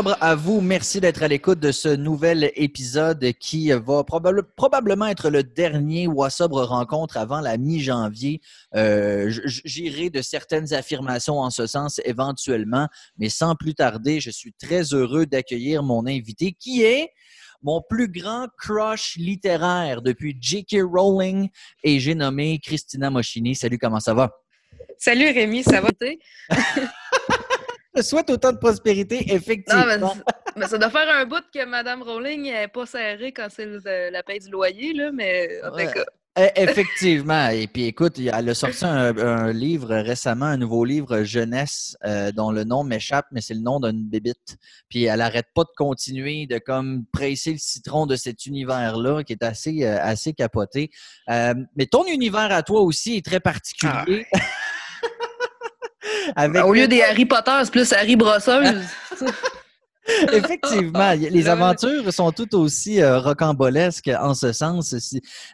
octobre 0.00 0.16
à 0.22 0.34
vous. 0.34 0.62
Merci 0.62 0.98
d'être 0.98 1.22
à 1.22 1.28
l'écoute 1.28 1.60
de 1.60 1.72
ce 1.72 1.88
nouvel 1.88 2.52
épisode 2.54 3.32
qui 3.38 3.70
va 3.70 4.02
probablement 4.02 5.06
être 5.06 5.28
le 5.28 5.42
dernier 5.42 6.06
Wassobre 6.06 6.64
rencontre 6.64 7.18
avant 7.18 7.40
la 7.40 7.58
mi-janvier. 7.58 8.40
Euh, 8.74 9.30
j'irai 9.44 10.08
de 10.08 10.22
certaines 10.22 10.72
affirmations 10.72 11.40
en 11.40 11.50
ce 11.50 11.66
sens 11.66 12.00
éventuellement, 12.06 12.88
mais 13.18 13.28
sans 13.28 13.56
plus 13.56 13.74
tarder, 13.74 14.20
je 14.20 14.30
suis 14.30 14.54
très 14.54 14.94
heureux 14.94 15.26
d'accueillir 15.26 15.82
mon 15.82 16.06
invité 16.06 16.52
qui 16.58 16.82
est 16.82 17.10
mon 17.62 17.82
plus 17.86 18.08
grand 18.08 18.46
crush 18.56 19.16
littéraire 19.16 20.00
depuis 20.00 20.34
J.K. 20.40 20.78
Rowling 20.82 21.50
et 21.84 22.00
j'ai 22.00 22.14
nommé 22.14 22.58
Christina 22.58 23.10
Moschini. 23.10 23.54
Salut, 23.54 23.76
comment 23.76 24.00
ça 24.00 24.14
va? 24.14 24.30
Salut 24.96 25.30
Rémi, 25.30 25.62
ça 25.62 25.82
va? 25.82 25.90
Je 27.96 28.02
souhaite 28.02 28.30
autant 28.30 28.52
de 28.52 28.58
prospérité, 28.58 29.32
effectivement. 29.32 29.98
Non, 29.98 30.14
mais, 30.56 30.66
ça 30.66 30.78
doit 30.78 30.90
faire 30.90 31.08
un 31.08 31.26
bout 31.26 31.42
que 31.52 31.64
Mme 31.64 32.02
Rowling 32.02 32.42
n'est 32.42 32.68
pas 32.68 32.86
serrée 32.86 33.32
quand 33.32 33.48
c'est 33.50 33.66
la 34.10 34.22
paye 34.22 34.38
du 34.38 34.50
loyer, 34.50 34.92
là, 34.92 35.10
mais 35.12 35.60
en 35.64 35.70
tout 35.70 35.92
cas. 35.92 36.04
E, 36.38 36.48
effectivement. 36.54 37.48
Et 37.48 37.66
puis, 37.66 37.86
écoute, 37.86 38.18
elle 38.18 38.48
a 38.48 38.54
sorti 38.54 38.84
un, 38.84 39.52
livre 39.52 39.96
récemment, 39.96 40.46
un 40.46 40.56
nouveau 40.56 40.84
livre 40.84 41.24
jeunesse 41.24 41.96
euh, 42.04 42.30
dont 42.30 42.52
le 42.52 42.62
nom 42.62 42.84
m'échappe, 42.84 43.26
mais 43.32 43.40
c'est 43.40 43.54
le 43.54 43.60
nom 43.60 43.80
d'une 43.80 44.08
bébite. 44.08 44.56
Puis, 44.88 45.04
elle 45.04 45.18
n'arrête 45.18 45.48
pas 45.54 45.64
de 45.64 45.72
continuer 45.76 46.46
de 46.46 46.58
comme 46.58 47.04
presser 47.12 47.52
le 47.52 47.58
citron 47.58 48.06
de 48.06 48.14
cet 48.14 48.46
univers-là 48.46 49.24
qui 49.24 49.32
est 49.32 49.42
assez, 49.42 49.84
euh, 49.84 49.98
assez 50.00 50.32
capoté. 50.32 50.90
Euh, 51.28 51.54
mais 51.74 51.86
ton 51.86 52.06
univers 52.06 52.52
à 52.52 52.62
toi 52.62 52.80
aussi 52.80 53.16
est 53.16 53.24
très 53.24 53.40
particulier. 53.40 54.26
Ah. 54.32 54.38
Au 56.36 56.72
lieu 56.72 56.88
des 56.88 57.02
Harry 57.02 57.26
Potter, 57.26 57.58
c'est 57.64 57.70
plus 57.70 57.92
Harry 57.92 58.16
Brosseuse. 58.16 58.84
Effectivement, 60.32 61.12
les 61.12 61.48
aventures 61.48 62.12
sont 62.12 62.32
tout 62.32 62.54
aussi 62.56 63.00
euh, 63.00 63.18
rocambolesques 63.18 64.10
en 64.20 64.34
ce 64.34 64.52
sens. 64.52 64.94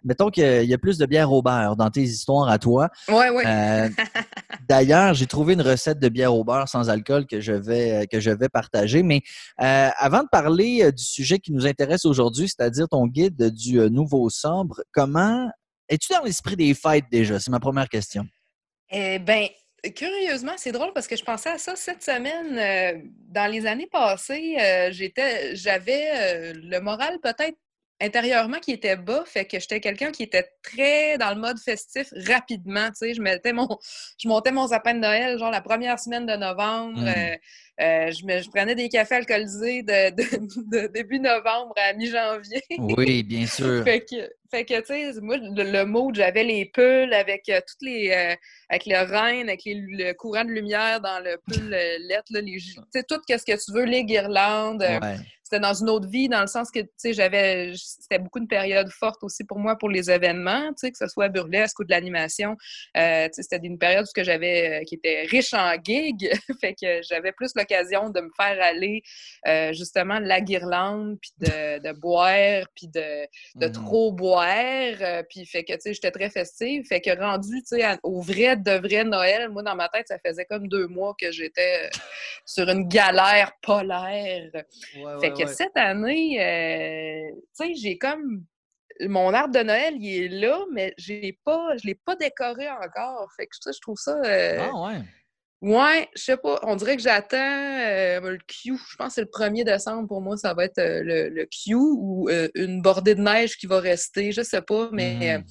mettons 0.04 0.30
qu'il 0.30 0.64
y 0.64 0.74
a 0.74 0.78
plus 0.78 0.98
de 0.98 1.06
bière 1.06 1.32
au 1.32 1.42
beurre 1.42 1.76
dans 1.76 1.90
tes 1.90 2.02
histoires 2.02 2.48
à 2.48 2.58
toi. 2.58 2.88
Oui, 3.08 3.26
oui. 3.34 3.42
Euh, 3.44 3.88
d'ailleurs, 4.68 5.14
j'ai 5.14 5.26
trouvé 5.26 5.54
une 5.54 5.62
recette 5.62 5.98
de 5.98 6.08
bière 6.08 6.34
au 6.34 6.44
beurre 6.44 6.68
sans 6.68 6.88
alcool 6.88 7.26
que 7.26 7.40
je 7.40 7.52
vais, 7.52 8.06
que 8.10 8.20
je 8.20 8.30
vais 8.30 8.48
partager. 8.48 9.02
Mais 9.02 9.22
euh, 9.60 9.88
avant 9.98 10.22
de 10.22 10.28
parler 10.30 10.90
du 10.92 11.02
sujet 11.02 11.38
qui 11.38 11.52
nous 11.52 11.66
intéresse 11.66 12.04
aujourd'hui, 12.04 12.48
c'est-à-dire 12.48 12.88
ton 12.88 13.06
guide 13.06 13.50
du 13.50 13.78
nouveau 13.90 14.30
sombre, 14.30 14.82
comment 14.92 15.50
es-tu 15.88 16.12
dans 16.12 16.22
l'esprit 16.22 16.56
des 16.56 16.72
fêtes 16.74 17.04
déjà? 17.10 17.40
C'est 17.40 17.50
ma 17.50 17.60
première 17.60 17.88
question. 17.88 18.26
Eh 18.90 19.18
bien, 19.18 19.48
curieusement, 19.92 20.52
c'est 20.56 20.72
drôle 20.72 20.92
parce 20.92 21.06
que 21.06 21.16
je 21.16 21.24
pensais 21.24 21.50
à 21.50 21.58
ça 21.58 21.76
cette 21.76 22.02
semaine. 22.02 22.58
Euh, 22.58 23.00
dans 23.28 23.50
les 23.50 23.66
années 23.66 23.86
passées, 23.86 24.56
euh, 24.60 24.90
j'étais, 24.92 25.54
j'avais 25.56 26.10
euh, 26.14 26.52
le 26.54 26.80
moral 26.80 27.18
peut-être 27.22 27.58
intérieurement 28.00 28.58
qui 28.58 28.72
était 28.72 28.96
bas, 28.96 29.24
fait 29.26 29.46
que 29.46 29.58
j'étais 29.58 29.80
quelqu'un 29.80 30.10
qui 30.10 30.22
était 30.22 30.48
très 30.62 31.16
dans 31.18 31.30
le 31.30 31.40
mode 31.40 31.58
festif 31.58 32.08
rapidement. 32.28 32.88
Tu 32.88 32.96
sais, 32.96 33.14
je 33.14 33.22
mettais 33.22 33.52
mon, 33.52 33.68
je 34.18 34.28
montais 34.28 34.52
mon 34.52 34.68
sapin 34.68 34.94
de 34.94 35.00
Noël 35.00 35.38
genre 35.38 35.50
la 35.50 35.62
première 35.62 35.98
semaine 35.98 36.26
de 36.26 36.34
novembre. 36.34 37.00
Mmh. 37.00 37.36
Euh, 37.78 38.10
je, 38.10 38.24
me, 38.24 38.40
je, 38.40 38.48
prenais 38.48 38.74
des 38.74 38.88
cafés 38.88 39.16
alcoolisés 39.16 39.82
de, 39.82 40.10
de, 40.10 40.86
début 40.94 41.18
novembre 41.18 41.74
à 41.76 41.92
mi-janvier. 41.92 42.62
Oui, 42.78 43.22
bien 43.22 43.46
sûr. 43.46 43.84
fait 43.84 44.00
que, 44.00 44.30
fait 44.50 44.64
que 44.64 44.80
tu 44.80 44.86
sais, 44.86 45.20
moi, 45.20 45.36
le, 45.36 45.84
mot, 45.84 46.10
j'avais 46.14 46.44
les 46.44 46.64
pulls 46.64 47.12
avec 47.12 47.48
euh, 47.50 47.60
toutes 47.66 47.82
les. 47.82 48.10
Euh, 48.10 48.34
avec 48.70 48.86
le 48.86 48.98
reine, 49.04 49.48
avec 49.48 49.60
le 49.66 50.12
courant 50.14 50.44
de 50.44 50.50
lumière 50.50 51.00
dans 51.00 51.20
le 51.22 51.38
pull 51.46 51.68
lettre, 51.68 52.32
les, 52.32 52.56
tu 52.56 52.80
sais, 52.92 53.04
tout 53.04 53.20
ce 53.28 53.36
que 53.36 53.64
tu 53.64 53.72
veux, 53.72 53.84
les 53.84 54.04
guirlandes. 54.04 54.84
C'était 55.48 55.60
dans 55.60 55.74
une 55.74 55.88
autre 55.88 56.08
vie, 56.08 56.28
dans 56.28 56.40
le 56.40 56.48
sens 56.48 56.72
que, 56.72 56.80
tu 56.80 56.88
sais, 56.96 57.12
j'avais. 57.12 57.72
C'était 57.76 58.18
beaucoup 58.18 58.40
une 58.40 58.48
période 58.48 58.90
forte 58.90 59.22
aussi 59.22 59.44
pour 59.44 59.60
moi 59.60 59.76
pour 59.76 59.88
les 59.88 60.10
événements, 60.10 60.70
tu 60.70 60.74
sais, 60.78 60.90
que 60.90 60.98
ce 60.98 61.06
soit 61.06 61.28
burlesque 61.28 61.78
ou 61.78 61.84
de 61.84 61.90
l'animation. 61.90 62.56
tu 62.94 63.00
sais, 63.00 63.30
c'était 63.30 63.60
une 63.62 63.78
période 63.78 64.04
où 64.04 64.22
j'avais. 64.22 64.82
qui 64.86 64.96
était 64.96 65.22
riche 65.30 65.54
en 65.54 65.72
gigs. 65.82 66.28
fait 66.60 66.74
que 66.74 67.00
j'avais 67.02 67.30
plus 67.30 67.52
le 67.54 67.64
de 68.10 68.20
me 68.20 68.30
faire 68.36 68.62
aller 68.62 69.02
euh, 69.46 69.72
justement 69.72 70.18
la 70.18 70.40
guirlande, 70.40 71.18
puis 71.20 71.32
de, 71.38 71.92
boire, 71.92 72.64
puis 72.74 72.88
de, 72.88 73.26
de, 73.54 73.66
mmh. 73.68 73.72
trop 73.72 74.12
boire. 74.12 74.96
Euh, 75.00 75.22
puis 75.28 75.46
fait 75.46 75.64
que, 75.64 75.72
tu 75.74 75.80
sais, 75.80 75.94
j'étais 75.94 76.10
très 76.10 76.30
festive. 76.30 76.84
Fait 76.86 77.00
que 77.00 77.16
rendu, 77.18 77.62
tu 77.62 77.76
sais, 77.76 77.98
au 78.02 78.20
vrai, 78.20 78.56
de 78.56 78.72
vrai 78.72 79.04
Noël, 79.04 79.48
moi, 79.50 79.62
dans 79.62 79.76
ma 79.76 79.88
tête, 79.88 80.08
ça 80.08 80.18
faisait 80.24 80.44
comme 80.44 80.68
deux 80.68 80.86
mois 80.86 81.14
que 81.20 81.30
j'étais 81.30 81.86
euh, 81.86 81.98
sur 82.44 82.68
une 82.68 82.88
galère 82.88 83.52
polaire. 83.62 84.50
fait 85.20 85.32
que 85.38 85.46
cette 85.46 85.76
année, 85.76 87.34
tu 87.56 87.66
sais, 87.66 87.74
j'ai 87.74 87.98
comme 87.98 88.44
mon 89.00 89.34
arbre 89.34 89.54
de 89.54 89.62
Noël, 89.62 89.94
il 89.98 90.24
est 90.24 90.28
là, 90.28 90.58
mais 90.72 90.94
j'ai 90.96 91.38
pas, 91.44 91.76
je 91.76 91.86
l'ai 91.86 91.94
pas 91.94 92.16
décoré 92.16 92.68
encore. 92.70 93.30
Fait 93.36 93.46
que 93.46 93.56
je 93.66 93.80
trouve 93.80 93.98
ça. 93.98 94.20
ah 94.24 94.86
ouais. 94.86 95.02
Ouais, 95.62 96.08
je 96.14 96.22
sais 96.22 96.36
pas. 96.36 96.60
On 96.64 96.76
dirait 96.76 96.96
que 96.96 97.02
j'attends 97.02 97.36
euh, 97.36 98.20
le 98.20 98.38
Q. 98.46 98.76
Je 98.76 98.96
pense 98.96 99.08
que 99.08 99.14
c'est 99.14 99.20
le 99.22 99.26
1er 99.26 99.64
décembre 99.64 100.06
pour 100.06 100.20
moi, 100.20 100.36
ça 100.36 100.52
va 100.52 100.64
être 100.64 100.78
euh, 100.78 101.02
le, 101.02 101.46
Q 101.46 101.74
ou 101.74 102.28
euh, 102.28 102.48
une 102.54 102.82
bordée 102.82 103.14
de 103.14 103.22
neige 103.22 103.56
qui 103.56 103.66
va 103.66 103.80
rester. 103.80 104.32
Je 104.32 104.42
sais 104.42 104.60
pas, 104.60 104.90
mais 104.92 105.38
mmh. 105.38 105.44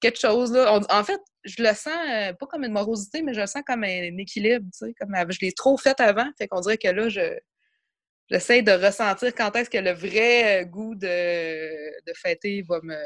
quelque 0.00 0.18
chose 0.18 0.52
là. 0.52 0.80
en 0.90 1.04
fait, 1.04 1.20
je 1.44 1.62
le 1.62 1.72
sens 1.74 1.94
pas 2.38 2.46
comme 2.46 2.64
une 2.64 2.72
morosité, 2.72 3.22
mais 3.22 3.34
je 3.34 3.40
le 3.40 3.46
sens 3.46 3.62
comme 3.64 3.84
un 3.84 4.18
équilibre. 4.18 4.66
Tu 4.72 4.86
sais, 4.86 4.94
comme 4.98 5.14
je 5.30 5.38
l'ai 5.40 5.52
trop 5.52 5.76
fait 5.76 5.98
avant. 6.00 6.26
Fait 6.38 6.48
qu'on 6.48 6.60
dirait 6.60 6.78
que 6.78 6.88
là, 6.88 7.08
je, 7.08 7.38
j'essaie 8.32 8.62
de 8.62 8.72
ressentir 8.72 9.34
quand 9.34 9.54
est-ce 9.56 9.68
que 9.68 9.78
le 9.78 9.92
vrai 9.92 10.66
goût 10.66 10.94
de, 10.94 11.06
de 11.06 12.12
fêter 12.14 12.62
va 12.66 12.80
me, 12.82 12.96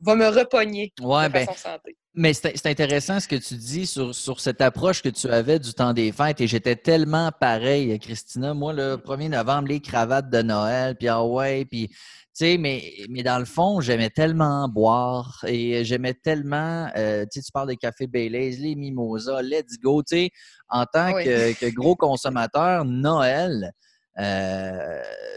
va, 0.00 0.14
me 0.14 0.28
repogner 0.28 0.92
de 0.98 1.04
ben, 1.04 1.46
façon 1.46 1.54
santé. 1.54 1.96
Mais 2.14 2.34
c'est 2.34 2.66
intéressant 2.66 3.20
ce 3.20 3.28
que 3.28 3.36
tu 3.36 3.54
dis 3.54 3.86
sur, 3.86 4.14
sur, 4.14 4.40
cette 4.40 4.60
approche 4.60 5.00
que 5.00 5.08
tu 5.08 5.28
avais 5.28 5.58
du 5.58 5.72
temps 5.72 5.94
des 5.94 6.12
fêtes 6.12 6.42
et 6.42 6.46
j'étais 6.46 6.76
tellement 6.76 7.30
pareil, 7.32 7.98
Christina. 7.98 8.52
Moi, 8.52 8.74
le 8.74 8.96
1er 8.96 9.30
novembre, 9.30 9.68
les 9.68 9.80
cravates 9.80 10.28
de 10.28 10.42
Noël, 10.42 10.94
puis 10.96 11.08
ah 11.08 11.24
ouais, 11.24 11.64
puis 11.64 11.88
tu 11.88 12.46
sais, 12.46 12.58
mais, 12.58 12.82
mais 13.10 13.22
dans 13.22 13.38
le 13.38 13.44
fond, 13.44 13.80
j'aimais 13.80 14.10
tellement 14.10 14.66
boire 14.66 15.44
et 15.46 15.84
j'aimais 15.84 16.14
tellement, 16.14 16.90
euh, 16.96 17.24
tu 17.24 17.40
sais, 17.40 17.46
tu 17.46 17.52
parles 17.52 17.68
des 17.68 17.76
cafés 17.76 18.06
Baileys, 18.06 18.56
les 18.58 18.74
mimosas, 18.74 19.42
let's 19.42 19.78
go, 19.82 20.02
tu 20.02 20.16
sais, 20.16 20.30
en 20.68 20.86
tant 20.86 21.12
que, 21.12 21.52
que, 21.52 21.74
gros 21.74 21.94
consommateur, 21.94 22.86
Noël, 22.86 23.64
euh, 23.64 23.91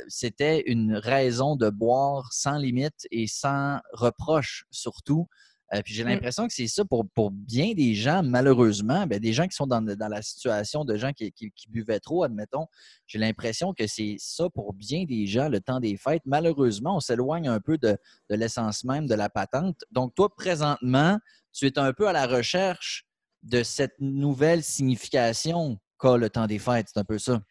c'était 0.07 0.63
une 0.67 0.95
raison 0.95 1.55
de 1.55 1.69
boire 1.69 2.31
sans 2.31 2.57
limite 2.57 3.07
et 3.11 3.27
sans 3.27 3.79
reproche 3.93 4.65
surtout. 4.71 5.27
Euh, 5.73 5.81
puis 5.83 5.93
j'ai 5.93 6.03
mmh. 6.03 6.09
l'impression 6.09 6.47
que 6.47 6.53
c'est 6.53 6.67
ça 6.67 6.85
pour, 6.85 7.09
pour, 7.09 7.31
bien 7.31 7.73
des 7.73 7.95
gens, 7.95 8.21
malheureusement, 8.21 9.07
ben, 9.07 9.19
des 9.19 9.33
gens 9.33 9.47
qui 9.47 9.55
sont 9.55 9.65
dans, 9.65 9.81
dans, 9.81 10.07
la 10.07 10.21
situation 10.21 10.85
de 10.85 10.95
gens 10.95 11.11
qui, 11.11 11.31
qui, 11.31 11.69
buvaient 11.69 11.99
trop, 11.99 12.23
admettons. 12.23 12.67
J'ai 13.07 13.17
l'impression 13.17 13.73
que 13.73 13.87
c'est 13.87 14.15
ça 14.19 14.47
pour 14.49 14.73
bien 14.73 15.05
des 15.05 15.25
gens, 15.25 15.49
le 15.49 15.59
temps 15.59 15.79
des 15.79 15.97
fêtes. 15.97 16.21
Malheureusement, 16.25 16.97
on 16.97 16.99
s'éloigne 16.99 17.47
un 17.47 17.59
peu 17.59 17.77
de, 17.79 17.97
de 18.29 18.35
l'essence 18.35 18.83
même 18.83 19.07
de 19.07 19.15
la 19.15 19.29
patente. 19.29 19.83
Donc, 19.91 20.13
toi, 20.13 20.33
présentement, 20.33 21.17
tu 21.51 21.65
es 21.65 21.79
un 21.79 21.93
peu 21.93 22.07
à 22.07 22.13
la 22.13 22.27
recherche 22.27 23.05
de 23.41 23.63
cette 23.63 23.95
nouvelle 23.99 24.63
signification 24.63 25.79
qu'a 25.99 26.17
le 26.17 26.29
temps 26.29 26.47
des 26.47 26.59
fêtes. 26.59 26.89
C'est 26.93 26.99
un 26.99 27.05
peu 27.05 27.17
ça. 27.17 27.41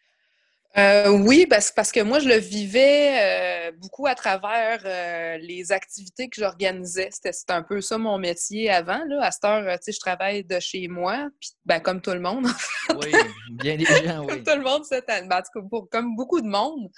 Euh, 0.77 1.09
oui, 1.09 1.45
parce, 1.45 1.71
parce 1.71 1.91
que 1.91 2.01
moi, 2.01 2.19
je 2.19 2.27
le 2.27 2.35
vivais 2.35 3.69
euh, 3.69 3.71
beaucoup 3.77 4.07
à 4.07 4.15
travers 4.15 4.81
euh, 4.83 5.37
les 5.37 5.71
activités 5.71 6.27
que 6.27 6.35
j'organisais. 6.35 7.09
C'était 7.11 7.31
un 7.49 7.63
peu 7.63 7.79
ça 7.79 7.97
mon 7.97 8.17
métier 8.17 8.69
avant. 8.69 9.01
Là. 9.07 9.23
À 9.23 9.31
cette 9.31 9.45
heure, 9.45 9.63
tu 9.79 9.83
sais, 9.83 9.91
je 9.93 9.99
travaille 9.99 10.43
de 10.43 10.59
chez 10.59 10.89
moi, 10.89 11.29
puis 11.39 11.51
ben, 11.65 11.79
comme 11.79 12.01
tout 12.01 12.11
le 12.11 12.19
monde. 12.19 12.47
oui, 13.01 13.11
bien 13.51 13.77
des 13.77 13.85
gens, 13.85 14.25
oui. 14.25 14.27
comme 14.27 14.43
tout 14.43 14.57
le 14.57 14.63
monde 14.63 14.83
cette 14.83 15.09
année. 15.09 15.27
Ben, 15.29 15.41
comme 15.91 16.15
beaucoup 16.15 16.41
de 16.41 16.47
monde 16.47 16.89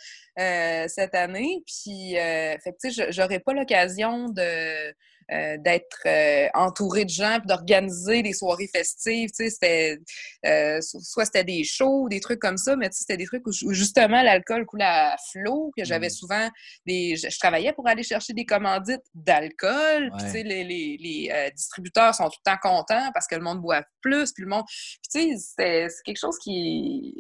cette 0.90 1.14
année. 1.14 1.64
Puis, 1.68 2.14
fait 2.16 2.76
tu 2.82 2.92
sais, 2.92 3.12
j'aurais 3.12 3.40
pas 3.40 3.54
l'occasion 3.54 4.30
de 4.30 4.92
euh, 5.30 5.58
d'être 5.58 6.00
euh, 6.06 6.48
entouré 6.54 7.04
de 7.04 7.10
gens, 7.10 7.40
puis 7.40 7.48
d'organiser 7.48 8.22
des 8.22 8.32
soirées 8.32 8.70
festives. 8.74 9.30
Tu 9.32 9.44
sais, 9.44 9.50
c'était, 9.50 10.00
euh, 10.46 10.80
soit 10.82 11.26
c'était 11.26 11.44
des 11.44 11.66
shows, 11.66 12.08
des 12.08 12.22
trucs 12.22 12.40
comme 12.40 12.58
ça, 12.58 12.78
mais 12.78 12.90
tu 12.90 12.96
sais, 12.96 13.02
c'était 13.02 13.18
des 13.18 13.26
trucs 13.26 13.46
où, 13.46 13.52
justement 13.74 14.22
l'alcool 14.22 14.66
coulait 14.66 14.86
à 14.86 15.18
flot, 15.32 15.72
que 15.78 15.84
j'avais 15.84 16.08
mmh. 16.08 16.12
souvent 16.12 16.50
des... 16.86 17.18
Je, 17.18 17.38
travaillais 17.40 17.74
pour 17.74 17.90
aller 17.90 18.04
chercher 18.04 18.32
des 18.32 18.46
commandites 18.46 19.04
d'alcool, 19.14 20.12
puis 20.18 20.26
tu 20.26 20.32
sais, 20.32 20.44
les, 20.44 20.64
les, 20.64 20.98
les 20.98 21.52
distributeurs 21.54 22.16
sont 22.16 22.30
tout 22.30 22.40
le 22.46 22.52
temps 22.52 22.60
contents 22.62 23.12
parce 23.14 23.28
que 23.28 23.36
le 23.36 23.42
monde 23.42 23.62
boit 23.62 23.84
plus, 24.02 24.32
puis 24.32 24.44
le 24.44 24.50
monde... 24.50 24.64
Puis 24.66 25.10
tu 25.12 25.38
sais, 25.38 25.88
c'est 25.90 26.04
quelque 26.06 26.20
chose 26.20 26.38
qui... 26.42 27.16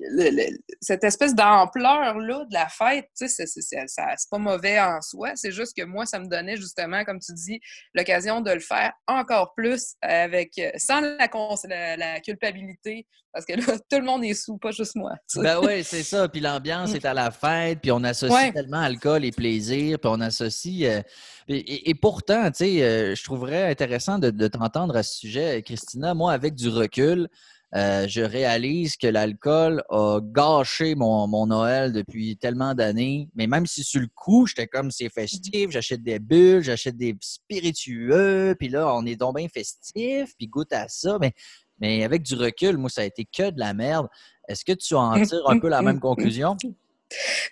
cette 0.79 1.03
espèce 1.03 1.35
d'ampleur-là 1.35 2.45
de 2.49 2.53
la 2.53 2.69
fête, 2.69 3.09
tu 3.17 3.27
sais, 3.27 3.45
c'est 3.45 4.29
pas 4.31 4.37
mauvais 4.37 4.79
en 4.79 5.01
soi. 5.01 5.31
C'est 5.35 5.51
juste 5.51 5.75
que 5.75 5.83
moi, 5.83 6.05
ça 6.05 6.19
me 6.19 6.27
donnait 6.27 6.55
justement, 6.55 7.03
comme 7.03 7.19
tu 7.19 7.33
dis, 7.33 7.59
l'occasion 7.97 8.41
de 8.41 8.51
le 8.51 8.59
faire 8.59 8.93
encore 9.07 9.53
plus 9.55 9.95
avec 10.01 10.61
sans 10.77 11.01
la, 11.01 11.97
la, 11.97 12.19
culpabilité. 12.19 13.05
Parce 13.33 13.45
que 13.45 13.53
là, 13.53 13.77
tout 13.89 13.99
le 13.99 14.05
monde 14.05 14.23
est 14.23 14.33
sous, 14.33 14.57
pas 14.57 14.71
juste 14.71 14.95
moi. 14.95 15.13
Ben 15.35 15.59
oui, 15.61 15.83
c'est 15.83 16.03
ça. 16.03 16.27
Puis 16.27 16.39
l'ambiance 16.39 16.93
est 16.95 17.05
à 17.05 17.13
la 17.13 17.31
fête, 17.31 17.79
puis 17.81 17.91
on 17.91 18.03
associe 18.03 18.53
tellement 18.53 18.79
alcool 18.79 19.25
et 19.25 19.31
plaisir, 19.31 19.99
puis 19.99 20.09
on 20.11 20.21
associe. 20.21 20.83
Euh, 20.83 21.01
et, 21.47 21.93
pourtant, 21.95 22.49
tu 22.51 22.57
sais, 22.57 22.83
euh, 22.83 23.15
je 23.15 23.23
trouverais 23.23 23.69
intéressant 23.69 24.19
de, 24.19 24.31
de 24.31 24.47
t'entendre 24.47 24.95
à 24.95 25.03
ce 25.03 25.19
sujet, 25.19 25.61
Christina. 25.61 26.13
Moi, 26.13 26.33
avec 26.33 26.55
du 26.55 26.69
recul, 26.69 27.29
euh, 27.75 28.07
je 28.07 28.21
réalise 28.21 28.95
que 28.95 29.07
l'alcool 29.07 29.83
a 29.89 30.19
gâché 30.21 30.95
mon, 30.95 31.27
Noël 31.47 31.91
depuis 31.91 32.37
tellement 32.37 32.73
d'années. 32.73 33.29
Mais 33.35 33.47
même 33.47 33.65
si 33.65 33.83
sur 33.83 33.99
le 33.99 34.07
coup, 34.15 34.47
j'étais 34.47 34.67
comme 34.67 34.89
c'est 34.89 35.09
festif, 35.09 35.71
j'achète 35.71 36.01
des 36.01 36.19
bulles, 36.19 36.63
j'achète 36.63 36.97
des 36.97 37.15
spiritueux, 37.19 38.55
puis 38.57 38.69
là, 38.69 38.93
on 38.95 39.05
est 39.05 39.15
donc 39.15 39.35
bien 39.35 39.47
festif, 39.49 40.33
puis 40.37 40.47
goûte 40.47 40.71
à 40.71 40.87
ça. 40.87 41.17
Mais, 41.19 41.33
mais 41.79 42.03
avec 42.03 42.23
du 42.23 42.35
recul, 42.35 42.77
moi, 42.77 42.89
ça 42.89 43.01
a 43.01 43.05
été 43.05 43.25
que 43.25 43.49
de 43.49 43.59
la 43.59 43.73
merde. 43.73 44.07
Est-ce 44.47 44.63
que 44.63 44.73
tu 44.73 44.95
en 44.95 45.21
tires 45.21 45.47
un 45.49 45.59
peu 45.59 45.67
la 45.67 45.81
même 45.81 45.99
conclusion? 46.01 46.55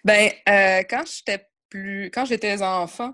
Ben, 0.03 0.31
euh, 0.49 0.83
quand 0.89 1.03
j'étais 1.05 1.45
plus. 1.75 2.09
Quand 2.13 2.25
j'étais 2.25 2.61
enfant, 2.61 3.13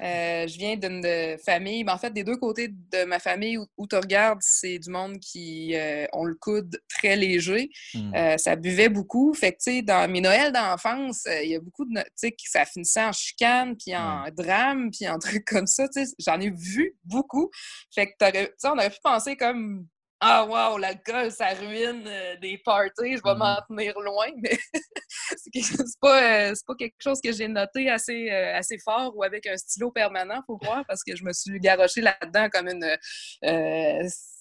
euh, 0.00 0.46
je 0.46 0.56
viens 0.56 0.76
d'une 0.76 1.36
famille, 1.44 1.84
ben, 1.84 1.94
en 1.94 1.98
fait, 1.98 2.10
des 2.10 2.24
deux 2.24 2.36
côtés 2.36 2.68
de 2.68 3.04
ma 3.04 3.18
famille 3.18 3.58
où, 3.58 3.86
tu 3.86 3.96
regardes, 3.96 4.38
c'est 4.40 4.78
du 4.78 4.90
monde 4.90 5.18
qui 5.18 5.74
euh, 5.74 6.06
ont 6.12 6.24
le 6.24 6.34
coude 6.34 6.80
très 6.88 7.16
léger. 7.16 7.70
Hmm. 7.94 8.14
Euh, 8.14 8.38
ça 8.38 8.56
buvait 8.56 8.88
beaucoup. 8.88 9.34
Fait 9.34 9.52
que, 9.52 9.58
tu 9.58 9.72
sais, 9.72 9.82
dans 9.82 10.10
mes 10.10 10.20
Noëls 10.20 10.52
d'enfance, 10.52 11.26
il 11.42 11.50
y 11.50 11.56
a 11.56 11.60
beaucoup 11.60 11.84
de. 11.84 12.00
Tu 12.00 12.06
sais, 12.16 12.34
ça 12.46 12.64
finissait 12.64 13.04
en 13.04 13.12
chicane, 13.12 13.76
puis 13.76 13.94
en 13.94 14.24
drame, 14.34 14.90
puis 14.90 15.08
en 15.08 15.18
trucs 15.18 15.44
comme 15.44 15.66
ça. 15.66 15.88
Tu 15.88 16.06
sais, 16.06 16.14
j'en 16.18 16.40
ai 16.40 16.50
vu 16.50 16.96
beaucoup. 17.04 17.50
Fait 17.94 18.06
que, 18.06 18.12
tu 18.18 18.40
sais, 18.56 18.68
on 18.68 18.72
aurait 18.72 18.90
pu 18.90 19.00
penser 19.02 19.36
comme 19.36 19.86
ah, 20.20 20.44
wow, 20.44 20.76
l'alcool, 20.76 21.30
ça 21.32 21.48
ruine 21.54 22.04
euh, 22.06 22.36
des 22.36 22.58
parties, 22.58 23.16
je 23.16 23.22
vais 23.22 23.34
m'en 23.34 23.54
mm-hmm. 23.54 23.66
tenir 23.68 24.00
loin, 24.00 24.26
mais 24.36 24.58
c'est 25.36 25.98
pas, 26.00 26.50
euh, 26.50 26.54
pas 26.66 26.74
quelque 26.74 27.00
chose 27.00 27.20
que 27.22 27.32
j'ai 27.32 27.48
noté 27.48 27.88
assez, 27.88 28.30
euh, 28.30 28.56
assez 28.56 28.78
fort 28.78 29.16
ou 29.16 29.22
avec 29.22 29.46
un 29.46 29.56
stylo 29.56 29.90
permanent, 29.90 30.42
faut 30.46 30.58
croire, 30.58 30.84
parce 30.86 31.02
que 31.02 31.16
je 31.16 31.24
me 31.24 31.32
suis 31.32 31.58
garoché 31.58 32.02
là-dedans 32.02 32.48
comme 32.50 32.68
une 32.68 32.98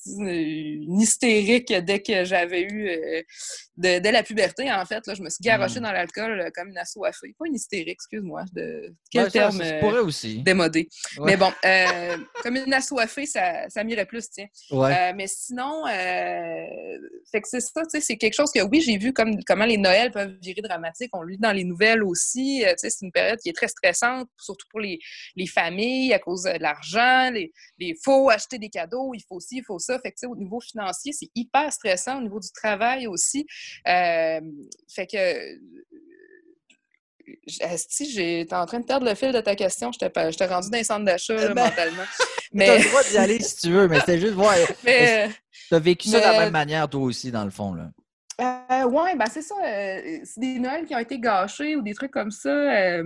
une 0.06 1.00
hystérique 1.00 1.74
dès 1.74 2.02
que 2.02 2.24
j'avais 2.24 2.62
eu, 2.62 2.90
euh, 2.90 3.22
dès 3.78 4.12
la 4.12 4.24
puberté, 4.24 4.72
en 4.72 4.86
fait. 4.86 5.06
Là, 5.06 5.14
je 5.14 5.22
me 5.22 5.30
suis 5.30 5.42
garochée 5.42 5.80
hmm. 5.80 5.84
dans 5.84 5.92
l'alcool 5.92 6.40
euh, 6.40 6.50
comme 6.54 6.70
une 6.70 6.78
assoiffée. 6.78 7.36
Pas 7.38 7.46
une 7.48 7.56
hystérique, 7.56 7.90
excuse-moi. 7.90 8.46
De... 8.54 8.94
Quel 9.12 9.32
terme 9.32 9.62
ça, 9.62 9.80
pourrait 9.80 10.00
aussi. 10.00 10.42
démodé. 10.42 10.88
Mais 11.26 11.38
bon, 11.38 11.52
euh, 11.66 12.18
comme 12.44 12.56
une 12.56 12.74
assoiffée, 12.74 13.26
ça, 13.26 13.70
ça 13.70 13.84
m'irait 13.84 14.06
plus, 14.06 14.30
tiens. 14.30 14.48
mais 15.16 15.28
sinon, 15.28 15.84
fait 15.86 17.42
que 17.42 17.48
c'est 17.48 17.60
ça, 17.60 17.82
c'est 17.88 18.18
quelque 18.18 18.36
chose 18.36 18.52
que, 18.52 18.62
oui, 18.62 18.82
j'ai 18.82 18.98
vu 18.98 19.14
comme, 19.14 19.44
comment 19.46 19.66
les 19.66 19.78
Noëls 19.78 20.12
peuvent 20.12 20.36
virer 20.42 20.62
dramatiques. 20.62 21.10
On 21.14 21.22
le 21.22 21.34
lit 21.34 21.40
dans 21.40 21.52
les 21.52 21.64
nouvelles 21.64 22.04
aussi. 22.04 22.64
c'est 22.78 22.90
une 23.02 23.12
période 23.12 23.40
qui 23.40 23.50
est 23.50 23.54
très 23.54 23.68
stressante, 23.68 24.30
surtout 24.38 24.68
pour 24.70 24.80
les, 24.80 25.00
les 25.36 25.48
familles, 25.48 26.14
à 26.14 26.20
cause 26.20 26.44
de 26.44 26.58
l'argent. 26.60 27.32
Il 27.80 27.96
faut 28.04 28.30
acheter 28.30 28.58
des 28.58 28.70
cadeaux, 28.70 29.14
il 29.14 29.22
faut 29.28 29.36
aussi, 29.36 29.58
il 29.58 29.64
faut 29.64 29.80
ça. 29.80 29.89
Fait 30.00 30.12
que, 30.12 30.28
au 30.28 30.36
niveau 30.36 30.60
financier, 30.60 31.14
c'est 31.14 31.30
hyper 31.36 31.72
stressant. 31.72 32.20
Au 32.20 32.22
niveau 32.22 32.40
du 32.40 32.52
travail 32.52 33.08
aussi. 33.08 33.46
Euh, 33.88 34.42
fait 34.94 35.08
que 35.08 35.60
si 37.48 38.12
j'étais 38.12 38.56
en 38.56 38.66
train 38.66 38.80
de 38.80 38.86
perdre 38.86 39.08
le 39.08 39.16
fil 39.16 39.32
de 39.32 39.42
ta 39.42 39.56
question, 39.56 39.92
je 39.92 40.00
t'ai 40.00 40.46
rendu 40.46 40.70
dans 40.70 40.78
les 40.78 40.84
centres 40.84 41.06
d'achat 41.06 41.36
eh 41.38 41.54
ben, 41.54 41.66
mentalement. 41.66 42.04
Mais... 42.52 42.66
tu 42.66 42.72
as 42.72 42.78
le 42.78 42.90
droit 42.90 43.04
d'y 43.04 43.18
aller 43.18 43.40
si 43.40 43.56
tu 43.58 43.72
veux, 43.72 43.88
mais 43.88 44.00
c'était 44.00 44.20
juste 44.20 44.34
voir. 44.34 44.56
Mais... 44.84 45.30
Tu 45.68 45.76
as 45.76 45.80
vécu 45.80 46.10
ça 46.10 46.18
de 46.20 46.24
la 46.24 46.40
même 46.40 46.54
manière, 46.54 46.90
toi 46.90 47.02
aussi, 47.02 47.32
dans 47.32 47.46
le 47.46 47.52
fond. 47.52 47.74
Là? 47.74 47.92
Euh, 48.42 48.86
oui, 48.86 49.12
ben 49.18 49.26
c'est 49.32 49.42
ça. 49.42 49.56
Euh, 49.64 50.20
c'est 50.24 50.40
des 50.40 50.60
Noëls 50.60 50.86
qui 50.86 50.96
ont 50.96 51.00
été 51.00 51.20
gâchés 51.20 51.76
ou 51.76 51.82
des 51.82 51.94
trucs 51.94 52.12
comme 52.12 52.32
ça. 52.32 52.50
Euh, 52.50 53.04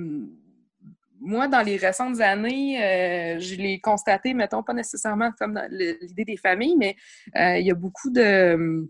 moi, 1.24 1.48
dans 1.48 1.62
les 1.62 1.78
récentes 1.78 2.20
années, 2.20 2.84
euh, 2.84 3.40
je 3.40 3.56
l'ai 3.56 3.80
constaté, 3.80 4.34
mettons, 4.34 4.62
pas 4.62 4.74
nécessairement 4.74 5.32
comme 5.40 5.54
dans 5.54 5.68
l'idée 5.72 6.26
des 6.26 6.38
familles, 6.38 6.76
mais 6.78 6.96
euh, 7.38 7.58
il 7.58 7.66
y 7.66 7.72
a 7.72 7.76
beaucoup 7.76 8.10
de, 8.10 8.88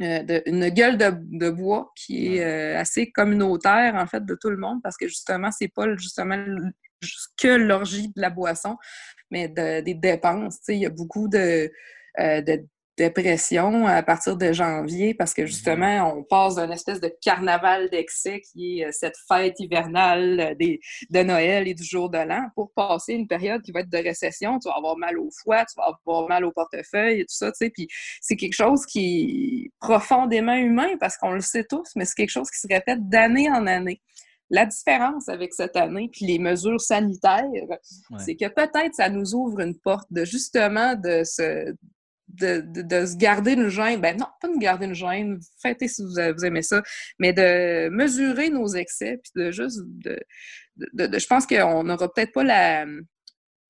euh, 0.00 0.40
une 0.46 0.68
gueule 0.70 0.98
de, 0.98 1.50
bois 1.50 1.92
qui 1.94 2.36
est 2.36 2.74
assez 2.74 3.10
communautaire, 3.10 3.94
en 3.94 4.06
fait, 4.06 4.24
de 4.24 4.36
tout 4.40 4.50
le 4.50 4.56
monde, 4.56 4.80
parce 4.82 4.96
que 4.96 5.06
justement, 5.06 5.50
c'est 5.50 5.68
pas 5.68 5.86
justement 5.96 6.44
que 7.36 7.48
l'orgie 7.48 8.08
de 8.08 8.20
la 8.20 8.30
boisson, 8.30 8.76
mais 9.30 9.48
des 9.48 9.94
dépenses. 9.94 10.58
Il 10.68 10.78
y 10.78 10.86
a 10.86 10.90
beaucoup 10.90 11.28
de, 11.28 11.70
de 12.18 12.66
dépression 12.98 13.86
à 13.86 14.02
partir 14.02 14.36
de 14.36 14.52
janvier 14.52 15.14
parce 15.14 15.32
que 15.32 15.42
mhm. 15.42 15.46
justement, 15.46 16.14
on 16.14 16.22
passe 16.24 16.56
d'une 16.56 16.72
espèce 16.72 17.00
de 17.00 17.10
carnaval 17.22 17.88
d'excès 17.88 18.40
qui 18.40 18.80
est 18.80 18.86
euh, 18.86 18.90
cette 18.92 19.16
fête 19.28 19.58
hivernale 19.58 20.40
euh, 20.40 20.54
des, 20.54 20.80
de 21.10 21.22
Noël 21.22 21.68
et 21.68 21.74
du 21.74 21.84
jour 21.84 22.10
de 22.10 22.18
l'an 22.18 22.48
pour 22.54 22.72
passer 22.74 23.14
une 23.14 23.26
période 23.26 23.62
qui 23.62 23.72
va 23.72 23.80
être 23.80 23.90
de 23.90 23.98
récession. 23.98 24.58
Tu 24.58 24.68
vas 24.68 24.74
avoir 24.76 24.98
mal 24.98 25.18
au 25.18 25.30
foie, 25.42 25.64
tu 25.64 25.74
vas 25.76 25.96
avoir 26.04 26.28
mal 26.28 26.44
au 26.44 26.52
portefeuille 26.52 27.20
et 27.20 27.24
tout 27.24 27.34
ça, 27.34 27.50
tu 27.52 27.58
sais. 27.58 27.70
Puis 27.70 27.88
c'est 28.20 28.36
quelque 28.36 28.54
chose 28.54 28.84
qui 28.84 29.64
est 29.64 29.70
profondément 29.80 30.56
humain 30.56 30.96
parce 31.00 31.16
qu'on 31.16 31.32
le 31.32 31.40
sait 31.40 31.64
tous, 31.64 31.88
mais 31.96 32.04
c'est 32.04 32.14
quelque 32.14 32.30
chose 32.30 32.50
qui 32.50 32.60
se 32.60 32.68
répète 32.68 33.08
d'année 33.08 33.48
en 33.48 33.66
année. 33.66 34.02
La 34.50 34.64
différence 34.64 35.28
avec 35.28 35.52
cette 35.52 35.76
année, 35.76 36.08
puis 36.10 36.24
les 36.24 36.38
mesures 36.38 36.80
sanitaires, 36.80 37.44
c'est 38.18 38.34
que 38.34 38.48
peut-être 38.48 38.94
ça 38.94 39.10
nous 39.10 39.34
ouvre 39.34 39.60
une 39.60 39.78
porte 39.78 40.10
de 40.10 40.24
justement 40.24 40.94
de 40.94 41.22
se, 41.22 41.74
de, 42.28 43.06
se 43.06 43.16
garder 43.16 43.52
une 43.52 43.68
gêne. 43.68 44.00
Ben 44.00 44.16
non, 44.16 44.26
pas 44.40 44.48
de 44.48 44.58
garder 44.58 44.86
une 44.86 44.94
gêne, 44.94 45.38
fêtez 45.62 45.88
si 45.88 46.02
vous, 46.02 46.44
aimez 46.44 46.62
ça, 46.62 46.82
mais 47.18 47.32
de 47.32 47.88
mesurer 47.88 48.50
nos 48.50 48.68
excès, 48.68 49.20
puis 49.22 49.42
de 49.42 49.50
juste. 49.50 49.80
De, 49.84 50.18
je 50.76 51.26
pense 51.26 51.46
qu'on 51.46 51.82
n'aura 51.82 52.12
peut-être 52.12 52.32
pas 52.32 52.44
la 52.44 52.86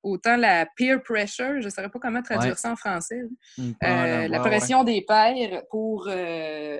autant 0.03 0.37
la 0.37 0.65
peer 0.77 1.01
pressure, 1.03 1.59
je 1.59 1.65
ne 1.65 1.69
saurais 1.69 1.89
pas 1.89 1.99
comment 1.99 2.21
traduire 2.21 2.57
ça 2.57 2.71
en 2.71 2.75
français, 2.75 3.21
mmh, 3.57 3.71
euh, 3.83 4.27
la 4.27 4.39
pression 4.39 4.83
des 4.83 5.03
pairs 5.05 5.63
pour 5.69 6.07
euh, 6.07 6.79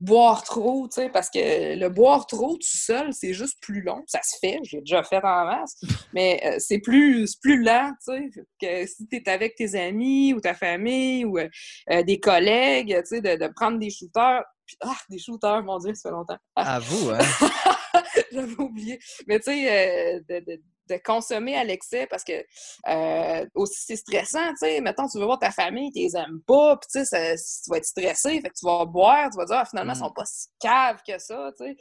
boire 0.00 0.42
trop, 0.42 0.88
tu 0.88 0.94
sais, 0.94 1.10
parce 1.10 1.28
que 1.28 1.78
le 1.78 1.88
boire 1.88 2.26
trop 2.26 2.54
tout 2.54 2.62
seul, 2.62 3.12
c'est 3.12 3.34
juste 3.34 3.58
plus 3.60 3.82
long. 3.82 4.02
Ça 4.06 4.20
se 4.22 4.36
fait, 4.40 4.58
j'ai 4.62 4.80
déjà 4.80 5.02
fait 5.02 5.22
en 5.22 5.44
masse, 5.44 5.76
mais 6.14 6.40
euh, 6.44 6.56
c'est 6.58 6.78
plus, 6.78 7.36
plus 7.36 7.62
lent, 7.62 7.92
tu 8.04 8.12
sais, 8.12 8.30
que 8.60 8.86
si 8.86 9.06
tu 9.06 9.16
es 9.16 9.28
avec 9.28 9.54
tes 9.54 9.74
amis 9.74 10.32
ou 10.32 10.40
ta 10.40 10.54
famille 10.54 11.24
ou 11.24 11.38
euh, 11.38 12.02
des 12.02 12.18
collègues, 12.18 12.96
tu 13.02 13.16
sais, 13.16 13.20
de, 13.20 13.52
prendre 13.54 13.78
des 13.78 13.90
shooters. 13.90 14.42
ah, 14.80 14.96
des 15.08 15.18
shooters, 15.18 15.62
mon 15.62 15.78
Dieu, 15.78 15.94
ça 15.94 16.08
fait 16.08 16.14
longtemps. 16.14 16.38
À 16.56 16.78
vous, 16.78 17.10
hein? 17.10 17.18
J'avais 18.32 18.60
oublié. 18.60 18.98
Mais 19.26 19.38
tu 19.38 19.50
sais, 19.50 20.16
euh, 20.16 20.20
de, 20.28 20.44
de 20.44 20.62
consommer 20.98 21.56
à 21.56 21.64
l'excès 21.64 22.06
parce 22.06 22.24
que 22.24 22.32
euh, 22.88 23.46
aussi 23.54 23.80
c'est 23.86 23.96
stressant, 23.96 24.48
tu 24.50 24.56
sais. 24.58 24.80
Mettons, 24.80 25.06
tu 25.08 25.18
veux 25.18 25.24
voir 25.24 25.38
ta 25.38 25.50
famille, 25.50 25.90
tu 25.92 26.00
les 26.00 26.16
aimes 26.16 26.40
pas, 26.46 26.76
puis 26.76 26.88
tu 26.92 27.04
sais, 27.04 27.36
tu 27.36 27.70
vas 27.70 27.76
être 27.76 27.84
stressé, 27.84 28.40
fait 28.40 28.48
que 28.48 28.58
tu 28.58 28.66
vas 28.66 28.84
boire, 28.84 29.30
tu 29.30 29.36
vas 29.38 29.44
dire, 29.44 29.56
ah, 29.56 29.64
finalement, 29.64 29.92
ils 29.92 29.98
sont 29.98 30.10
mm. 30.10 30.14
pas 30.14 30.24
si 30.24 30.48
caves 30.60 31.00
que 31.06 31.18
ça, 31.18 31.50
tu 31.58 31.76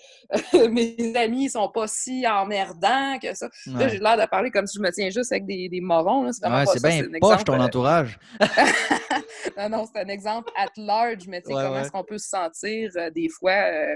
sais. 0.51 0.70
Mes 0.70 1.16
amis, 1.16 1.46
ils 1.46 1.50
sont 1.50 1.70
pas 1.70 1.88
si 1.88 2.25
emmerdants 2.28 3.18
que 3.20 3.34
ça. 3.34 3.50
Là, 3.68 3.88
j'ai 3.88 4.00
l'air 4.00 4.18
de 4.18 4.25
parler 4.25 4.51
comme 4.51 4.68
si 4.68 4.78
je 4.78 4.84
me 4.84 4.92
tiens 4.92 5.10
juste 5.10 5.32
avec 5.32 5.46
des, 5.46 5.70
des 5.70 5.82
morons, 5.82 6.32
C'est 6.32 6.48
ouais, 6.48 6.66
c'est 6.66 6.84
bien 6.84 7.20
poche 7.20 7.44
ton 7.44 7.60
entourage. 7.60 8.20
non, 9.58 9.70
non, 9.70 9.86
c'est 9.86 10.01
un 10.01 10.08
exemple 10.08 10.51
at 10.56 10.70
large, 10.78 11.28
mais 11.28 11.42
tu 11.42 11.48
sais, 11.48 11.54
comment 11.54 11.80
est-ce 11.80 11.92
qu'on 11.92 12.04
peut 12.04 12.18
se 12.18 12.30
sentir 12.30 12.92
euh, 12.96 13.10
des 13.10 13.30
fois 13.30 13.51
euh, 13.51 13.96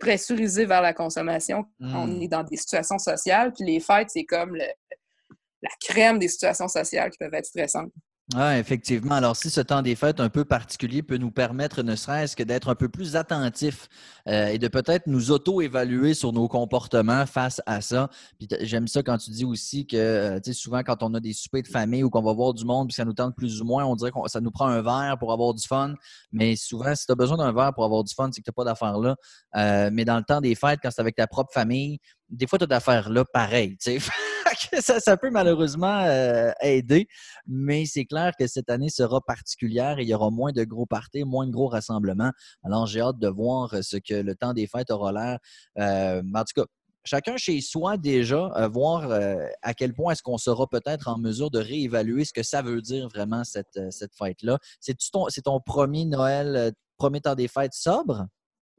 pressurisé 0.00 0.64
vers 0.64 0.82
la 0.82 0.92
consommation 0.92 1.64
on 1.80 2.06
hmm. 2.06 2.22
est 2.22 2.28
dans 2.28 2.42
des 2.42 2.56
situations 2.56 2.98
sociales. 2.98 3.52
Puis 3.52 3.64
les 3.64 3.80
fêtes, 3.80 4.10
c'est 4.10 4.24
comme 4.24 4.56
la 4.56 5.70
crème 5.80 6.18
des 6.18 6.28
situations 6.28 6.68
sociales 6.68 7.10
qui 7.10 7.18
peuvent 7.18 7.34
être 7.34 7.46
stressantes. 7.46 7.92
Oui, 8.34 8.56
effectivement. 8.58 9.14
Alors, 9.14 9.36
si 9.36 9.48
ce 9.48 9.62
temps 9.62 9.80
des 9.80 9.96
fêtes 9.96 10.20
un 10.20 10.28
peu 10.28 10.44
particulier 10.44 11.02
peut 11.02 11.16
nous 11.16 11.30
permettre, 11.30 11.82
ne 11.82 11.96
serait-ce 11.96 12.36
que 12.36 12.42
d'être 12.42 12.68
un 12.68 12.74
peu 12.74 12.90
plus 12.90 13.16
attentif 13.16 13.88
euh, 14.28 14.48
et 14.48 14.58
de 14.58 14.68
peut-être 14.68 15.06
nous 15.06 15.30
auto-évaluer 15.30 16.12
sur 16.12 16.34
nos 16.34 16.46
comportements 16.46 17.24
face 17.24 17.62
à 17.64 17.80
ça. 17.80 18.10
Puis 18.38 18.46
j'aime 18.60 18.86
ça 18.86 19.02
quand 19.02 19.16
tu 19.16 19.30
dis 19.30 19.46
aussi 19.46 19.86
que, 19.86 19.96
euh, 19.96 20.40
tu 20.40 20.52
sais, 20.52 20.52
souvent 20.52 20.82
quand 20.82 21.02
on 21.02 21.14
a 21.14 21.20
des 21.20 21.32
soupers 21.32 21.62
de 21.62 21.68
famille 21.68 22.04
ou 22.04 22.10
qu'on 22.10 22.20
va 22.20 22.34
voir 22.34 22.52
du 22.52 22.66
monde 22.66 22.88
puis 22.88 22.94
ça 22.94 23.06
nous 23.06 23.14
tente 23.14 23.34
plus 23.34 23.62
ou 23.62 23.64
moins, 23.64 23.86
on 23.86 23.96
dirait 23.96 24.10
que 24.10 24.18
ça 24.26 24.42
nous 24.42 24.50
prend 24.50 24.66
un 24.66 24.82
verre 24.82 25.16
pour 25.18 25.32
avoir 25.32 25.54
du 25.54 25.66
fun. 25.66 25.94
Mais 26.30 26.54
souvent, 26.54 26.94
si 26.94 27.06
tu 27.06 27.12
as 27.12 27.14
besoin 27.14 27.38
d'un 27.38 27.54
verre 27.54 27.72
pour 27.72 27.86
avoir 27.86 28.04
du 28.04 28.12
fun, 28.14 28.28
c'est 28.30 28.42
que 28.42 28.50
tu 28.50 28.52
pas 28.52 28.64
d'affaires 28.64 28.98
là. 28.98 29.16
Euh, 29.56 29.88
mais 29.90 30.04
dans 30.04 30.18
le 30.18 30.24
temps 30.24 30.42
des 30.42 30.54
fêtes, 30.54 30.80
quand 30.82 30.90
c'est 30.90 31.00
avec 31.00 31.16
ta 31.16 31.26
propre 31.26 31.52
famille, 31.54 31.98
des 32.28 32.46
fois, 32.46 32.58
tu 32.58 32.64
as 32.64 32.66
d'affaires 32.66 33.08
là 33.08 33.24
pareil, 33.24 33.78
tu 33.82 33.98
sais. 33.98 34.10
ça, 34.80 35.16
peut 35.16 35.30
malheureusement 35.30 36.04
euh, 36.04 36.50
aider, 36.60 37.08
mais 37.46 37.86
c'est 37.86 38.04
clair 38.04 38.32
que 38.38 38.46
cette 38.46 38.70
année 38.70 38.90
sera 38.90 39.20
particulière 39.20 39.98
et 39.98 40.02
il 40.02 40.08
y 40.08 40.14
aura 40.14 40.30
moins 40.30 40.52
de 40.52 40.64
gros 40.64 40.86
parties, 40.86 41.24
moins 41.24 41.46
de 41.46 41.52
gros 41.52 41.68
rassemblements. 41.68 42.32
Alors, 42.64 42.86
j'ai 42.86 43.00
hâte 43.00 43.18
de 43.18 43.28
voir 43.28 43.74
ce 43.82 43.96
que 43.96 44.14
le 44.14 44.34
temps 44.34 44.52
des 44.52 44.66
fêtes 44.66 44.90
aura 44.90 45.12
l'air. 45.12 45.38
Euh, 45.78 46.22
en 46.34 46.44
tout 46.44 46.62
cas, 46.62 46.66
chacun 47.08 47.36
chez 47.36 47.60
soi 47.60 47.96
déjà, 47.96 48.52
euh, 48.56 48.68
voir 48.68 49.10
euh, 49.10 49.46
à 49.62 49.74
quel 49.74 49.94
point 49.94 50.12
est-ce 50.12 50.22
qu'on 50.22 50.38
sera 50.38 50.66
peut-être 50.66 51.08
en 51.08 51.18
mesure 51.18 51.50
de 51.50 51.58
réévaluer 51.58 52.24
ce 52.24 52.32
que 52.32 52.42
ça 52.42 52.62
veut 52.62 52.82
dire 52.82 53.08
vraiment 53.08 53.44
cette, 53.44 53.76
euh, 53.76 53.90
cette 53.90 54.14
fête-là. 54.14 54.58
C'est 54.80 54.96
ton 55.42 55.60
premier 55.60 56.04
Noël, 56.04 56.72
premier 56.98 57.20
temps 57.20 57.34
des 57.34 57.48
fêtes 57.48 57.74
sobre? 57.74 58.26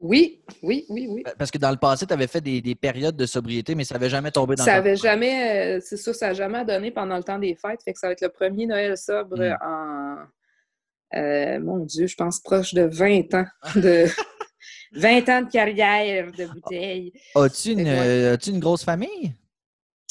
Oui, 0.00 0.42
oui, 0.62 0.86
oui, 0.88 1.06
oui. 1.10 1.22
Parce 1.38 1.50
que 1.50 1.58
dans 1.58 1.70
le 1.70 1.76
passé, 1.76 2.06
tu 2.06 2.12
avais 2.12 2.26
fait 2.26 2.40
des, 2.40 2.74
périodes 2.74 3.16
de 3.16 3.26
sobriété, 3.26 3.74
mais 3.74 3.84
ça 3.84 3.94
n'avait 3.94 4.08
jamais 4.08 4.30
tombé 4.30 4.54
dans 4.54 4.64
Ça 4.64 4.72
n'avait 4.72 4.96
jamais, 4.96 5.78
c'est 5.80 5.98
ça, 5.98 6.14
ça 6.14 6.28
n'a 6.28 6.34
jamais 6.34 6.64
donné 6.64 6.90
pendant 6.90 7.18
le 7.18 7.22
temps 7.22 7.38
des 7.38 7.54
fêtes. 7.54 7.82
Fait 7.84 7.92
que 7.92 7.98
ça 7.98 8.06
va 8.06 8.14
être 8.14 8.22
le 8.22 8.30
premier 8.30 8.66
Noël 8.66 8.96
sobre 8.96 9.38
hmm. 9.38 9.56
en, 9.62 11.60
mon 11.60 11.84
Dieu, 11.84 12.06
je 12.06 12.16
pense 12.16 12.40
proche 12.40 12.72
de 12.72 12.82
20 12.82 13.34
ans 13.34 13.46
de, 13.76 14.06
20 14.92 15.28
ans 15.28 15.42
de 15.42 15.50
carrière 15.50 16.32
de 16.32 16.46
bouteille. 16.46 17.12
As-tu 17.34 17.72
une, 17.72 17.86
euh, 17.86 18.36
une, 18.46 18.58
grosse 18.58 18.84
famille? 18.84 19.34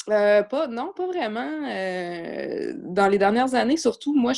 Euh, 0.08 0.42
pas, 0.42 0.66
non, 0.66 0.92
pas 0.96 1.06
vraiment. 1.06 1.68
Euh, 1.68 2.72
dans 2.76 3.06
les 3.06 3.18
dernières 3.18 3.54
années, 3.54 3.76
surtout, 3.76 4.14
moi, 4.14 4.32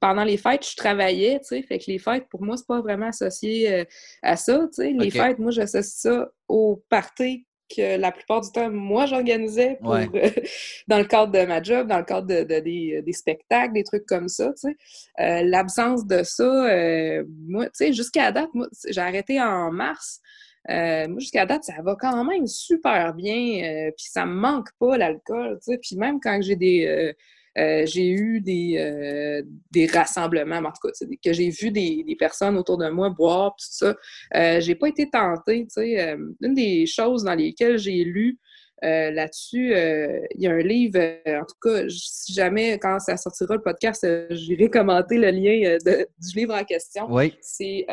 pendant 0.00 0.22
les 0.22 0.36
fêtes, 0.36 0.68
je 0.68 0.76
travaillais, 0.76 1.40
tu 1.40 1.46
sais, 1.46 1.62
fait 1.62 1.78
que 1.78 1.86
les 1.88 1.98
fêtes, 1.98 2.28
pour 2.28 2.42
moi, 2.42 2.56
c'est 2.56 2.66
pas 2.66 2.80
vraiment 2.80 3.08
associé 3.08 3.86
à 4.22 4.36
ça, 4.36 4.58
tu 4.68 4.82
sais. 4.82 4.92
Les 4.92 5.10
fêtes, 5.10 5.38
moi, 5.38 5.50
j'associe 5.50 6.02
ça 6.02 6.30
au 6.46 6.84
party 6.88 7.46
que 7.68 7.98
la 7.98 8.12
plupart 8.12 8.40
du 8.40 8.50
temps, 8.50 8.70
moi, 8.70 9.06
j'organisais 9.06 9.78
euh, 9.84 10.06
dans 10.88 10.98
le 10.98 11.04
cadre 11.04 11.32
de 11.32 11.44
ma 11.44 11.62
job, 11.62 11.86
dans 11.86 11.98
le 11.98 12.04
cadre 12.04 12.26
de, 12.26 12.42
des, 12.42 13.12
spectacles, 13.12 13.74
des 13.74 13.84
trucs 13.84 14.06
comme 14.06 14.28
ça, 14.28 14.52
tu 14.52 14.68
sais. 14.68 14.76
Euh, 15.20 15.42
l'absence 15.44 16.06
de 16.06 16.22
ça, 16.22 16.44
euh, 16.44 17.24
moi, 17.46 17.66
tu 17.66 17.70
sais, 17.74 17.92
jusqu'à 17.92 18.32
date, 18.32 18.48
moi, 18.54 18.66
j'ai 18.88 19.00
arrêté 19.00 19.40
en 19.40 19.70
mars. 19.70 20.20
Moi, 20.68 21.18
jusqu'à 21.18 21.46
date, 21.46 21.64
ça 21.64 21.80
va 21.82 21.96
quand 21.98 22.24
même 22.24 22.46
super 22.46 23.14
bien. 23.14 23.90
puis 23.96 24.06
ça 24.10 24.26
me 24.26 24.34
manque 24.34 24.68
pas, 24.78 24.96
l'alcool. 24.98 25.58
Puis 25.82 25.96
même 25.96 26.18
quand 26.20 26.40
j'ai 26.42 26.56
des 26.56 27.14
euh, 27.58 27.84
j'ai 27.86 28.10
eu 28.10 28.40
des, 28.40 28.76
euh, 28.78 29.42
des 29.70 29.86
rassemblements, 29.86 30.58
en 30.58 30.72
tout 30.72 30.88
cas, 30.88 31.06
que 31.24 31.32
j'ai 31.32 31.50
vu 31.50 31.70
des, 31.70 32.16
personnes 32.18 32.56
autour 32.56 32.78
de 32.78 32.88
moi 32.88 33.10
boire, 33.10 33.50
tout 33.58 33.66
ça. 33.70 33.96
Euh, 34.34 34.60
j'ai 34.60 34.74
pas 34.74 34.88
été 34.88 35.08
tentée, 35.10 35.64
tu 35.64 35.82
sais. 35.82 36.16
une 36.40 36.54
des 36.54 36.86
choses 36.86 37.24
dans 37.24 37.34
lesquelles 37.34 37.78
j'ai 37.78 38.04
lu 38.04 38.38
là-dessus, 38.80 39.72
il 39.72 40.40
y 40.40 40.46
a 40.46 40.52
un 40.52 40.62
livre, 40.62 41.00
en 41.26 41.44
tout 41.44 41.56
cas, 41.60 41.88
si 41.88 42.32
jamais, 42.32 42.78
quand 42.78 42.98
ça 43.00 43.16
sortira 43.16 43.56
le 43.56 43.62
podcast, 43.62 44.06
j'irai 44.30 44.70
commenter 44.70 45.18
le 45.18 45.30
lien 45.30 45.78
du 45.84 46.36
livre 46.36 46.54
en 46.54 46.64
question. 46.64 47.06
Oui. 47.10 47.34
C'est 47.40 47.86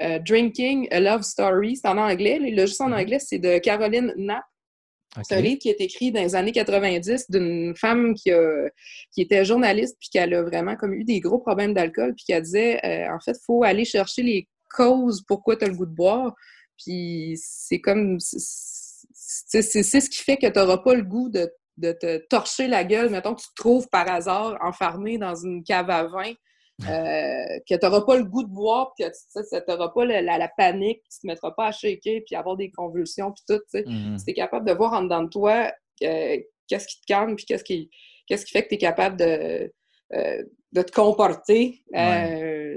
Drinking 0.00 0.88
a 0.90 1.00
Love 1.00 1.22
Story. 1.22 1.76
C'est 1.76 1.88
en 1.88 1.98
anglais. 1.98 2.38
Le 2.38 2.66
juste 2.66 2.80
en 2.80 2.90
mm-hmm. 2.90 3.00
anglais, 3.00 3.18
c'est 3.18 3.38
de 3.38 3.58
Caroline 3.58 4.12
Knapp. 4.16 4.44
C'est 5.22 5.36
un 5.36 5.40
livre 5.40 5.58
qui 5.58 5.70
est 5.70 5.80
écrit 5.80 6.12
dans 6.12 6.20
les 6.20 6.34
années 6.34 6.52
90 6.52 7.30
d'une 7.30 7.74
femme 7.76 8.14
qui, 8.14 8.30
a, 8.30 8.68
qui 9.12 9.22
était 9.22 9.44
journaliste 9.44 9.96
puis 9.98 10.08
qui 10.10 10.18
a 10.18 10.26
vraiment 10.42 10.76
comme 10.76 10.92
eu 10.92 11.04
des 11.04 11.20
gros 11.20 11.38
problèmes 11.38 11.72
d'alcool 11.72 12.14
puis 12.14 12.24
qui 12.26 12.40
disait 12.42 12.80
euh, 12.84 13.14
en 13.14 13.20
fait, 13.20 13.32
il 13.32 13.44
faut 13.44 13.64
aller 13.64 13.84
chercher 13.84 14.22
les 14.22 14.48
causes 14.70 15.22
pourquoi 15.26 15.56
tu 15.56 15.64
as 15.64 15.68
le 15.68 15.74
goût 15.74 15.86
de 15.86 15.94
boire. 15.94 16.34
Puis 16.78 17.34
c'est 17.38 17.80
comme 17.80 18.18
c'est 18.20 19.62
ce 19.62 20.10
qui 20.10 20.22
fait 20.22 20.36
que 20.36 20.46
tu 20.46 20.58
n'auras 20.58 20.78
pas 20.78 20.94
le 20.94 21.02
goût 21.02 21.30
de, 21.30 21.50
de, 21.78 21.92
te 21.92 22.18
torcher 22.28 22.68
la 22.68 22.84
gueule. 22.84 23.10
Mettons 23.10 23.34
que 23.34 23.40
tu 23.40 23.48
te 23.48 23.54
trouves 23.54 23.88
par 23.88 24.08
hasard 24.08 24.58
enfermé 24.60 25.18
dans 25.18 25.34
une 25.34 25.64
cave 25.64 25.88
à 25.88 26.04
vin 26.04 26.32
euh, 26.82 27.58
que 27.68 27.74
tu 27.74 27.78
n'auras 27.82 28.02
pas 28.02 28.16
le 28.16 28.24
goût 28.24 28.42
de 28.42 28.50
boire, 28.50 28.92
que 28.98 29.04
tu 29.04 29.64
n'auras 29.68 29.88
pas 29.88 30.04
la, 30.04 30.48
panique, 30.56 31.02
tu 31.10 31.18
ne 31.18 31.20
te 31.22 31.26
mettras 31.26 31.50
pas 31.52 31.68
à 31.68 31.72
shaker, 31.72 32.20
puis 32.26 32.36
avoir 32.36 32.56
des 32.56 32.70
convulsions, 32.70 33.32
puis 33.32 33.44
tout. 33.48 33.78
Mm-hmm. 33.78 34.22
tu 34.22 34.30
es 34.30 34.34
capable 34.34 34.66
de 34.66 34.74
voir 34.74 34.92
en 34.92 35.02
dedans 35.02 35.22
de 35.22 35.30
toi 35.30 35.72
euh, 36.02 36.38
qu'est-ce 36.68 36.86
qui 36.86 37.00
te 37.00 37.06
calme, 37.06 37.36
puis 37.36 37.46
qu'est-ce 37.46 37.64
qui, 37.64 37.90
qu'est-ce 38.26 38.44
qui 38.44 38.52
fait 38.52 38.64
que 38.64 38.68
tu 38.68 38.74
es 38.74 38.78
capable 38.78 39.16
de, 39.16 39.72
euh, 40.12 40.42
de 40.76 40.82
te 40.82 40.92
comporter. 40.92 41.82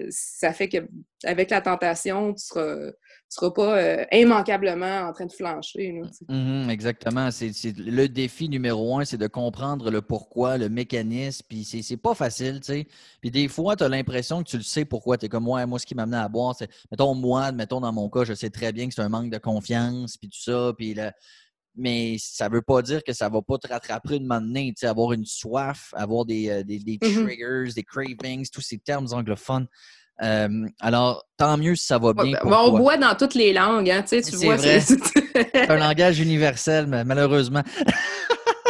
ça 0.09 0.53
fait 0.53 0.69
qu'avec 0.69 1.49
la 1.49 1.61
tentation, 1.61 2.33
tu 2.33 2.43
seras 2.45 2.91
ne 3.29 3.33
seras 3.33 3.51
pas 3.51 3.77
euh, 3.77 4.05
immanquablement 4.11 5.01
en 5.07 5.13
train 5.13 5.27
de 5.27 5.31
flancher. 5.31 6.01
Mm-hmm, 6.27 6.69
exactement. 6.69 7.29
C'est, 7.29 7.51
le 7.77 8.07
défi 8.07 8.49
numéro 8.49 8.97
un, 8.97 9.05
c'est 9.05 9.17
de 9.17 9.27
comprendre 9.27 9.91
le 9.91 10.01
pourquoi, 10.01 10.57
le 10.57 10.67
mécanisme. 10.67 11.45
Puis 11.47 11.63
c'est, 11.63 11.83
c'est 11.83 11.97
pas 11.97 12.15
facile, 12.15 12.59
tu 12.59 12.73
sais. 12.73 12.87
Puis 13.21 13.29
des 13.29 13.47
fois, 13.47 13.75
tu 13.75 13.83
as 13.83 13.89
l'impression 13.89 14.41
que 14.43 14.49
tu 14.49 14.57
le 14.57 14.63
sais 14.63 14.83
pourquoi. 14.83 15.17
Tu 15.17 15.27
es 15.27 15.29
comme 15.29 15.43
moi, 15.43 15.63
moi, 15.67 15.77
ce 15.77 15.85
qui 15.85 15.93
m'a 15.93 16.03
amené 16.03 16.17
à 16.17 16.27
boire, 16.27 16.55
c'est, 16.57 16.69
mettons, 16.89 17.13
moi, 17.13 17.51
mettons, 17.51 17.81
dans 17.81 17.93
mon 17.93 18.09
cas, 18.09 18.23
je 18.23 18.33
sais 18.33 18.49
très 18.49 18.71
bien 18.71 18.87
que 18.87 18.95
c'est 18.95 19.01
un 19.01 19.09
manque 19.09 19.29
de 19.29 19.37
confiance, 19.37 20.17
puis 20.17 20.29
tout 20.29 20.41
ça. 20.41 20.73
Puis 20.75 20.95
mais 21.75 22.17
ça 22.19 22.49
ne 22.49 22.55
veut 22.55 22.61
pas 22.61 22.81
dire 22.81 23.03
que 23.03 23.13
ça 23.13 23.29
ne 23.29 23.33
va 23.33 23.41
pas 23.41 23.57
te 23.57 23.67
rattraper 23.67 24.17
une 24.17 24.27
tu 24.53 24.73
sais, 24.77 24.87
avoir 24.87 25.13
une 25.13 25.25
soif, 25.25 25.93
avoir 25.93 26.25
des, 26.25 26.49
euh, 26.49 26.63
des, 26.63 26.79
mm-hmm. 26.79 27.23
triggers, 27.25 27.73
des 27.73 27.83
cravings, 27.83 28.47
tous 28.51 28.61
ces 28.61 28.77
termes 28.77 29.07
anglophones. 29.11 29.67
Euh, 30.21 30.67
alors, 30.81 31.25
tant 31.37 31.57
mieux 31.57 31.75
si 31.75 31.85
ça 31.85 31.97
va 31.97 32.13
bien. 32.13 32.37
Ben, 32.43 32.57
on 32.65 32.77
boit 32.77 32.97
dans 32.97 33.15
toutes 33.15 33.35
les 33.35 33.53
langues, 33.53 33.89
hein, 33.89 34.03
tu, 34.03 34.19
vois. 34.35 34.57
C'est 34.57 35.69
un 35.69 35.77
langage 35.77 36.19
universel, 36.19 36.87
mais 36.87 37.05
malheureusement. 37.05 37.63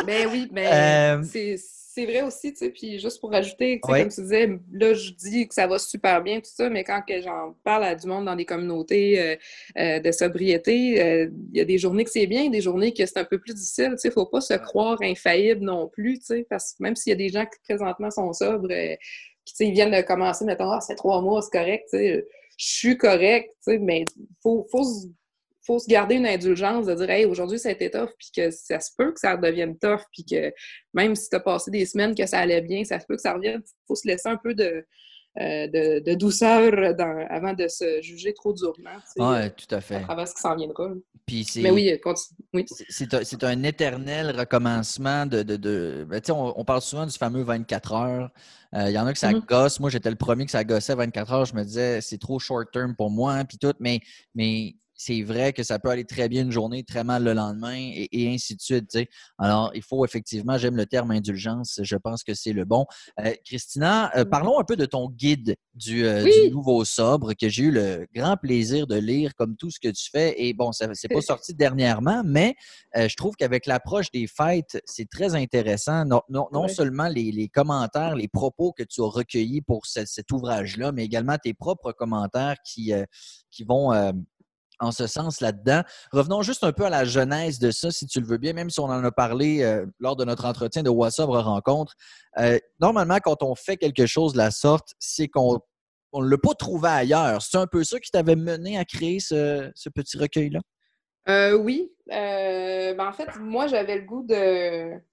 ben 0.06 0.28
oui, 0.32 0.48
ben, 0.54 1.24
c'est 1.24 1.58
vrai 2.06 2.22
aussi, 2.22 2.52
tu 2.54 2.60
sais, 2.60 2.70
puis 2.70 3.00
juste 3.00 3.20
pour 3.20 3.34
ajouter, 3.34 3.80
comme 3.80 4.08
tu 4.08 4.22
disais, 4.22 4.48
là, 4.72 4.94
je 4.94 5.12
dis 5.12 5.48
que 5.48 5.54
ça 5.54 5.68
va 5.68 5.80
super 5.80 6.22
bien, 6.22 6.40
tout 6.40 6.50
ça, 6.52 6.70
mais 6.70 6.84
quand 6.84 7.02
j'en 7.24 7.56
parle 7.64 7.84
à 7.84 7.96
du 7.96 8.08
monde 8.08 8.26
dans 8.26 8.36
des 8.36 8.46
communautés 8.46 9.20
euh, 9.20 9.36
euh, 9.78 10.00
de 10.00 10.12
sobriété, 10.12 10.76
il 10.76 11.58
y 11.58 11.62
a 11.62 11.66
des 11.66 11.78
journées 11.78 12.04
que 12.04 12.12
c'est 12.12 12.28
bien, 12.28 12.50
des 12.50 12.62
journées 12.62 12.94
que 12.94 13.06
c'est 13.06 13.18
un 13.18 13.26
peu 13.26 13.40
plus 13.40 13.54
difficile, 13.54 13.92
tu 13.92 13.98
sais, 14.00 14.12
faut 14.12 14.26
pas 14.26 14.42
se 14.42 14.56
croire 14.56 14.98
infaillible 15.02 15.62
non 15.62 15.88
plus, 15.88 16.20
tu 16.20 16.26
sais, 16.26 16.48
parce 16.50 16.74
que 16.74 16.84
même 16.84 16.96
s'il 16.96 17.12
y 17.12 17.14
a 17.14 17.18
des 17.18 17.30
gens 17.30 17.46
qui 17.46 17.60
présentement 17.64 18.12
sont 18.12 18.32
sobres, 18.34 18.72
ils 18.72 19.72
viennent 19.72 19.92
de 19.92 20.02
commencer, 20.02 20.46
mettons, 20.46 20.72
ah, 20.72 20.82
c'est 20.82 20.96
trois 20.96 21.22
mois, 21.22 21.42
c'est 21.42 21.58
correct, 21.58 21.88
je 21.92 22.22
suis 22.58 22.98
correct, 22.98 23.54
mais 23.68 24.06
il 24.18 24.28
faut, 24.42 24.68
faut, 25.70 25.80
se 25.80 25.88
garder 25.88 26.16
une 26.16 26.26
indulgence 26.26 26.86
de 26.86 26.96
dire, 26.96 27.10
hey, 27.10 27.26
aujourd'hui, 27.26 27.60
ça 27.60 27.70
a 27.70 27.72
été 27.72 27.90
tough, 27.92 28.10
puis 28.18 28.30
que 28.36 28.52
ça 28.52 28.80
se 28.80 28.92
peut 28.98 29.12
que 29.12 29.20
ça 29.20 29.36
redevienne 29.36 29.78
tough, 29.78 30.02
puis 30.12 30.26
que 30.26 30.52
même 30.94 31.16
si 31.16 31.30
tu 31.30 31.36
as 31.36 31.40
passé 31.40 31.72
des 31.72 31.86
semaines 31.86 32.16
que 32.16 32.26
ça 32.26 32.40
allait 32.40 32.62
bien, 32.62 32.84
ça 32.84 33.00
se 33.00 33.06
peut 33.06 33.16
que 33.16 33.22
ça 33.22 33.34
revienne. 33.34 33.62
Il 33.64 33.86
faut 33.88 33.96
se 33.96 34.08
laisser 34.08 34.30
un 34.30 34.38
peu 34.38 34.54
de, 34.54 34.86
euh, 35.40 35.68
de, 35.68 36.16
douceur 36.16 36.74
avant 37.30 37.54
de 37.54 37.68
se 37.68 38.02
juger 38.02 38.34
trop 38.34 38.52
durement. 38.52 38.98
Oui, 39.18 39.52
tout 39.52 39.74
à 39.74 39.80
fait. 39.80 39.96
À 39.96 40.02
travers 40.02 40.28
ce 40.28 40.34
qui 40.34 40.42
s'en 40.42 40.56
viendra. 40.56 40.90
Mais 41.58 41.72
oui, 41.72 42.00
continue. 42.02 42.66
C'est 42.90 43.44
un, 43.44 43.64
éternel 43.64 44.38
recommencement 44.38 45.26
de. 45.26 45.44
de, 45.44 46.06
ben, 46.10 46.22
on, 46.30 46.66
parle 46.66 46.82
souvent 46.82 47.06
du 47.06 47.18
fameux 47.18 47.44
24 47.44 47.94
heures. 47.94 48.30
Euh, 48.76 48.90
il 48.90 48.94
y 48.94 49.00
en 49.00 49.06
a 49.06 49.14
que 49.14 49.20
ça 49.20 49.32
mm-hmm. 49.32 49.46
gosse. 49.46 49.80
Moi, 49.80 49.90
j'étais 49.90 50.10
le 50.10 50.16
premier 50.16 50.46
que 50.46 50.52
ça 50.52 50.64
gossait 50.64 50.96
24 50.96 51.32
heures. 51.32 51.46
Je 51.46 51.56
me 51.56 51.64
disais, 51.64 52.02
c'est 52.02 52.18
trop 52.18 52.40
short 52.40 52.72
term 52.72 52.96
pour 52.96 53.12
moi, 53.12 53.44
puis 53.46 53.58
tout. 53.58 53.74
Mais, 53.80 54.00
mais 54.36 54.76
c'est 55.00 55.22
vrai 55.22 55.54
que 55.54 55.64
ça 55.64 55.80
peut 55.80 55.90
aller 55.90 56.04
très 56.04 56.28
bien 56.28 56.42
une 56.42 56.52
journée, 56.52 56.84
très 56.84 57.06
mal 57.06 57.24
le 57.24 57.32
lendemain, 57.32 57.74
et, 57.78 58.30
ainsi 58.34 58.58
de 58.58 58.62
suite. 58.62 58.98
Alors, 59.38 59.72
il 59.74 59.82
faut 59.82 60.04
effectivement, 60.04 60.58
j'aime 60.58 60.76
le 60.76 60.86
terme 60.86 61.12
indulgence, 61.12 61.80
je 61.82 61.96
pense 61.96 62.22
que 62.22 62.34
c'est 62.34 62.52
le 62.52 62.66
bon. 62.66 62.86
Euh, 63.22 63.34
Christina, 63.46 64.12
euh, 64.18 64.26
parlons 64.26 64.60
un 64.60 64.66
peu 64.66 64.76
de 64.76 64.86
ton 64.86 65.10
guide 65.10 65.56
du, 65.74 66.06
euh, 66.06 66.28
nouveau 66.52 66.84
sobre 66.84 67.34
que 67.34 67.48
j'ai 67.48 67.64
eu 67.64 67.72
le 67.72 68.08
grand 68.14 68.36
plaisir 68.36 68.88
de 68.88 68.98
lire 68.98 69.36
comme 69.36 69.56
tout 69.56 69.72
ce 69.72 69.80
que 69.80 69.88
tu 69.88 70.10
fais. 70.12 70.36
Et 70.38 70.54
bon, 70.54 70.74
ça 70.74 70.90
c'est 70.94 71.08
pas 71.08 71.22
sorti 71.22 71.54
dernièrement, 71.54 72.22
mais 72.26 72.56
je 72.94 73.16
trouve 73.16 73.36
qu'avec 73.38 73.68
l'approche 73.68 74.12
des 74.12 74.28
fêtes, 74.28 74.82
c'est 74.84 75.10
très 75.10 75.34
intéressant. 75.34 76.04
Non, 76.04 76.24
non, 76.30 76.68
seulement 76.68 77.08
les, 77.08 77.48
commentaires, 77.48 78.16
les 78.16 78.28
propos 78.28 78.74
que 78.74 78.84
tu 78.84 79.02
as 79.02 79.10
recueillis 79.10 79.62
pour 79.62 79.86
cet 79.86 80.30
ouvrage-là, 80.34 80.92
mais 80.92 81.06
également 81.06 81.38
tes 81.38 81.54
propres 81.54 81.94
commentaires 81.94 82.58
qui, 82.66 82.92
qui 83.50 83.64
vont 83.64 83.94
en 84.80 84.92
ce 84.92 85.08
sens 85.08 85.42
là-dedans. 85.42 85.82
Revenons 86.12 86.42
juste 86.42 86.64
un 86.64 86.72
peu 86.72 86.86
à 86.86 86.90
la 86.90 87.06
genèse 87.06 87.60
de 87.60 87.72
ça, 87.72 87.92
si 87.92 88.08
tu 88.08 88.20
le 88.20 88.26
veux 88.26 88.38
bien, 88.38 88.54
même 88.54 88.70
si 88.70 88.80
on 88.80 88.86
en 88.86 89.04
a 89.04 89.12
parlé 89.12 89.62
euh, 89.62 89.86
lors 90.00 90.16
de 90.16 90.26
notre 90.26 90.46
entretien 90.46 90.84
de 90.84 90.90
WhatsApp 90.90 91.30
rencontre. 91.30 91.96
Euh, 92.38 92.58
normalement, 92.80 93.18
quand 93.24 93.44
on 93.44 93.56
fait 93.56 93.78
quelque 93.78 94.06
chose 94.06 94.34
de 94.34 94.38
la 94.38 94.52
sorte, 94.52 94.94
c'est 95.00 95.28
qu'on 95.28 95.60
ne 96.14 96.28
l'a 96.28 96.38
pas 96.38 96.54
trouvé 96.54 96.90
ailleurs. 96.90 97.42
C'est 97.42 97.58
un 97.58 97.68
peu 97.68 97.84
ça 97.84 98.00
qui 98.00 98.12
t'avait 98.12 98.36
mené 98.36 98.78
à 98.78 98.86
créer 98.86 99.20
ce, 99.20 99.72
petit 99.94 100.18
recueil-là? 100.18 100.62
Euh, 101.28 101.54
oui. 101.54 101.92
Ben, 102.08 103.00
en 103.00 103.12
fait, 103.12 103.30
moi, 103.40 103.68
j'avais 103.68 103.98
le 103.98 104.06
goût 104.06 104.24
de 104.24 105.10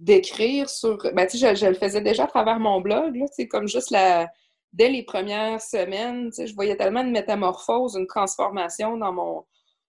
d'écrire 0.00 0.68
sur. 0.68 0.98
Ben, 1.14 1.26
je, 1.26 1.54
je, 1.54 1.66
le 1.66 1.74
faisais 1.74 2.02
déjà 2.02 2.24
à 2.24 2.26
travers 2.26 2.60
mon 2.60 2.82
blog. 2.82 3.18
C'est 3.32 3.48
comme 3.48 3.66
juste 3.66 3.90
la, 3.90 4.28
dès 4.72 4.88
les 4.88 5.02
premières 5.02 5.60
semaines, 5.60 6.30
je 6.36 6.54
voyais 6.54 6.76
tellement 6.76 7.04
de 7.04 7.10
métamorphose, 7.10 7.96
une 7.96 8.06
transformation 8.06 8.96
dans 8.96 9.12
mon, 9.12 9.44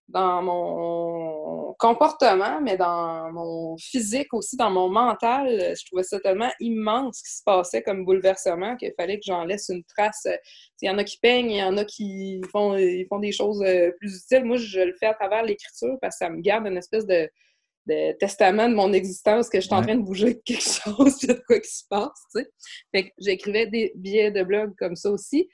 dans 0.09 0.41
mon 0.41 1.73
comportement, 1.79 2.61
mais 2.61 2.77
dans 2.77 3.31
mon 3.31 3.77
physique 3.77 4.33
aussi, 4.33 4.57
dans 4.57 4.69
mon 4.69 4.89
mental. 4.89 5.75
Je 5.75 5.85
trouvais 5.85 6.03
ça 6.03 6.19
tellement 6.19 6.51
immense 6.59 7.17
ce 7.17 7.23
qui 7.23 7.37
se 7.37 7.43
passait 7.45 7.81
comme 7.81 8.05
bouleversement 8.05 8.75
qu'il 8.75 8.93
fallait 8.97 9.17
que 9.17 9.25
j'en 9.25 9.45
laisse 9.45 9.69
une 9.69 9.83
trace. 9.85 10.27
Il 10.81 10.87
y 10.87 10.89
en 10.89 10.97
a 10.97 11.03
qui 11.03 11.17
peignent, 11.19 11.51
il 11.51 11.57
y 11.57 11.63
en 11.63 11.77
a 11.77 11.85
qui 11.85 12.41
font, 12.51 12.75
ils 12.75 13.07
font 13.07 13.19
des 13.19 13.31
choses 13.31 13.61
euh, 13.63 13.91
plus 13.99 14.17
utiles. 14.17 14.45
Moi, 14.45 14.57
je 14.57 14.81
le 14.81 14.93
fais 14.99 15.07
à 15.07 15.13
travers 15.13 15.43
l'écriture 15.43 15.97
parce 16.01 16.15
que 16.15 16.25
ça 16.25 16.29
me 16.29 16.41
garde 16.41 16.67
une 16.67 16.77
espèce 16.77 17.05
de, 17.05 17.29
testament 18.19 18.69
de 18.69 18.75
mon 18.75 18.93
existence 18.93 19.49
que 19.49 19.59
je 19.59 19.65
suis 19.65 19.73
en 19.73 19.81
train 19.81 19.95
de 19.95 20.03
bouger 20.03 20.39
quelque 20.45 20.61
chose, 20.83 21.21
il 21.21 21.29
y 21.29 21.31
a 21.31 21.35
de 21.35 21.43
quoi 21.45 21.59
qui 21.59 21.69
se 21.69 21.83
passe, 21.89 22.21
tu 22.33 22.41
sais. 22.41 22.51
Fait 22.93 23.03
que 23.05 23.09
j'écrivais 23.19 23.67
des 23.67 23.91
billets 23.95 24.31
de 24.31 24.43
blog 24.43 24.73
comme 24.77 24.95
ça 24.95 25.11
aussi. 25.11 25.49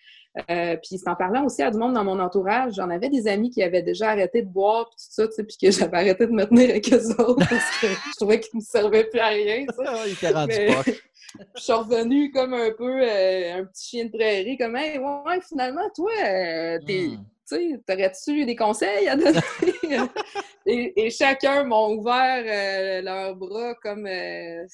Euh, 0.49 0.77
puis 0.77 0.99
c'est 0.99 1.09
en 1.09 1.15
parlant 1.15 1.45
aussi 1.45 1.63
à 1.63 1.71
du 1.71 1.77
monde 1.77 1.95
dans 1.95 2.03
mon 2.03 2.19
entourage, 2.19 2.73
j'en 2.75 2.89
avais 2.89 3.09
des 3.09 3.27
amis 3.27 3.49
qui 3.49 3.63
avaient 3.63 3.81
déjà 3.81 4.11
arrêté 4.11 4.43
de 4.43 4.47
boire, 4.47 4.87
puis 4.89 4.97
tout 4.97 5.11
ça, 5.11 5.27
tu 5.27 5.33
sais, 5.33 5.43
puis 5.43 5.57
que 5.59 5.71
j'avais 5.77 5.97
arrêté 5.97 6.27
de 6.27 6.31
me 6.31 6.45
tenir 6.45 6.69
avec 6.69 6.93
eux 6.93 7.09
autres 7.17 7.49
parce 7.49 7.79
que 7.79 7.87
je 7.87 8.15
trouvais 8.15 8.39
qu'ils 8.39 8.57
ne 8.57 8.61
me 8.61 8.65
servaient 8.65 9.05
plus 9.05 9.19
à 9.19 9.27
rien, 9.27 9.65
tu 9.65 9.75
sais. 9.75 9.83
Ah, 9.87 10.03
il 10.07 10.15
t'a 10.15 10.31
rendu 10.31 10.53
pas. 10.53 10.83
je 11.55 11.61
suis 11.61 11.73
revenue 11.73 12.31
comme 12.31 12.53
un 12.53 12.71
peu 12.71 13.01
euh, 13.01 13.59
un 13.59 13.65
petit 13.65 13.89
chien 13.89 14.05
de 14.05 14.11
prairie, 14.11 14.57
comme 14.57 14.75
hey, 14.75 14.99
ouais, 14.99 15.39
finalement, 15.47 15.89
toi, 15.95 16.11
euh, 16.23 16.79
t'es. 16.85 17.07
Hmm. 17.07 17.25
Tu 17.49 17.81
t'aurais-tu 17.85 18.45
des 18.45 18.55
conseils 18.55 19.07
à 19.07 19.15
donner? 19.15 19.39
et, 20.65 21.09
chacun 21.09 21.63
m'ont 21.63 21.95
ouvert 21.95 22.43
euh, 22.45 23.01
leurs 23.01 23.35
bras 23.35 23.73
comme 23.75 24.05
un 24.05 24.65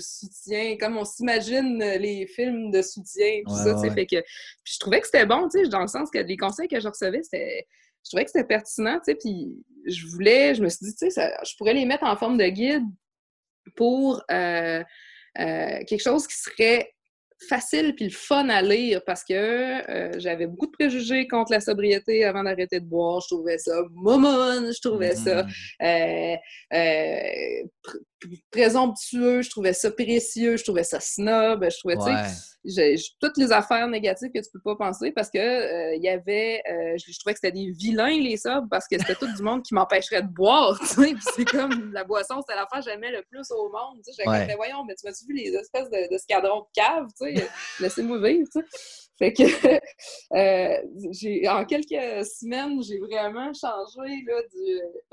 soutien, 0.00 0.76
comme 0.78 0.96
on 0.96 1.04
s'imagine 1.04 1.78
les 1.78 2.26
films 2.26 2.70
de 2.70 2.82
soutien, 2.82 3.42
tout 3.46 3.54
ça, 3.54 3.78
fait 3.94 4.06
que... 4.06 4.20
Puis 4.64 4.74
je 4.74 4.78
trouvais 4.80 5.00
que 5.00 5.06
c'était 5.06 5.26
bon, 5.26 5.48
dans 5.70 5.80
le 5.80 5.86
sens 5.86 6.10
que 6.10 6.18
les 6.18 6.36
conseils 6.36 6.68
que 6.68 6.80
je 6.80 6.88
recevais, 6.88 7.22
c'était... 7.22 7.66
Je 8.04 8.10
trouvais 8.10 8.24
que 8.24 8.32
c'était 8.32 8.46
pertinent, 8.46 8.96
tu 8.96 9.12
sais, 9.12 9.14
puis 9.14 9.64
je 9.86 10.06
voulais, 10.08 10.56
je 10.56 10.62
me 10.62 10.68
suis 10.68 10.86
dit, 10.86 10.94
tu 10.96 11.08
sais, 11.08 11.32
je 11.44 11.56
pourrais 11.56 11.74
les 11.74 11.84
mettre 11.84 12.02
en 12.02 12.16
forme 12.16 12.36
de 12.36 12.46
guide 12.46 12.82
pour 13.76 14.20
euh, 14.30 14.82
quelque 15.36 16.02
chose 16.02 16.26
qui 16.26 16.36
serait 16.36 16.92
facile 17.48 17.94
puis 17.94 18.06
le 18.06 18.10
fun 18.10 18.48
à 18.48 18.62
lire 18.62 19.00
parce 19.04 19.24
que 19.24 19.34
euh, 19.34 20.12
j'avais 20.18 20.46
beaucoup 20.46 20.66
de 20.66 20.72
préjugés 20.72 21.26
contre 21.26 21.52
la 21.52 21.60
sobriété 21.60 22.24
avant 22.24 22.44
d'arrêter 22.44 22.80
de 22.80 22.86
boire. 22.86 23.20
Je 23.20 23.34
trouvais 23.34 23.58
ça 23.58 23.72
momone, 23.92 24.72
je 24.72 24.80
trouvais 24.88 25.14
ça 25.14 25.46
mm-hmm. 25.82 26.38
euh, 26.74 27.68
présomptueux, 28.50 29.42
je 29.42 29.50
trouvais 29.50 29.72
ça 29.72 29.90
précieux, 29.90 30.56
je 30.56 30.64
trouvais 30.64 30.84
ça 30.84 31.00
snob, 31.00 31.64
je 31.64 31.78
trouvais, 31.78 31.96
tu 31.96 32.70
sais, 32.70 32.94
toutes 33.20 33.36
les 33.36 33.52
affaires 33.52 33.88
négatives 33.88 34.30
que 34.32 34.38
tu 34.38 34.48
peux 34.52 34.60
pas 34.60 34.76
penser 34.76 35.10
parce 35.10 35.30
que 35.30 35.38
euh, 35.38 35.96
il 35.96 36.02
y 36.02 36.08
avait, 36.08 36.62
euh, 36.70 36.96
je, 36.96 37.18
trouvais 37.18 37.34
que 37.34 37.40
c'était 37.42 37.52
des 37.52 37.72
vilains 37.72 38.20
les 38.20 38.36
sobres 38.36 38.68
parce 38.70 38.86
que 38.86 38.98
c'était 38.98 39.14
tout 39.14 39.32
du 39.32 39.42
monde 39.42 39.62
qui 39.62 39.74
m'empêcherait 39.74 40.22
de 40.22 40.28
boire, 40.28 40.78
tu 40.80 40.86
sais, 40.86 41.14
c'est 41.34 41.44
comme 41.44 41.92
la 41.92 42.04
boisson, 42.04 42.40
c'était 42.40 42.58
l'affaire 42.58 42.84
que 42.84 42.90
j'aimais 42.90 43.10
le 43.10 43.22
plus 43.30 43.50
au 43.50 43.70
monde, 43.70 44.00
tu 44.06 44.12
sais, 44.12 44.28
ouais. 44.28 44.54
voyons, 44.56 44.84
mais 44.84 44.94
tu 44.94 45.06
m'as-tu 45.06 45.26
vu 45.26 45.34
les 45.34 45.54
espèces 45.56 45.90
de, 45.90 46.12
de 46.12 46.16
de 46.16 46.72
cave, 46.74 47.06
tu 47.20 47.36
sais, 47.36 47.48
laissez-moi 47.80 48.18
vivre, 48.18 48.48
tu 48.52 48.60
sais. 48.60 49.01
Fait 49.22 49.32
que 49.32 49.44
euh, 50.34 50.82
j'ai 51.12 51.48
en 51.48 51.64
quelques 51.64 52.26
semaines, 52.26 52.82
j'ai 52.82 52.98
vraiment 52.98 53.52
changé 53.54 54.24
là. 54.26 54.40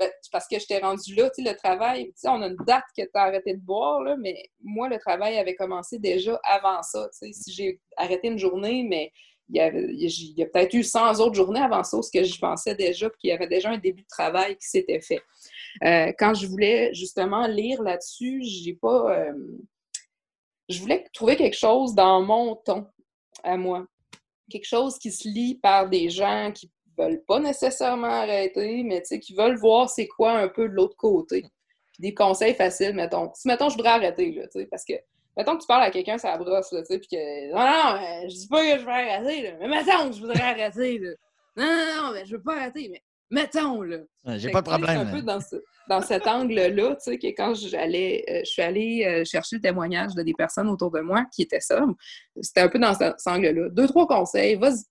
Ben, 0.00 0.10
parce 0.32 0.48
que 0.48 0.58
j'étais 0.58 0.78
rendue 0.78 1.14
là, 1.14 1.30
le 1.38 1.54
travail, 1.54 2.12
on 2.24 2.42
a 2.42 2.48
une 2.48 2.56
date 2.66 2.86
que 2.96 3.02
tu 3.02 3.10
as 3.14 3.22
arrêté 3.22 3.54
de 3.54 3.60
boire, 3.60 4.16
mais 4.18 4.50
moi, 4.60 4.88
le 4.88 4.98
travail 4.98 5.38
avait 5.38 5.54
commencé 5.54 6.00
déjà 6.00 6.40
avant 6.42 6.82
ça. 6.82 7.08
Si 7.12 7.52
j'ai 7.52 7.78
arrêté 7.96 8.26
une 8.26 8.38
journée, 8.38 8.82
mais 8.82 9.12
il 9.48 9.58
y, 9.58 10.42
a, 10.42 10.46
peut-être 10.46 10.74
eu 10.74 10.82
100 10.82 11.20
autres 11.20 11.34
journées 11.34 11.60
avant 11.60 11.84
ça, 11.84 12.02
ce 12.02 12.10
que 12.10 12.24
je 12.24 12.38
pensais 12.40 12.74
déjà, 12.74 13.08
puis 13.10 13.18
qu'il 13.20 13.30
y 13.30 13.32
avait 13.32 13.46
déjà 13.46 13.70
un 13.70 13.78
début 13.78 14.02
de 14.02 14.08
travail 14.08 14.56
qui 14.56 14.66
s'était 14.66 15.00
fait. 15.00 15.22
Euh, 15.84 16.12
quand 16.18 16.34
je 16.34 16.48
voulais 16.48 16.92
justement 16.94 17.46
lire 17.46 17.80
là-dessus, 17.80 18.42
j'ai 18.42 18.74
pas. 18.74 19.20
Euh, 19.20 19.32
je 20.68 20.80
voulais 20.80 21.04
trouver 21.12 21.36
quelque 21.36 21.56
chose 21.56 21.94
dans 21.94 22.22
mon 22.22 22.56
ton 22.56 22.88
à 23.44 23.56
moi 23.56 23.86
quelque 24.50 24.66
chose 24.66 24.98
qui 24.98 25.10
se 25.10 25.26
lit 25.28 25.54
par 25.54 25.88
des 25.88 26.10
gens 26.10 26.52
qui 26.54 26.70
veulent 26.98 27.22
pas 27.26 27.38
nécessairement 27.38 28.08
arrêter, 28.08 28.82
mais 28.82 29.02
qui 29.02 29.34
veulent 29.34 29.58
voir 29.58 29.88
c'est 29.88 30.06
quoi 30.06 30.32
un 30.32 30.48
peu 30.48 30.68
de 30.68 30.74
l'autre 30.74 30.96
côté. 30.96 31.44
des 31.98 32.14
conseils 32.14 32.54
faciles, 32.54 32.94
mettons. 32.94 33.30
Si, 33.34 33.46
mettons, 33.46 33.68
je 33.68 33.76
voudrais 33.76 33.90
arrêter, 33.90 34.32
là, 34.32 34.46
parce 34.70 34.84
que, 34.84 34.94
mettons 35.36 35.56
que 35.56 35.62
tu 35.62 35.66
parles 35.66 35.82
à 35.82 35.90
quelqu'un, 35.90 36.18
ça 36.18 36.36
brosse, 36.36 36.72
là, 36.72 36.82
puis 36.88 36.98
que, 37.00 37.52
non, 37.52 37.58
non, 37.58 38.28
je 38.28 38.34
dis 38.34 38.48
pas 38.48 38.62
que 38.62 38.80
je 38.80 38.84
veux 38.84 38.90
arrêter, 38.90 39.42
là, 39.42 39.50
mais 39.60 39.68
mettons 39.68 40.08
que 40.08 40.16
je 40.16 40.20
voudrais 40.20 40.40
arrêter, 40.40 40.98
là. 40.98 41.10
Non, 41.56 41.64
non, 41.66 42.02
non, 42.02 42.12
mais 42.14 42.24
je 42.24 42.36
veux 42.36 42.42
pas 42.42 42.56
arrêter, 42.56 42.88
mais 42.90 43.02
mettons, 43.30 43.82
là. 43.82 43.98
J'ai 44.36 44.50
pas 44.50 44.60
de 44.60 44.68
problème. 44.68 45.08
un 45.08 45.12
peu 45.12 45.22
dans, 45.22 45.38
dans 45.88 46.00
cet 46.02 46.26
angle-là, 46.26 46.96
tu 46.96 47.12
sais, 47.12 47.18
que 47.18 47.28
quand 47.28 47.54
j'allais, 47.54 48.24
euh, 48.28 48.40
je 48.44 48.50
suis 48.50 48.62
allée 48.62 49.04
euh, 49.06 49.24
chercher 49.24 49.56
le 49.56 49.62
témoignage 49.62 50.14
de 50.14 50.22
des 50.22 50.34
personnes 50.34 50.68
autour 50.68 50.90
de 50.90 51.00
moi 51.00 51.24
qui 51.34 51.42
étaient 51.42 51.60
ça, 51.60 51.84
c'était 52.40 52.60
un 52.60 52.68
peu 52.68 52.78
dans 52.78 52.94
cet 52.94 53.14
angle-là. 53.26 53.68
Deux, 53.70 53.88
trois 53.88 54.06
conseils, 54.06 54.56
vas-y. 54.56 54.84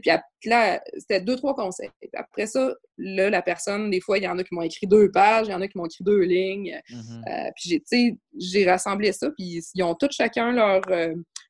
Puis 0.00 0.10
là, 0.44 0.80
c'était 0.96 1.20
deux, 1.20 1.36
trois 1.36 1.54
conseils. 1.54 1.90
après 2.14 2.46
ça, 2.46 2.74
là, 2.96 3.30
la 3.30 3.42
personne, 3.42 3.90
des 3.90 4.00
fois, 4.00 4.18
il 4.18 4.24
y 4.24 4.28
en 4.28 4.38
a 4.38 4.44
qui 4.44 4.54
m'ont 4.54 4.62
écrit 4.62 4.86
deux 4.86 5.10
pages, 5.10 5.46
il 5.48 5.50
y 5.50 5.54
en 5.54 5.60
a 5.60 5.68
qui 5.68 5.76
m'ont 5.78 5.86
écrit 5.86 6.04
deux 6.04 6.20
lignes. 6.20 6.80
Mm-hmm. 6.90 7.48
Euh, 7.48 7.50
puis 7.56 8.18
j'ai 8.38 8.70
rassemblé 8.70 9.12
ça, 9.12 9.30
puis 9.30 9.62
ils 9.74 9.82
ont 9.82 9.94
tous 9.94 10.12
chacun 10.12 10.52
leur, 10.52 10.82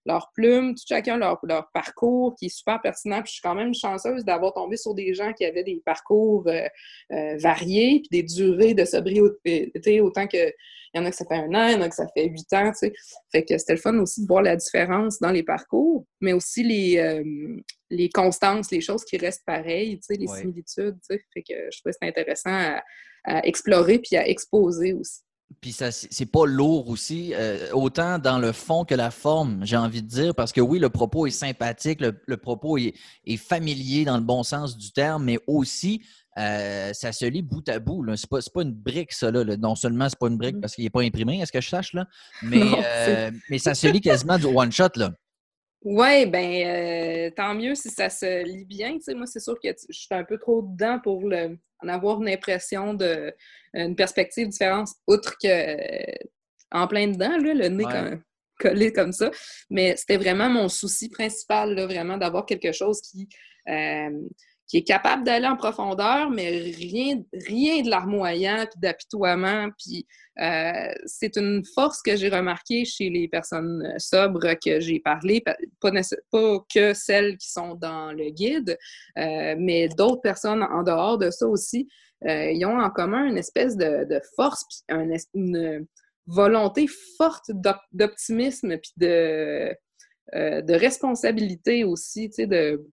leur 0.09 0.31
plume, 0.35 0.75
tout 0.75 0.85
chacun 0.89 1.17
leur, 1.17 1.39
leur, 1.45 1.71
parcours 1.73 2.35
qui 2.37 2.47
est 2.47 2.49
super 2.49 2.81
pertinent. 2.81 3.23
Puis 3.23 3.29
je 3.29 3.33
suis 3.35 3.43
quand 3.43 3.55
même 3.55 3.75
chanceuse 3.75 4.25
d'avoir 4.25 4.55
tombé 4.55 4.77
sur 4.77 4.95
des 4.95 5.15
gens 5.15 5.33
qui 5.33 5.45
avaient 5.45 5.63
des 5.63 5.81
parcours 5.85 6.45
euh, 6.49 6.67
euh, 7.13 7.37
variés, 7.39 8.01
puis 8.01 8.09
des 8.11 8.23
durées 8.23 8.75
de 8.75 8.85
sobriété, 8.85 10.01
autant 10.01 10.27
que 10.27 10.53
il 10.95 10.99
y 10.99 11.01
en 11.03 11.05
a 11.05 11.11
que 11.11 11.17
ça 11.17 11.27
fait 11.27 11.35
un 11.35 11.55
an, 11.55 11.69
il 11.69 11.73
y 11.73 11.77
en 11.77 11.83
a 11.83 11.89
que 11.91 11.95
ça 11.95 12.07
fait 12.17 12.27
huit 12.27 12.51
ans, 12.55 12.71
tu 12.71 12.89
sais. 12.89 12.93
Fait 13.31 13.45
que 13.45 13.59
c'était 13.59 13.75
le 13.75 13.79
fun 13.79 13.99
aussi 13.99 14.23
de 14.23 14.27
voir 14.27 14.41
la 14.41 14.57
différence 14.57 15.19
dans 15.19 15.31
les 15.31 15.43
parcours, 15.43 16.07
mais 16.23 16.33
aussi 16.33 16.63
les, 16.63 16.97
euh, 16.97 17.61
les 17.91 18.09
constances, 18.09 18.71
les 18.71 18.78
choses 18.81 19.05
qui 19.05 19.17
restent 19.17 19.45
pareilles, 19.45 19.99
tu 19.99 20.15
sais, 20.15 20.15
les 20.15 20.27
similitudes, 20.27 20.97
tu 21.09 21.17
sais. 21.17 21.25
Fait 21.33 21.43
que 21.43 21.55
je 21.71 21.79
trouvais 21.79 21.93
que 21.93 21.99
c'était 22.01 22.21
intéressant 22.21 22.51
à, 22.51 22.83
à 23.25 23.47
explorer 23.47 23.99
puis 23.99 24.17
à 24.17 24.29
exposer 24.29 24.93
aussi. 24.93 25.21
Puis 25.61 25.73
ça, 25.73 25.91
c'est 25.91 26.31
pas 26.31 26.45
lourd 26.47 26.89
aussi, 26.89 27.33
euh, 27.35 27.71
autant 27.73 28.19
dans 28.19 28.39
le 28.39 28.53
fond 28.53 28.85
que 28.85 28.95
la 28.95 29.11
forme, 29.11 29.65
j'ai 29.65 29.79
envie 29.79 30.03
de 30.03 30.07
dire, 30.07 30.35
parce 30.35 30.53
que 30.53 30.61
oui, 30.61 30.79
le 30.79 30.91
propos 30.91 31.27
est 31.27 31.31
sympathique, 31.31 32.01
le, 32.01 32.37
propos 32.37 32.77
est, 32.77 32.95
familier 33.39 34.05
dans 34.05 34.19
le 34.19 34.23
bon 34.23 34.43
sens 34.43 34.77
du 34.77 34.93
terme, 34.93 35.25
mais 35.25 35.39
aussi 35.47 36.03
euh, 36.39 36.93
ça 36.93 37.13
se 37.13 37.25
lit 37.25 37.43
bout 37.43 37.67
à 37.69 37.79
bout. 37.79 38.05
C'est 38.15 38.29
pas, 38.29 38.39
pas 38.55 38.63
une 38.63 38.75
brique, 38.75 39.13
ça. 39.13 39.31
Là. 39.31 39.57
Non 39.57 39.75
seulement 39.75 40.09
c'est 40.09 40.19
pas 40.19 40.29
une 40.29 40.37
brique 40.37 40.57
mm-hmm. 40.57 40.61
parce 40.61 40.75
qu'il 40.75 40.85
n'est 40.85 40.91
pas 40.91 41.03
imprimé, 41.03 41.41
est-ce 41.41 41.51
que 41.51 41.63
je 41.63 41.69
sache, 41.69 41.95
là? 41.95 42.07
Mais, 42.43 42.63
euh, 42.85 43.31
mais 43.51 43.59
ça 43.59 43.75
se 43.75 43.87
lit 43.87 44.01
quasiment 44.01 44.39
du 44.39 44.47
one-shot. 44.47 44.91
là. 44.97 45.13
Oui, 45.83 46.27
ben 46.27 46.67
euh, 46.67 47.31
tant 47.31 47.55
mieux 47.55 47.75
si 47.75 47.89
ça 47.89 48.11
se 48.11 48.45
lit 48.45 48.65
bien. 48.65 48.99
moi, 49.15 49.27
c'est 49.27 49.41
sûr 49.41 49.59
que 49.63 49.69
je 49.69 49.99
suis 49.99 50.15
un 50.15 50.25
peu 50.25 50.39
trop 50.39 50.63
dedans 50.63 50.99
pour 51.03 51.29
le, 51.29 51.57
en 51.81 51.89
avoir 51.89 52.21
une 52.21 52.29
impression 52.29 52.95
de 52.95 53.33
une 53.75 53.95
perspective 53.95 54.49
différente, 54.49 54.89
outre 55.07 55.37
que 55.41 55.77
en 56.71 56.87
plein 56.87 57.09
dedans, 57.09 57.37
là, 57.39 57.55
le 57.55 57.69
nez 57.69 57.85
collé 58.59 58.93
comme 58.93 59.13
ça. 59.13 59.31
Mais 59.71 59.97
c'était 59.97 60.17
vraiment 60.17 60.49
mon 60.49 60.69
souci 60.69 61.09
principal, 61.09 61.75
là, 61.75 61.87
vraiment, 61.87 62.17
d'avoir 62.17 62.45
quelque 62.45 62.73
chose 62.73 63.01
qui, 63.01 63.29
euh, 63.69 64.11
qui 64.69 64.77
est 64.77 64.85
capable 64.85 65.25
d'aller 65.25 65.47
en 65.47 65.57
profondeur, 65.57 66.31
mais 66.31 66.51
rien, 66.51 67.23
rien 67.47 67.83
de 67.83 67.89
larmoyant, 67.89 68.67
puis 68.71 68.79
d'apitoiement. 68.79 69.71
Puis 69.79 70.07
euh, 70.41 70.93
c'est 71.07 71.37
une 71.37 71.65
force 71.75 72.03
que 72.03 72.17
j'ai 72.17 72.29
remarquée 72.29 72.85
chez 72.85 73.09
les 73.09 73.29
personnes 73.29 73.83
euh, 73.83 73.99
sobres 73.99 74.55
que 74.63 74.79
j'ai 74.79 75.01
parlé, 75.01 75.43
pas, 75.43 75.57
que 76.73 76.93
celles 76.93 77.39
qui 77.39 77.51
sont 77.51 77.75
dans 77.77 78.13
le 78.13 78.29
guide, 78.31 78.79
euh, 79.17 79.57
mais 79.59 79.89
d'autres 79.89 80.21
personnes 80.21 80.63
en 80.63 80.83
dehors 80.83 81.17
de 81.17 81.31
ça 81.31 81.47
aussi. 81.49 81.89
ils 82.23 82.65
ont 82.67 82.79
en 82.79 82.91
commun 82.91 83.25
une 83.25 83.39
espèce 83.39 83.75
de, 83.77 84.05
de 84.05 84.21
force, 84.37 84.65
puis 84.69 84.97
une 85.35 85.87
volonté 86.27 86.87
forte 87.17 87.51
d'optimisme, 87.93 88.77
puis 88.77 88.93
de, 88.99 89.75
de 90.35 90.75
responsabilité 90.75 91.85
aussi, 91.85 92.29
tu 92.29 92.43
sais, 92.43 92.47
de 92.47 92.85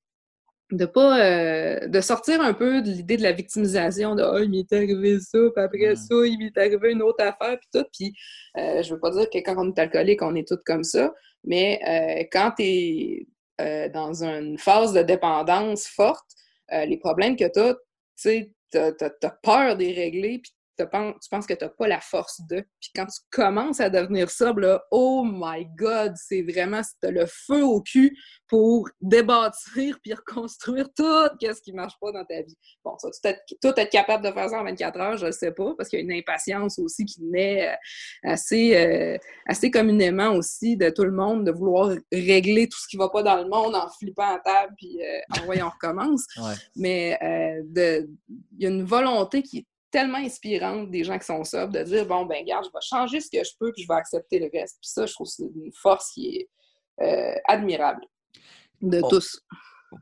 de 0.72 0.86
pas 0.86 1.20
euh, 1.24 1.88
de 1.88 2.02
sortir 2.02 2.42
un 2.42 2.54
peu 2.54 2.82
de 2.82 2.90
l'idée 2.90 3.18
de 3.18 3.24
la 3.24 3.34
victimisation 3.34 4.16
de 4.16 4.24
oh, 4.24 4.40
il 4.40 4.50
m'est 4.50 4.74
arrivé 4.74 5.20
ça 5.20 5.38
puis 5.56 5.64
après 5.64 5.96
ça 5.96 6.16
il 6.26 6.40
m'est 6.40 6.58
arrivé 6.58 6.92
une 6.92 7.04
autre 7.04 7.24
affaire 7.24 7.60
puis 7.60 7.70
tout 7.72 7.86
puis 7.94 8.14
euh, 8.58 8.82
je 8.82 8.94
veux 8.94 9.00
pas 9.00 9.12
dire 9.12 9.30
que 9.30 9.38
quand 9.40 9.56
on 9.58 9.72
est 9.72 9.80
alcoolique 9.80 10.24
on 10.24 10.34
est 10.34 10.48
tous 10.48 10.60
comme 10.66 10.84
ça 10.84 11.14
mais 11.44 11.80
euh, 11.88 12.24
quand 12.32 12.54
tu 12.58 12.64
es 12.64 13.28
dans 13.94 14.24
une 14.24 14.58
phase 14.58 14.92
de 14.92 15.02
dépendance 15.02 15.88
forte 15.88 16.26
les 16.70 16.98
problèmes 16.98 17.38
que 17.38 17.46
tu 17.46 17.60
as 17.60 17.74
tu 17.74 17.80
sais 18.16 18.52
t'as, 18.72 19.30
peur 19.44 19.78
de 19.78 19.84
les 19.84 19.94
régler 19.94 20.40
puis 20.40 20.52
tu 20.78 21.30
penses 21.30 21.46
que 21.48 21.54
tu 21.54 21.64
n'as 21.64 21.70
pas 21.70 21.88
la 21.88 22.00
force 22.00 22.42
de. 22.50 22.66
Puis 22.80 22.92
quand 22.96 23.06
tu 23.06 23.20
commences 23.32 23.80
à 23.80 23.90
devenir 23.90 24.30
sobre, 24.30 24.62
là, 24.62 24.84
oh 24.92 25.24
my 25.26 25.66
God, 25.78 26.14
c'est 26.16 26.42
vraiment, 26.42 26.82
tu 27.02 27.12
le 27.12 27.26
feu 27.26 27.64
au 27.64 27.82
cul 27.82 28.18
pour 28.48 28.90
débâtir 29.02 29.98
puis 30.02 30.14
reconstruire 30.14 30.88
tout 30.96 31.04
ce 31.42 31.62
qui 31.62 31.72
ne 31.72 31.78
marche 31.78 31.96
pas 32.00 32.12
dans 32.12 32.26
ta 32.26 32.42
vie. 32.42 32.58
Bon, 32.84 32.96
ça, 32.98 33.10
tout 33.62 33.74
être, 33.78 33.90
capable 33.90 34.26
de 34.26 34.32
faire 34.32 34.50
ça 34.50 34.60
en 34.60 34.64
24 34.64 35.00
heures, 35.00 35.18
je 35.18 35.28
ne 35.28 35.32
sais 35.32 35.52
pas, 35.52 35.74
parce 35.78 35.90
qu'il 35.90 36.00
y 36.00 36.02
a 36.02 36.06
une 36.06 36.12
impatience 36.12 36.80
aussi 36.80 37.06
qui 37.06 37.24
naît 37.24 37.70
euh, 37.70 38.32
assez, 38.32 38.76
euh, 38.76 39.18
assez 39.48 39.72
communément 39.72 40.32
aussi 40.32 40.76
de 40.78 40.90
tout 40.90 41.04
le 41.04 41.12
monde, 41.12 41.46
de 41.46 41.52
vouloir 41.52 41.96
régler 42.12 42.68
tout 42.68 42.80
ce 42.80 42.88
qui 42.88 42.98
ne 42.98 43.04
va 43.04 43.10
pas 43.10 43.24
dans 43.24 43.38
le 43.38 43.50
monde 43.50 43.76
en 43.76 43.88
flippant 43.90 44.36
à 44.36 44.40
table 44.40 44.74
puis 44.78 45.00
euh, 45.02 45.40
en 45.40 45.46
voyant 45.46 45.68
on 45.68 45.70
recommence. 45.70 46.26
Mais 46.76 47.18
il 47.22 48.08
y 48.60 48.66
a 48.66 48.70
une 48.70 48.84
volonté 48.84 49.42
qui 49.42 49.60
est 49.60 49.66
tellement 49.96 50.18
inspirante 50.18 50.92
des 50.92 51.06
gens 51.06 51.18
qui 51.18 51.26
sont 51.26 51.44
sobres 51.46 51.72
de 51.72 51.84
dire 51.84 52.06
bon 52.06 52.26
ben 52.26 52.40
regarde, 52.42 52.66
je 52.66 52.70
vais 52.70 52.82
changer 52.82 53.22
ce 53.22 53.30
que 53.32 53.42
je 53.44 53.52
peux 53.58 53.72
puis 53.72 53.84
je 53.84 53.88
vais 53.88 53.96
accepter 53.96 54.40
le 54.40 54.50
reste. 54.54 54.78
Puis 54.82 54.90
ça, 54.90 55.06
je 55.06 55.14
trouve 55.14 55.28
que 55.28 55.34
c'est 55.34 55.44
une 55.44 55.72
force 55.74 56.12
qui 56.12 56.48
est 57.00 57.42
admirable 57.48 58.02
de 58.82 59.02
tous. 59.10 59.42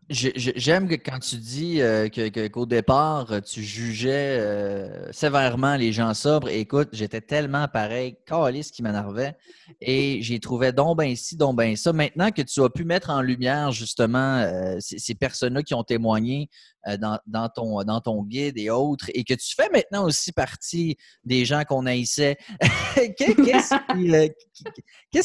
J'aime 0.10 0.88
que 0.88 0.96
quand 0.96 1.20
tu 1.20 1.38
dis 1.38 1.82
euh, 1.82 2.10
qu'au 2.50 2.66
départ, 2.66 3.42
tu 3.44 3.62
jugeais 3.62 4.40
euh, 4.40 5.12
sévèrement 5.12 5.76
les 5.76 5.92
gens 5.92 6.14
sobres. 6.14 6.50
écoute, 6.50 6.90
j'étais 6.94 7.22
tellement 7.22 7.68
pareil, 7.68 8.18
calice 8.26 8.72
qui 8.72 8.82
m'énervait. 8.82 9.36
Et 9.82 10.22
j'ai 10.22 10.40
trouvé 10.40 10.72
donc 10.72 10.98
ben 10.98 11.06
ici, 11.06 11.38
donc 11.38 11.58
ben 11.58 11.76
ça. 11.76 11.94
Maintenant 11.94 12.32
que 12.32 12.42
tu 12.42 12.62
as 12.64 12.70
pu 12.70 12.86
mettre 12.86 13.10
en 13.10 13.22
lumière 13.22 13.72
justement 13.72 14.38
euh, 14.40 14.78
ces, 14.80 15.16
personnes-là 15.16 15.64
qui 15.64 15.74
ont 15.74 15.84
témoigné 15.84 16.50
dans, 16.98 17.50
ton, 17.50 17.84
dans 17.84 18.02
ton 18.02 18.24
guide 18.24 18.58
et 18.58 18.70
autres, 18.70 19.10
et 19.14 19.24
que 19.24 19.34
tu 19.34 19.56
fais 19.56 19.70
maintenant 19.70 20.06
aussi 20.06 20.32
partie 20.32 20.98
des 21.24 21.46
gens 21.46 21.64
qu'on 21.64 21.86
haïssait, 21.86 22.38
qu'est-ce 23.18 23.72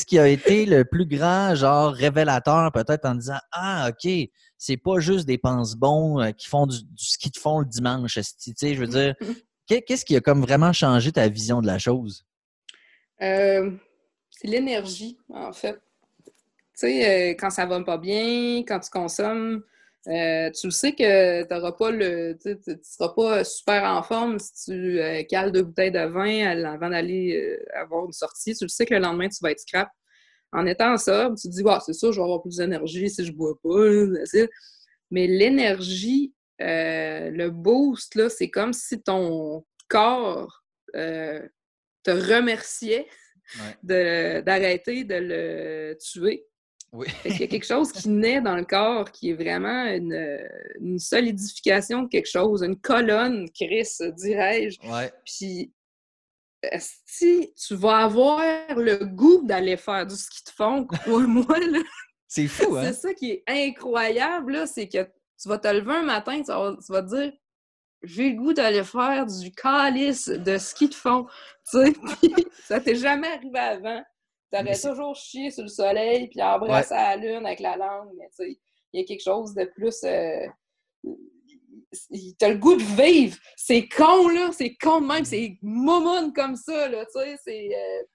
qui, 0.06 0.18
a 0.18 0.28
été 0.28 0.66
le 0.66 0.84
plus 0.84 1.06
grand, 1.06 1.54
genre, 1.54 1.92
révélateur 1.92 2.70
peut-être 2.72 3.04
en 3.06 3.14
disant 3.14 3.38
Ah, 3.52 3.90
OK 3.90 4.08
c'est 4.58 4.76
pas 4.76 4.98
juste 4.98 5.26
des 5.26 5.38
pense-bons 5.38 6.20
euh, 6.20 6.30
qui 6.32 6.48
font 6.48 6.66
du, 6.66 6.76
ski 6.96 7.30
de 7.30 7.38
fond 7.38 7.60
le 7.60 7.64
dimanche. 7.64 8.14
Tu 8.14 8.52
sais, 8.56 8.74
je 8.74 8.80
veux 8.80 8.88
dire, 8.88 9.14
qu'est-ce 9.86 10.04
qui 10.04 10.16
a 10.16 10.20
comme 10.20 10.42
vraiment 10.42 10.72
changé 10.72 11.12
ta 11.12 11.28
vision 11.28 11.62
de 11.62 11.66
la 11.66 11.78
chose? 11.78 12.26
Euh, 13.22 13.70
c'est 14.30 14.48
l'énergie, 14.48 15.16
en 15.32 15.52
fait. 15.52 15.80
Tu 16.26 16.32
sais, 16.74 17.30
euh, 17.30 17.34
quand 17.38 17.50
ça 17.50 17.66
va 17.66 17.82
pas 17.82 17.98
bien, 17.98 18.58
quand 18.66 18.80
tu 18.80 18.90
consommes, 18.90 19.62
tu 20.04 20.66
le 20.66 20.70
sais 20.70 20.92
que 20.92 21.42
tu 21.42 21.76
pas 21.78 21.90
le. 21.90 22.38
Tu 22.40 22.56
ne 22.66 22.76
seras 22.82 23.14
pas 23.14 23.44
super 23.44 23.84
en 23.84 24.02
forme 24.02 24.38
si 24.38 24.70
tu 24.70 25.00
cales 25.28 25.52
deux 25.52 25.62
bouteilles 25.62 25.92
de 25.92 26.06
vin 26.06 26.64
avant 26.64 26.90
d'aller 26.90 27.58
avoir 27.74 28.06
une 28.06 28.12
sortie. 28.12 28.54
Tu 28.54 28.64
le 28.64 28.68
sais 28.68 28.86
que 28.86 28.94
le 28.94 29.00
lendemain, 29.00 29.28
tu 29.28 29.38
vas 29.42 29.50
être 29.50 29.60
scrap 29.60 29.88
en 30.52 30.66
étant 30.66 30.96
sobre, 30.96 31.36
tu 31.36 31.48
te 31.48 31.52
dis, 31.52 31.62
c'est 31.84 31.92
ça, 31.92 32.10
je 32.10 32.16
vais 32.16 32.22
avoir 32.22 32.40
plus 32.42 32.56
d'énergie 32.56 33.10
si 33.10 33.24
je 33.24 33.32
bois 33.32 33.58
pas. 33.62 33.68
Mais 35.10 35.26
l'énergie, 35.26 36.34
euh, 36.60 37.30
le 37.30 37.50
boost, 37.50 38.14
là, 38.14 38.28
c'est 38.28 38.50
comme 38.50 38.72
si 38.72 39.00
ton 39.00 39.64
corps 39.88 40.62
euh, 40.96 41.46
te 42.02 42.10
remerciait 42.10 43.06
d'arrêter 43.82 45.04
de, 45.04 45.14
le 45.14 45.98
tuer. 45.98 46.46
Oui. 46.92 47.06
Il 47.24 47.38
y 47.38 47.42
a 47.42 47.46
quelque 47.46 47.66
chose 47.66 47.92
qui 47.92 48.08
naît 48.08 48.40
dans 48.40 48.56
le 48.56 48.64
corps 48.64 49.10
qui 49.12 49.30
est 49.30 49.34
vraiment 49.34 49.84
une, 49.84 50.98
solidification 50.98 52.02
de 52.02 52.08
quelque 52.08 52.28
chose, 52.28 52.62
une 52.62 52.76
colonne, 52.76 53.48
Chris, 53.50 53.88
dirais-je. 54.16 54.80
Ouais. 54.88 55.12
Puis 55.24 55.72
si 57.06 57.52
tu 57.54 57.74
vas 57.74 57.98
avoir 57.98 58.40
le 58.76 59.04
goût 59.04 59.42
d'aller 59.44 59.76
faire 59.76 60.06
du 60.06 60.16
ski 60.16 60.42
de 60.44 60.50
fond, 60.50 60.84
crois-moi, 60.86 61.58
là. 61.58 61.78
C'est 62.30 62.46
fou, 62.46 62.76
hein? 62.76 62.84
C'est 62.84 62.92
ça 62.92 63.14
qui 63.14 63.30
est 63.30 63.44
incroyable, 63.46 64.52
là, 64.52 64.66
c'est 64.66 64.86
que 64.86 65.02
tu 65.40 65.48
vas 65.48 65.56
te 65.56 65.68
lever 65.68 65.94
un 65.94 66.02
matin, 66.02 66.42
tu 66.42 66.52
vas, 66.92 67.02
te 67.02 67.08
dire 67.08 67.32
j'ai 68.02 68.30
le 68.30 68.36
goût 68.36 68.52
d'aller 68.52 68.84
faire 68.84 69.24
du 69.24 69.50
calice 69.50 70.28
de 70.28 70.58
ski 70.58 70.90
de 70.90 70.94
fond. 70.94 71.26
Tu 71.70 71.78
sais, 71.78 71.94
ça 72.64 72.80
t'est 72.80 72.96
jamais 72.96 73.28
arrivé 73.28 73.58
avant. 73.58 74.02
T'aurais 74.50 74.78
toujours 74.78 75.14
chié 75.14 75.50
sur 75.50 75.62
le 75.62 75.68
soleil 75.68 76.28
puis 76.28 76.42
embrassé 76.42 76.94
la 76.94 77.16
lune 77.16 77.44
avec 77.44 77.60
la 77.60 77.76
langue, 77.76 78.10
mais 78.16 78.28
tu 78.28 78.44
sais, 78.44 78.58
il 78.92 79.00
y 79.00 79.02
a 79.02 79.06
quelque 79.06 79.22
chose 79.22 79.54
de 79.54 79.64
plus. 79.64 80.02
Euh, 80.04 80.46
t'as 82.38 82.48
le 82.48 82.58
goût 82.58 82.76
de 82.76 82.82
vivre. 82.82 83.36
C'est 83.56 83.88
con, 83.88 84.28
là. 84.28 84.50
C'est 84.52 84.76
con 84.76 85.00
même. 85.00 85.24
C'est 85.24 85.58
momone 85.62 86.32
comme 86.32 86.56
ça, 86.56 86.88
là. 86.88 87.04
Tu 87.06 87.20
sais, 87.20 87.36
c'est 87.44 87.70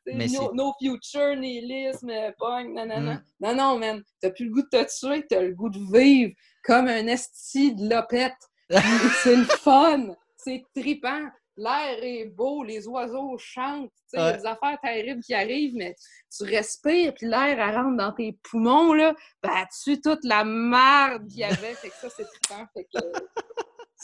euh, 0.09 0.51
no, 0.53 0.73
future, 0.79 1.35
nihilisme, 1.35 2.11
punk, 2.37 2.73
nanana. 2.73 3.15
Mm. 3.15 3.23
Non, 3.39 3.55
non, 3.55 3.79
man. 3.79 4.03
T'as 4.21 4.31
plus 4.31 4.45
le 4.45 4.51
goût 4.51 4.61
de 4.61 4.69
te 4.69 4.99
tuer. 4.99 5.25
T'as 5.27 5.41
le 5.41 5.53
goût 5.53 5.69
de 5.69 5.79
vivre 5.97 6.33
comme 6.63 6.87
un 6.87 7.07
esti 7.07 7.75
de 7.75 7.89
lopette. 7.89 8.33
c'est 9.23 9.35
le 9.35 9.45
fun. 9.45 10.15
C'est 10.37 10.63
tripant. 10.75 11.29
L'air 11.55 12.03
est 12.03 12.25
beau, 12.25 12.63
les 12.63 12.87
oiseaux 12.87 13.37
chantent. 13.37 13.91
Il 14.13 14.19
y 14.19 14.21
a 14.21 14.37
des 14.37 14.45
affaires 14.45 14.77
terribles 14.81 15.21
qui 15.21 15.33
arrivent, 15.33 15.75
mais 15.75 15.95
tu 16.35 16.43
respires, 16.43 17.13
puis 17.13 17.27
l'air 17.27 17.57
rentre 17.75 17.97
dans 17.97 18.11
tes 18.11 18.37
poumons, 18.43 18.93
là, 18.93 19.13
ben, 19.41 19.65
tu 19.83 20.01
toute 20.01 20.23
la 20.23 20.43
merde 20.43 21.27
qu'il 21.27 21.39
y 21.39 21.43
avait. 21.43 21.75
Fait 21.75 21.89
que 21.89 21.95
ça, 21.95 22.09
c'est 22.09 22.25
trippant. 22.25 22.65
Fait 22.73 22.85
que, 22.85 22.99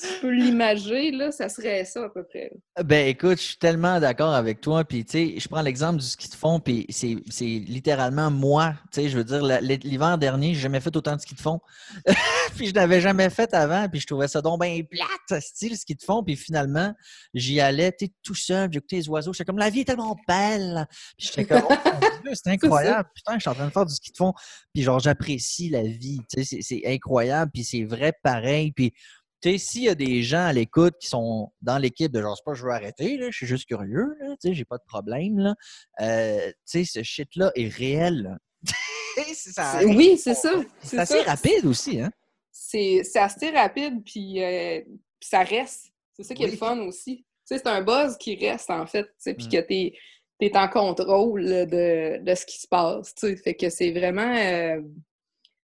tu 0.02 0.08
peux 0.22 0.32
l'imager, 0.32 1.12
là, 1.12 1.32
ça 1.32 1.50
serait 1.50 1.84
ça 1.84 2.06
à 2.06 2.10
peu 2.10 2.24
près. 2.24 2.52
Ben 2.84 3.08
écoute, 3.08 3.38
je 3.38 3.44
suis 3.44 3.58
tellement 3.58 4.00
d'accord 4.00 4.34
avec 4.34 4.62
toi. 4.62 4.84
Puis 4.84 5.04
tu 5.04 5.12
sais, 5.12 5.40
je 5.40 5.48
prends 5.48 5.62
l'exemple 5.62 6.00
du 6.00 6.06
ski 6.06 6.30
de 6.30 6.36
fond, 6.36 6.60
puis 6.60 6.86
c'est 6.90 7.46
littéralement 7.46 8.32
moi. 8.32 8.76
Tu 8.92 9.02
sais, 9.02 9.10
je 9.10 9.18
veux 9.18 9.24
dire, 9.24 9.44
l'hiver 9.44 10.18
dernier, 10.18 10.54
j'ai 10.54 10.62
jamais 10.62 10.80
fait 10.80 10.96
autant 10.96 11.16
de 11.16 11.22
ski 11.22 11.36
de 11.36 11.42
fond. 11.42 11.60
puis 12.56 12.68
je 12.68 12.74
n'avais 12.74 13.02
jamais 13.02 13.30
fait 13.30 13.54
avant, 13.54 13.90
puis 13.90 14.00
je 14.00 14.08
trouvais 14.08 14.28
ça 14.28 14.42
donc 14.42 14.62
bien 14.62 14.82
plate, 14.90 15.42
style 15.42 15.78
ski 15.78 15.96
de 15.96 16.04
fond. 16.04 16.24
Puis 16.24 16.36
finalement, 16.36 16.94
j'y 17.34 17.60
allais, 17.60 17.92
tu 17.92 18.10
tout 18.24 18.36
seul, 18.36 18.70
j'écoutais 18.72 18.98
les 18.98 19.10
oiseaux. 19.10 19.34
J'étais 19.34 19.46
comme, 19.46 19.58
la 19.58 19.70
vie 19.70 19.82
est 19.82 19.86
tellement 19.86 20.18
belle. 20.28 20.88
Puis 21.18 21.28
j'étais 21.28 21.46
comme, 21.46 21.64
oh, 21.70 21.74
c'est 22.34 22.48
incroyable. 22.48 23.10
Putain, 23.14 23.34
je 23.36 23.40
suis 23.40 23.50
en 23.50 23.56
train 23.56 23.68
de 23.68 23.72
faire 23.72 23.86
du 23.86 23.94
ski 23.94 24.12
de 24.12 24.18
fond. 24.18 24.34
Puis 24.74 24.84
genre, 24.84 25.00
j'apprécie 25.00 25.70
la 25.70 25.84
vie. 25.84 26.22
Tu 26.34 26.44
sais, 26.44 26.60
c'est 26.62 26.84
incroyable. 26.86 27.52
Puis 27.54 27.64
c'est 27.64 27.84
vrai 27.84 28.14
pareil. 28.24 28.72
Puis 28.72 28.94
tu 29.42 29.52
sais, 29.52 29.58
s'il 29.58 29.84
y 29.84 29.90
a 29.90 29.96
des 29.96 30.22
gens 30.22 30.46
à 30.46 30.54
l'écoute 30.54 30.96
qui 31.00 31.08
sont 31.08 31.52
dans 31.62 31.78
l'équipe 31.78 32.12
de 32.12 32.22
genre, 32.22 32.36
c'est 32.36 32.44
pas 32.44 32.54
je 32.54 32.64
veux 32.64 32.72
arrêter, 32.72 33.18
là, 33.18 33.28
je 33.30 33.38
suis 33.38 33.48
juste 33.48 33.66
curieux, 33.68 34.16
tu 34.20 34.50
sais, 34.50 34.54
j'ai 34.54 34.66
pas 34.66 34.78
de 34.78 34.84
problème, 34.86 35.40
là. 35.40 35.56
Euh, 36.02 36.48
tu 36.70 36.84
sais, 36.84 36.86
ce 36.86 37.04
shit-là 37.04 37.52
est 37.56 37.74
réel. 37.74 38.38
oui, 39.86 40.18
c'est 40.18 40.34
ça. 40.34 40.52
C'est 40.82 40.98
assez 40.98 41.22
rapide 41.22 41.66
aussi, 41.66 42.02
hein? 42.02 42.12
C'est 42.52 43.02
assez 43.16 43.50
rapide, 43.52 44.04
puis 44.04 44.44
euh, 44.44 44.82
ça 45.22 45.44
reste. 45.44 45.92
C'est 46.14 46.24
ça 46.24 46.36
qui 46.36 46.44
est 46.44 46.52
le 46.52 46.58
fun 46.58 46.78
aussi. 46.80 47.18
Tu 47.18 47.56
sais, 47.56 47.58
c'est 47.58 47.68
un 47.68 47.82
buzz 47.82 48.18
qui 48.18 48.36
reste, 48.36 48.70
en 48.70 48.86
fait, 48.86 49.04
tu 49.06 49.12
sais, 49.20 49.34
puis 49.34 49.48
mm. 49.48 49.50
que 49.50 49.60
t'es 49.62 49.94
es 50.42 50.58
en 50.58 50.68
contrôle 50.68 51.46
de, 51.46 52.24
de, 52.24 52.36
ce 52.36 52.46
qui 52.46 52.60
se 52.60 52.68
passe, 52.68 53.16
tu 53.16 53.28
sais. 53.28 53.38
Fait 53.38 53.56
que 53.56 53.70
c'est 53.70 53.92
vraiment... 53.92 54.36
Euh, 54.36 54.82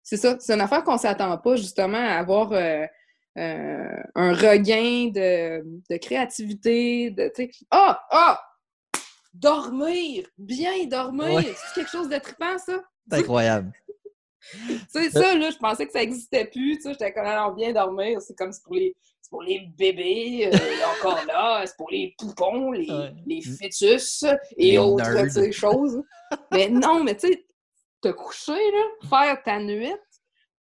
c'est 0.01 0.17
ça, 0.17 0.37
c'est 0.39 0.53
une 0.53 0.61
affaire 0.61 0.83
qu'on 0.83 0.97
s'attend 0.97 1.37
pas, 1.37 1.55
justement, 1.55 1.97
à 1.97 2.19
avoir 2.19 2.53
euh, 3.37 4.03
un 4.15 4.33
regain 4.33 5.09
de, 5.13 5.97
créativité, 5.97 7.11
de, 7.11 7.31
ah, 7.71 8.01
ah, 8.09 8.41
dormir, 9.33 10.25
bien 10.37 10.85
dormir, 10.85 11.41
c'est 11.43 11.81
quelque 11.81 11.91
chose 11.91 12.09
de 12.09 12.17
trippant, 12.17 12.57
ça? 12.57 12.81
C'est 13.09 13.17
incroyable. 13.17 13.73
tu 14.93 15.11
ça, 15.11 15.35
là, 15.35 15.49
je 15.49 15.57
pensais 15.57 15.85
que 15.85 15.91
ça 15.91 15.99
n'existait 15.99 16.45
plus, 16.45 16.77
tu 16.77 16.83
sais, 16.83 16.91
j'étais 16.91 17.13
quand 17.13 17.23
même 17.23 17.55
bien 17.55 17.73
dormir, 17.73 18.21
c'est 18.21 18.35
comme 18.35 18.51
pour 18.63 18.75
les, 18.75 18.95
pour 19.29 19.43
les 19.43 19.67
bébés, 19.77 20.49
euh, 20.53 20.57
encore 20.97 21.25
là, 21.25 21.63
c'est 21.65 21.75
pour 21.75 21.89
les 21.89 22.15
poupons, 22.17 22.71
les, 22.71 22.87
les 23.25 23.41
fœtus 23.41 24.23
et 24.55 24.77
autres 24.77 25.51
choses. 25.51 26.01
mais 26.51 26.69
non, 26.69 27.03
mais 27.03 27.15
tu 27.15 27.27
sais, 27.27 27.45
te 28.01 28.09
coucher, 28.09 28.53
là, 28.53 29.09
faire 29.09 29.43
ta 29.43 29.59
nuit, 29.59 29.93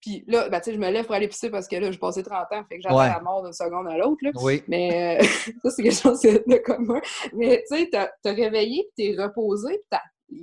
puis 0.04 0.22
là, 0.26 0.50
ben, 0.50 0.60
tu 0.60 0.66
sais, 0.66 0.74
je 0.74 0.78
me 0.78 0.90
lève 0.90 1.06
pour 1.06 1.14
aller 1.14 1.28
pisser 1.28 1.48
parce 1.48 1.66
que 1.66 1.76
là, 1.76 1.90
j'ai 1.90 1.96
passé 1.96 2.22
30 2.22 2.44
ans, 2.52 2.64
fait 2.68 2.76
que 2.76 2.82
j'attends 2.82 2.98
la 2.98 3.20
mort 3.20 3.42
d'une 3.42 3.54
seconde 3.54 3.88
à 3.88 3.96
l'autre. 3.96 4.20
Oui. 4.34 4.62
Mais 4.68 5.18
euh, 5.18 5.24
ça, 5.64 5.70
c'est 5.70 5.82
quelque 5.82 5.94
chose 5.94 6.20
de 6.20 6.56
commun. 6.58 7.00
Mais 7.32 7.64
tu 7.66 7.78
sais, 7.78 7.88
t'as 7.90 8.10
réveillé, 8.24 8.86
puis 8.94 9.14
t'es 9.16 9.22
reposé, 9.22 9.80
puis 9.90 10.00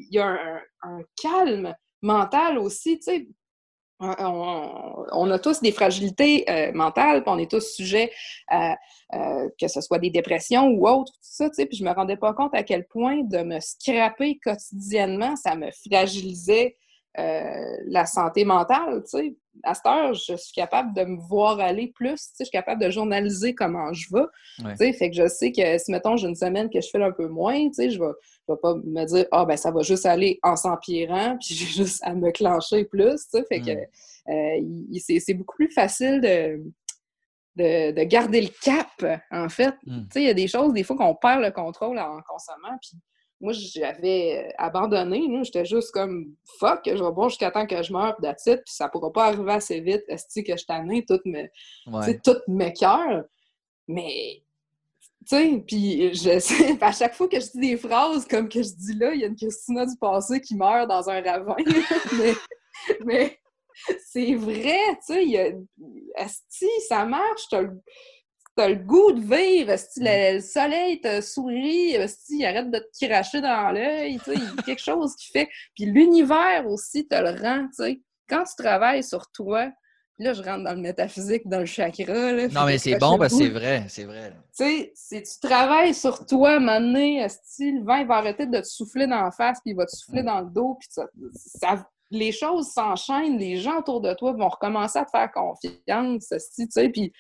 il 0.10 0.16
y 0.16 0.20
a 0.20 0.36
un, 0.82 1.02
calme 1.22 1.76
mental 2.02 2.58
aussi, 2.58 2.98
tu 2.98 3.04
sais. 3.04 3.28
On, 4.00 5.30
a 5.30 5.38
tous 5.38 5.62
des 5.62 5.72
fragilités 5.72 6.50
euh, 6.50 6.72
mentales, 6.74 7.22
puis 7.22 7.32
on 7.32 7.38
est 7.38 7.52
tous 7.52 7.76
sujets 7.76 8.12
à 8.48 8.76
euh, 9.14 9.48
que 9.60 9.68
ce 9.68 9.80
soit 9.80 10.00
des 10.00 10.10
dépressions 10.10 10.70
ou 10.70 10.88
autre, 10.88 11.12
tout 11.14 11.20
ça, 11.22 11.50
tu 11.50 11.54
sais, 11.58 11.68
puis 11.68 11.78
je 11.78 11.84
me 11.84 11.92
rendais 11.92 12.18
pas 12.18 12.34
compte 12.34 12.56
à 12.56 12.64
quel 12.64 12.88
point 12.88 13.22
de 13.22 13.44
me 13.44 13.60
scraper 13.60 14.40
quotidiennement, 14.44 15.36
ça 15.36 15.56
me 15.56 15.70
fragilisait 15.86 16.78
la 17.16 18.08
santé 18.08 18.44
mentale, 18.44 19.04
tu 19.04 19.20
sais. 19.20 19.36
À 19.64 19.74
cette 19.74 19.86
heure, 19.86 20.14
je 20.14 20.36
suis 20.36 20.54
capable 20.54 20.94
de 20.94 21.04
me 21.04 21.20
voir 21.28 21.60
aller 21.60 21.92
plus. 21.94 22.30
Je 22.40 22.46
suis 22.46 22.52
capable 22.52 22.82
de 22.82 22.90
journaliser 22.90 23.54
comment 23.54 23.92
je 23.94 24.08
vais. 24.12 24.94
Fait 24.94 25.10
que 25.10 25.16
je 25.16 25.28
sais 25.28 25.52
que 25.52 25.78
si, 25.78 25.92
mettons, 25.92 26.18
j'ai 26.18 26.28
une 26.28 26.36
semaine 26.36 26.70
que 26.70 26.82
je 26.82 26.90
fais 26.90 27.02
un 27.02 27.12
peu 27.12 27.28
moins, 27.28 27.70
je 27.78 28.00
vais, 28.00 28.12
vais 28.48 28.56
pas 28.62 28.76
me 28.76 29.06
dire 29.06 29.26
Ah, 29.32 29.46
ben 29.46 29.58
ça 29.58 29.72
va 29.72 29.82
juste 29.82 30.06
aller 30.06 30.40
en 30.44 30.56
s'empirant, 30.56 31.38
puis 31.42 31.56
j'ai 31.56 31.66
juste 31.66 32.02
à 32.04 32.14
me 32.14 32.32
clencher 32.32 32.86
plus. 32.86 33.28
Fait 33.50 33.62
que 33.62 33.72
mm. 33.72 34.96
euh, 34.96 35.00
c'est 35.00 35.34
beaucoup 35.34 35.56
plus 35.56 35.72
facile 35.72 36.22
de, 36.22 37.92
de, 37.92 38.04
garder 38.04 38.42
le 38.42 38.50
cap, 38.64 39.22
en 39.32 39.50
fait. 39.50 39.76
Mm. 39.86 40.04
Il 40.16 40.24
y 40.24 40.30
a 40.30 40.34
des 40.34 40.48
choses, 40.48 40.74
des 40.74 40.84
fois, 40.84 40.96
qu'on 40.96 41.16
perd 41.16 41.42
le 41.42 41.52
contrôle 41.52 42.00
en 42.00 42.20
consommant, 42.28 42.78
puis 42.82 42.98
moi, 43.42 43.54
j'avais 43.54 44.46
euh, 44.46 44.52
abandonné. 44.58 45.28
J'étais 45.44 45.66
juste 45.66 45.92
comme 45.92 46.36
fuck, 46.60 46.82
je 46.86 47.04
vais 47.04 47.12
boire 47.12 47.30
jusqu'à 47.30 47.52
temps 47.52 47.66
que 47.66 47.82
je 47.82 47.92
meure, 47.92 48.16
puis 48.16 48.32
puis 48.46 48.62
ça 48.66 48.88
pourra 48.88 49.12
pas 49.12 49.26
arriver 49.26 49.52
assez 49.52 49.82
vite. 49.82 50.04
Est-ce 50.08 50.42
que 50.42 50.56
je 50.56 50.66
t'année 50.66 51.04
toutes 51.06 51.26
mes, 51.26 51.50
toutes 52.24 52.48
mes 52.48 52.72
cœurs? 52.72 53.24
Mais, 53.88 54.44
tu 55.28 55.36
sais, 55.36 55.64
puis 55.66 56.14
je 56.14 56.40
sais, 56.40 56.78
à 56.82 56.92
chaque 56.92 57.16
fois 57.16 57.28
que 57.28 57.40
je 57.40 57.52
dis 57.52 57.72
des 57.72 57.78
phrases 57.78 58.28
comme 58.28 58.48
que 58.48 58.62
je 58.62 58.74
dis 58.76 58.94
là, 58.94 59.14
il 59.14 59.22
y 59.22 59.24
a 59.24 59.28
une 59.28 59.36
Christina 59.36 59.86
du 59.86 59.98
passé 59.98 60.40
qui 60.40 60.56
meurt 60.56 60.88
dans 60.88 61.10
un 61.10 61.22
ravin. 61.22 61.56
mais, 62.18 62.34
mais 63.04 63.40
c'est 64.06 64.36
vrai, 64.36 64.80
tu 65.06 65.14
sais, 65.14 65.56
Esti, 66.16 66.70
ça 66.88 67.06
marche, 67.06 67.48
t'as 68.62 68.70
le 68.70 68.76
goût 68.76 69.12
de 69.12 69.22
vivre, 69.22 69.78
si 69.78 70.00
le, 70.02 70.38
mm. 70.38 70.42
soleil 70.42 71.02
te 71.02 71.22
sourit, 71.22 71.96
si 72.08 72.46
arrête 72.46 72.70
de 72.70 72.78
te 72.78 73.06
cracher 73.06 73.42
dans 73.42 73.72
l'œil, 73.72 74.20
il 74.28 74.34
y 74.34 74.60
a 74.60 74.64
quelque 74.64 74.82
chose 74.82 75.16
qui 75.16 75.32
fait. 75.32 75.50
Puis 75.76 75.86
l'univers 75.86 76.68
aussi 76.68 77.08
te 77.08 77.16
le 77.16 77.32
rend, 77.42 77.68
tu 77.68 77.84
sais. 77.84 78.02
Quand 78.30 78.44
tu 78.44 78.56
travailles 78.64 79.04
sur 79.04 79.30
toi, 79.32 79.72
là, 80.20 80.34
je 80.34 80.44
rentre 80.44 80.64
dans 80.64 80.74
le 80.74 80.82
métaphysique, 80.82 81.48
dans 81.48 81.60
le 81.60 81.66
chakra. 81.66 82.32
Là, 82.32 82.48
non, 82.50 82.66
mais 82.66 82.78
c'est 82.78 82.98
bon 82.98 83.18
parce 83.18 83.34
que 83.34 83.40
c'est 83.40 83.50
vrai, 83.50 83.86
c'est 83.90 84.04
vrai. 84.04 84.32
Tu 84.56 84.64
sais, 84.64 84.92
si 84.94 85.24
tu 85.24 85.48
travailles 85.48 85.94
sur 85.94 86.26
toi, 86.26 86.60
maintenant, 86.60 87.28
style, 87.28 87.80
le 87.80 87.84
vent, 87.84 87.96
il 87.96 88.08
va 88.08 88.16
arrêter 88.18 88.46
de 88.46 88.60
te 88.60 88.68
souffler 88.68 89.08
dans 89.08 89.24
la 89.24 89.32
face, 89.32 89.60
puis 89.62 89.72
il 89.72 89.76
va 89.76 89.86
te 89.86 89.96
souffler 89.96 90.22
mm. 90.22 90.26
dans 90.26 90.42
le 90.42 90.50
dos, 90.50 90.78
puis 90.80 90.88
ça, 90.92 91.86
les 92.12 92.32
choses 92.32 92.68
s'enchaînent, 92.68 93.38
les 93.38 93.58
gens 93.58 93.80
autour 93.80 94.02
de 94.02 94.14
toi 94.14 94.34
vont 94.34 94.50
recommencer 94.50 95.00
à 95.00 95.06
te 95.06 95.12
faire 95.12 95.32
confiance, 95.32 96.28
tu 96.56 96.68
sais, 96.70 96.90
puis 96.90 97.12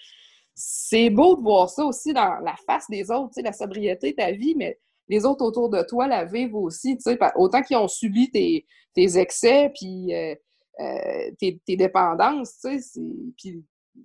c'est 0.53 1.09
beau 1.09 1.35
de 1.35 1.41
voir 1.41 1.69
ça 1.69 1.85
aussi 1.85 2.13
dans 2.13 2.39
la 2.39 2.55
face 2.65 2.85
des 2.89 3.09
autres, 3.11 3.29
tu 3.29 3.35
sais, 3.35 3.41
la 3.41 3.53
sobriété, 3.53 4.13
ta 4.13 4.31
vie, 4.31 4.55
mais 4.55 4.79
les 5.07 5.25
autres 5.25 5.43
autour 5.43 5.69
de 5.69 5.81
toi 5.83 6.07
la 6.07 6.25
vivent 6.25 6.55
aussi, 6.55 6.97
tu 6.97 7.03
sais, 7.03 7.19
autant 7.35 7.61
qu'ils 7.61 7.77
ont 7.77 7.87
subi 7.87 8.29
tes, 8.31 8.65
excès, 8.95 9.71
puis 9.75 10.13
euh, 10.13 10.35
euh, 10.79 11.31
tes, 11.39 11.61
dépendances, 11.75 12.59
tu 12.59 12.79
sais, 12.81 13.01
puis 13.37 13.63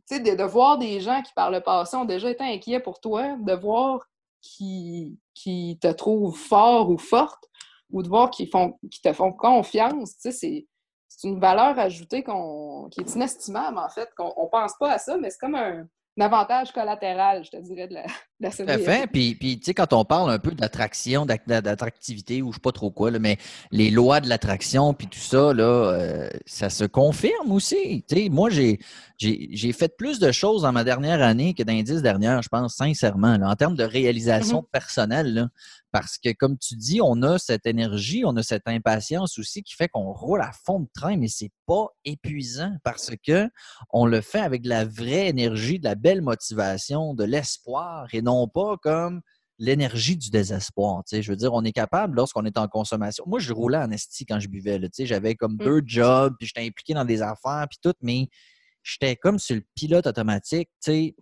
tu 0.08 0.16
sais, 0.16 0.20
de, 0.20 0.42
voir 0.44 0.78
des 0.78 1.00
gens 1.00 1.22
qui, 1.22 1.32
par 1.34 1.50
le 1.50 1.60
passé, 1.60 1.96
ont 1.96 2.04
déjà 2.04 2.30
été 2.30 2.42
inquiets 2.42 2.80
pour 2.80 3.00
toi, 3.00 3.36
de 3.36 3.52
voir 3.52 4.04
qui, 4.40 5.18
qui 5.34 5.78
te 5.80 5.88
trouvent 5.88 6.36
fort 6.36 6.90
ou 6.90 6.98
forte, 6.98 7.44
ou 7.90 8.02
de 8.02 8.08
voir 8.08 8.30
qu'ils 8.30 8.50
qui 8.90 9.00
te 9.00 9.12
font 9.12 9.32
confiance, 9.32 10.16
tu 10.16 10.22
sais, 10.22 10.32
c'est 10.32 10.66
c'est 11.16 11.28
une 11.28 11.40
valeur 11.40 11.78
ajoutée 11.78 12.22
qui 12.22 13.00
est 13.00 13.14
inestimable, 13.14 13.78
en 13.78 13.88
fait. 13.88 14.10
qu'on 14.16 14.26
ne 14.26 14.48
pense 14.50 14.74
pas 14.78 14.92
à 14.92 14.98
ça, 14.98 15.16
mais 15.16 15.30
c'est 15.30 15.38
comme 15.38 15.54
un, 15.54 15.86
avantage 16.22 16.72
collatéral, 16.72 17.44
je 17.44 17.50
te 17.50 17.56
dirais, 17.58 17.88
de 17.88 17.94
la, 17.94 18.04
de 18.40 18.56
Tout 18.56 18.64
à 18.68 18.78
fait. 18.78 19.06
Puis, 19.06 19.34
puis 19.34 19.58
tu 19.58 19.66
sais, 19.66 19.74
quand 19.74 19.92
on 19.92 20.04
parle 20.04 20.30
un 20.30 20.38
peu 20.38 20.52
d'attraction, 20.52 21.26
d'attractivité 21.26 22.42
ou 22.42 22.52
je 22.52 22.56
sais 22.56 22.60
pas 22.60 22.72
trop 22.72 22.90
quoi, 22.90 23.10
mais 23.12 23.38
les 23.70 23.90
lois 23.90 24.20
de 24.20 24.28
l'attraction, 24.28 24.94
puis 24.94 25.06
tout 25.06 25.18
ça, 25.18 25.52
là, 25.52 25.64
euh, 25.64 26.30
ça 26.46 26.70
se 26.70 26.84
confirme 26.84 27.52
aussi. 27.52 28.04
Tu 28.08 28.16
sais, 28.16 28.28
moi, 28.30 28.50
j'ai, 28.50 28.78
j'ai, 29.18 29.72
fait 29.72 29.96
plus 29.96 30.18
de 30.18 30.30
choses 30.30 30.62
dans 30.62 30.72
ma 30.72 30.84
dernière 30.84 31.22
année 31.22 31.54
que 31.54 31.62
dans 31.62 31.72
les 31.72 31.82
dix 31.82 32.02
dernières, 32.02 32.42
je 32.42 32.48
pense, 32.48 32.74
sincèrement, 32.74 33.34
en 33.34 33.56
termes 33.56 33.76
de 33.76 33.84
réalisation 33.84 34.60
mm-hmm. 34.60 34.70
personnelle. 34.70 35.34
Là, 35.34 35.48
parce 35.92 36.18
que, 36.18 36.32
comme 36.32 36.58
tu 36.58 36.76
dis, 36.76 37.00
on 37.02 37.22
a 37.22 37.38
cette 37.38 37.66
énergie, 37.66 38.24
on 38.26 38.36
a 38.36 38.42
cette 38.42 38.68
impatience 38.68 39.38
aussi 39.38 39.62
qui 39.62 39.74
fait 39.74 39.88
qu'on 39.88 40.12
roule 40.12 40.42
à 40.42 40.50
fond 40.64 40.80
de 40.80 40.88
train, 40.94 41.16
mais 41.16 41.28
c'est 41.28 41.52
pas 41.66 41.86
épuisant 42.04 42.76
parce 42.84 43.12
que 43.26 43.48
on 43.90 44.06
le 44.06 44.20
fait 44.20 44.40
avec 44.40 44.62
de 44.62 44.68
la 44.68 44.84
vraie 44.84 45.28
énergie, 45.28 45.78
de 45.78 45.84
la 45.84 45.94
belle 45.94 46.20
motivation, 46.20 47.14
de 47.14 47.24
l'espoir 47.24 48.08
et 48.12 48.20
non 48.20 48.48
pas 48.48 48.76
comme 48.82 49.22
l'énergie 49.58 50.16
du 50.16 50.30
désespoir. 50.30 51.02
Je 51.10 51.30
veux 51.30 51.36
dire, 51.36 51.54
on 51.54 51.64
est 51.64 51.72
capable 51.72 52.16
lorsqu'on 52.16 52.44
est 52.44 52.58
en 52.58 52.68
consommation. 52.68 53.24
Moi, 53.26 53.38
je 53.38 53.54
roulais 53.54 53.78
en 53.78 53.90
esti 53.90 54.26
quand 54.26 54.38
je 54.38 54.48
buvais. 54.48 54.78
J'avais 54.98 55.34
comme 55.34 55.54
mmh. 55.54 55.64
deux 55.64 55.82
jobs, 55.86 56.34
puis 56.38 56.46
j'étais 56.46 56.66
impliqué 56.66 56.92
dans 56.92 57.04
des 57.04 57.22
affaires, 57.22 57.66
puis 57.70 57.78
tout, 57.82 57.94
mais 58.02 58.28
j'étais 58.86 59.16
comme 59.16 59.38
sur 59.38 59.56
le 59.56 59.62
pilote 59.74 60.06
automatique. 60.06 60.70
sais 60.80 61.14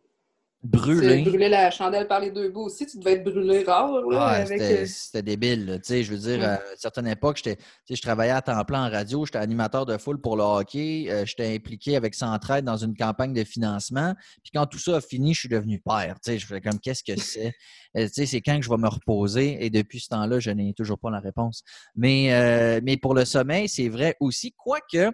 brûler. 0.65 1.23
brûler 1.23 1.49
la 1.49 1.71
chandelle 1.71 2.09
par 2.09 2.21
les 2.21 2.31
deux 2.31 2.51
bouts 2.51 2.65
aussi. 2.65 2.87
Tu 2.87 2.99
devais 2.99 3.13
être 3.13 3.25
brûlé 3.25 3.63
rare. 3.65 3.93
Euh, 3.95 4.87
c'était 4.87 5.23
débile. 5.23 5.81
Je 5.87 6.11
veux 6.11 6.19
dire, 6.19 6.43
à 6.43 6.55
une 6.55 6.79
certaine 6.79 7.07
époque, 7.07 7.41
je 7.45 8.01
travaillais 8.01 8.33
à 8.33 8.41
temps 8.41 8.65
plein 8.65 8.87
en 8.87 8.91
radio. 8.91 9.25
J'étais 9.27 9.39
animateur 9.39 9.85
de 9.87 9.97
foule 9.99 10.21
pour 10.21 10.37
le 10.37 10.43
hockey. 10.43 11.07
Euh, 11.11 11.25
j'étais 11.27 11.55
impliqué 11.55 11.97
avec 11.97 12.15
Centraide 12.15 12.65
dans 12.65 12.79
une 12.79 12.97
campagne 12.97 13.35
de 13.35 13.45
financement. 13.45 14.15
Puis 14.43 14.53
quand 14.55 14.67
tout 14.67 14.79
ça 14.79 14.97
a 14.97 15.01
fini, 15.01 15.35
je 15.35 15.41
suis 15.41 15.49
devenu 15.49 15.81
père. 15.81 16.17
Je 16.27 16.39
fais 16.39 16.61
comme, 16.61 16.81
qu'est-ce 16.81 17.05
que 17.05 17.21
c'est? 17.21 17.53
Euh, 17.97 18.09
c'est 18.11 18.41
quand 18.41 18.57
que 18.59 18.65
je 18.65 18.71
vais 18.71 18.79
me 18.79 18.89
reposer? 18.89 19.65
Et 19.65 19.71
depuis 19.71 20.01
ce 20.01 20.09
temps-là, 20.09 20.41
je 20.41 20.51
n'ai 20.51 20.73
toujours 20.73 20.99
pas 20.99 21.11
la 21.11 21.21
réponse. 21.21 21.63
Mais, 21.95 22.81
mais 22.83 22.97
pour 22.97 23.15
le 23.15 23.25
sommeil, 23.25 23.69
c'est 23.69 23.89
vrai 23.89 24.17
aussi. 24.19 24.55
Quoique, 24.57 25.11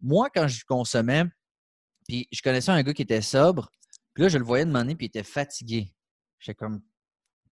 moi, 0.00 0.28
quand 0.34 0.48
je 0.48 0.64
consommais, 0.64 1.24
puis 2.06 2.28
je 2.32 2.42
connaissais 2.42 2.70
un 2.70 2.82
gars 2.82 2.92
qui 2.92 3.02
était 3.02 3.22
sobre, 3.22 3.70
puis 4.14 4.22
là, 4.24 4.28
je 4.28 4.38
le 4.38 4.44
voyais 4.44 4.64
demander, 4.64 4.94
puis 4.94 5.06
il 5.06 5.08
était 5.08 5.22
fatigué. 5.22 5.92
J'étais 6.38 6.54
comme, 6.54 6.82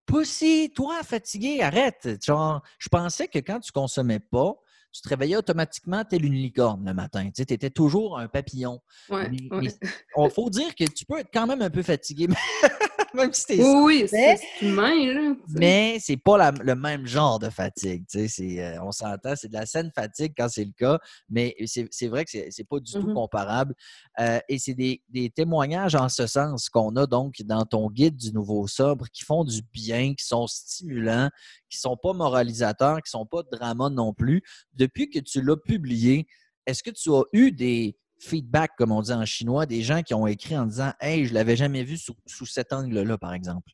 Pussy, 0.06 0.72
toi, 0.74 1.04
fatigué, 1.04 1.62
arrête. 1.62 2.24
Genre, 2.24 2.64
je 2.80 2.88
pensais 2.88 3.28
que 3.28 3.40
quand 3.40 3.60
tu 3.60 3.72
consommais 3.72 4.20
pas, 4.20 4.56
tu 4.94 5.02
te 5.02 5.10
réveillais 5.10 5.36
automatiquement 5.36 6.04
tel 6.06 6.26
une 6.26 6.34
licorne 6.34 6.86
le 6.86 6.94
matin. 6.94 7.30
Tu 7.36 7.42
étais 7.42 7.70
toujours 7.70 8.18
un 8.18 8.28
papillon. 8.28 8.82
Il 9.12 10.30
faut 10.34 10.50
dire 10.50 10.74
que 10.76 10.86
tu 10.86 11.06
peux 11.06 11.20
être 11.20 11.30
quand 11.32 11.46
même 11.46 11.62
un 11.62 11.70
peu 11.70 11.84
fatigué, 11.84 12.28
même 13.14 13.34
si 13.34 13.46
t'es 13.46 13.64
Oui, 13.64 14.08
c'est 14.08 14.40
humain. 14.62 15.36
mais 15.50 15.98
c'est 16.00 16.18
pas 16.18 16.52
le 16.52 16.76
même 16.76 17.06
genre 17.06 17.38
de 17.38 17.50
fatigue. 17.50 18.06
Euh, 18.16 18.78
on 18.82 18.92
s'entend, 18.92 19.36
c'est 19.36 19.50
de 19.50 19.54
la 19.54 19.66
saine 19.66 19.92
fatigue 19.94 20.34
quand 20.36 20.50
c'est 20.50 20.66
le 20.66 20.74
cas, 20.76 21.00
mais 21.30 21.56
c'est 21.66 22.08
vrai 22.08 22.26
que 22.26 22.32
c'est 22.32 22.68
pas 22.68 22.80
du 22.80 22.92
tout 22.92 23.00
mm-hmm. 23.00 23.14
comparable. 23.14 23.76
Euh, 24.20 24.40
et 24.50 24.58
c'est 24.58 24.74
des, 24.74 25.02
témoignages 25.36 25.94
en 25.94 26.10
ce 26.10 26.26
sens 26.26 26.70
qu'on 26.70 26.96
a 26.96 27.06
donc 27.06 27.36
dans 27.44 27.66
ton 27.66 27.90
guide 27.90 28.16
du 28.16 28.32
nouveau 28.32 28.68
sobre 28.68 29.08
qui 29.10 29.24
font 29.24 29.44
du 29.44 29.62
bien, 29.72 30.16
qui 30.16 30.26
sont 30.26 30.48
stimulants, 30.48 31.30
qui 31.70 31.78
sont 31.78 31.96
pas 31.98 32.14
moralisateurs, 32.14 33.02
qui 33.04 33.12
sont 33.12 33.28
pas 33.28 33.44
de 33.44 33.50
drama 33.52 33.90
non 33.90 34.14
plus. 34.14 34.42
Depuis 34.74 35.10
que 35.10 35.20
tu 35.20 35.42
l'as 35.42 35.58
publié, 35.58 36.28
est-ce 36.66 36.82
que 36.82 36.90
tu 36.90 37.12
as 37.12 37.24
eu 37.32 37.52
des 37.52 37.96
feedbacks, 38.20 38.76
comme 38.76 38.92
on 38.92 39.02
dit 39.02 39.14
en 39.14 39.26
chinois, 39.26 39.68
des 39.68 39.84
gens 39.84 40.02
qui 40.02 40.16
ont 40.16 40.26
écrit 40.26 40.58
en 40.58 40.66
disant 40.66 40.92
Hey, 41.00 41.26
je 41.26 41.34
l'avais 41.34 41.56
jamais 41.56 41.84
vu 41.84 41.98
sous, 41.98 42.46
cet 42.46 42.74
angle-là, 42.74 43.20
par 43.20 43.34
exemple? 43.34 43.72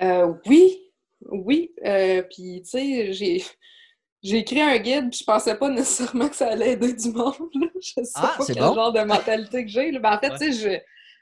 Euh, 0.00 0.32
oui, 0.46 0.92
oui. 1.30 1.72
Euh, 1.84 2.22
puis, 2.22 2.62
tu 2.62 2.70
sais, 2.70 3.12
j'ai. 3.12 3.44
J'ai 4.24 4.38
écrit 4.38 4.60
un 4.60 4.78
guide, 4.78 5.10
puis 5.10 5.20
je 5.20 5.24
pensais 5.24 5.54
pas 5.54 5.68
nécessairement 5.68 6.28
que 6.28 6.36
ça 6.36 6.48
allait 6.48 6.72
aider 6.72 6.92
du 6.92 7.10
monde. 7.10 7.34
Je 7.80 8.02
sais 8.02 8.12
ah, 8.16 8.34
pas 8.36 8.44
quel 8.46 8.56
genre 8.56 8.92
de 8.92 9.00
mentalité 9.00 9.64
que 9.64 9.70
j'ai. 9.70 9.92
Ben, 9.98 10.16
en 10.16 10.18
fait, 10.18 10.30
tu 10.30 10.52
sais, 10.52 10.52
je, 10.52 10.78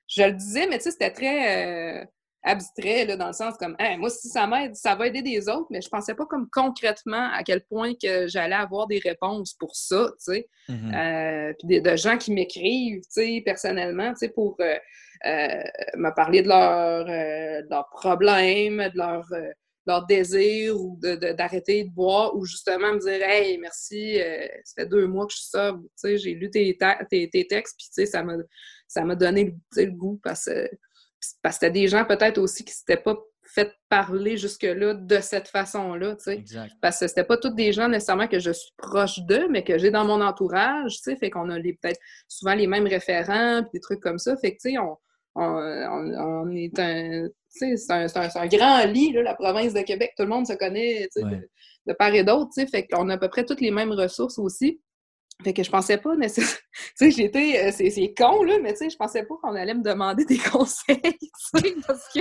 je, 0.06 0.26
le 0.26 0.32
disais, 0.32 0.66
mais 0.68 0.78
tu 0.78 0.84
sais, 0.84 0.92
c'était 0.92 1.10
très. 1.10 2.00
Euh, 2.00 2.04
abstrait, 2.42 3.04
là, 3.04 3.16
dans 3.16 3.28
le 3.28 3.32
sens 3.32 3.54
comme, 3.56 3.76
moi, 3.98 4.10
si 4.10 4.28
ça 4.28 4.46
m'aide, 4.46 4.74
ça 4.74 4.94
va 4.94 5.06
aider 5.06 5.22
des 5.22 5.48
autres, 5.48 5.66
mais 5.70 5.80
je 5.80 5.88
pensais 5.88 6.14
pas 6.14 6.26
comme 6.26 6.48
concrètement 6.50 7.30
à 7.32 7.42
quel 7.44 7.62
point 7.62 7.92
que 7.94 8.26
j'allais 8.26 8.56
avoir 8.56 8.86
des 8.86 8.98
réponses 8.98 9.54
pour 9.54 9.76
ça, 9.76 10.08
tu 10.18 10.24
sais. 10.32 10.48
Mm-hmm. 10.68 10.94
Euh, 10.94 11.52
puis 11.58 11.80
de, 11.80 11.96
gens 11.96 12.18
qui 12.18 12.32
m'écrivent, 12.32 13.02
tu 13.02 13.08
sais, 13.10 13.42
personnellement, 13.44 14.10
tu 14.12 14.18
sais, 14.18 14.28
pour 14.28 14.56
euh, 14.60 14.74
euh, 15.26 15.62
me 15.96 16.14
parler 16.14 16.42
de 16.42 16.48
leurs 16.48 17.88
problèmes, 17.90 18.88
de 18.92 18.98
leurs 18.98 19.28
leur 19.86 20.06
désir 20.06 20.80
ou 20.80 20.98
d'arrêter 21.00 21.84
de, 21.84 21.90
boire 21.90 22.34
ou 22.36 22.44
justement 22.44 22.92
me 22.92 22.98
dire 22.98 23.22
Hey, 23.22 23.58
merci, 23.58 24.18
ça 24.64 24.82
fait 24.82 24.88
deux 24.88 25.06
mois 25.06 25.26
que 25.26 25.32
je 25.32 25.38
suis 25.38 25.50
sobre, 25.50 25.82
tu 25.82 25.88
sais, 25.96 26.18
j'ai 26.18 26.34
lu 26.34 26.50
tes, 26.50 26.76
tes, 27.10 27.46
textes, 27.48 27.76
puis 27.78 27.86
tu 27.86 28.06
sais, 28.06 28.06
ça 28.06 29.04
m'a 29.04 29.14
donné 29.14 29.54
le 29.76 29.90
goût 29.90 30.20
parce 30.22 30.46
que 30.46 30.68
parce 31.42 31.56
que 31.56 31.66
c'était 31.66 31.72
des 31.72 31.88
gens 31.88 32.04
peut-être 32.04 32.38
aussi 32.38 32.64
qui 32.64 32.72
ne 32.72 32.74
s'étaient 32.74 33.02
pas 33.02 33.16
fait 33.44 33.72
parler 33.88 34.36
jusque-là 34.36 34.94
de 34.94 35.20
cette 35.20 35.48
façon-là, 35.48 36.16
tu 36.16 36.24
sais. 36.24 36.44
Parce 36.80 37.00
que 37.00 37.06
c'était 37.06 37.24
pas 37.24 37.36
tous 37.36 37.50
des 37.50 37.72
gens 37.72 37.88
nécessairement 37.88 38.28
que 38.28 38.38
je 38.38 38.50
suis 38.50 38.72
proche 38.76 39.18
d'eux, 39.20 39.48
mais 39.48 39.62
que 39.64 39.78
j'ai 39.78 39.90
dans 39.90 40.04
mon 40.04 40.20
entourage, 40.22 40.96
tu 40.96 41.02
sais, 41.02 41.16
fait 41.16 41.30
qu'on 41.30 41.50
a 41.50 41.60
peut-être 41.60 42.00
souvent 42.28 42.54
les 42.54 42.66
mêmes 42.66 42.86
référents, 42.86 43.62
puis 43.62 43.70
des 43.74 43.80
trucs 43.80 44.00
comme 44.00 44.18
ça, 44.18 44.36
fait 44.36 44.52
que, 44.52 44.62
tu 44.62 44.70
sais, 44.70 44.78
on, 44.78 44.96
on, 45.34 46.50
est 46.50 46.78
un... 46.78 47.28
C'est 47.52 47.90
un, 47.90 48.06
un, 48.16 48.46
grand 48.46 48.84
lit, 48.86 49.12
là, 49.12 49.22
la 49.22 49.34
province 49.34 49.74
de 49.74 49.80
Québec. 49.82 50.12
Tout 50.16 50.22
le 50.22 50.30
monde 50.30 50.46
se 50.46 50.54
connaît 50.54 51.08
de, 51.86 51.92
part 51.92 52.14
et 52.14 52.24
d'autre. 52.24 52.50
fait 52.54 52.86
qu'on 52.86 53.08
a 53.10 53.14
à 53.14 53.18
peu 53.18 53.28
près 53.28 53.44
toutes 53.44 53.60
les 53.60 53.70
mêmes 53.70 53.92
ressources 53.92 54.38
aussi. 54.38 54.80
Fait 55.42 55.52
que 55.52 55.62
je 55.62 55.70
pensais 55.70 55.98
pas 55.98 56.14
nécessairement. 56.14 56.58
tu 56.72 56.92
sais, 56.94 57.10
j'étais. 57.10 57.66
Euh, 57.66 57.72
c'est 57.72 58.14
con, 58.16 58.42
là, 58.42 58.58
mais 58.60 58.72
tu 58.72 58.78
sais, 58.78 58.90
je 58.90 58.96
pensais 58.96 59.24
pas 59.24 59.34
qu'on 59.42 59.54
allait 59.54 59.74
me 59.74 59.82
demander 59.82 60.24
des 60.28 60.38
conseils, 60.38 61.00
tu 61.02 61.60
sais, 61.60 61.74
parce 61.86 62.08
que. 62.12 62.20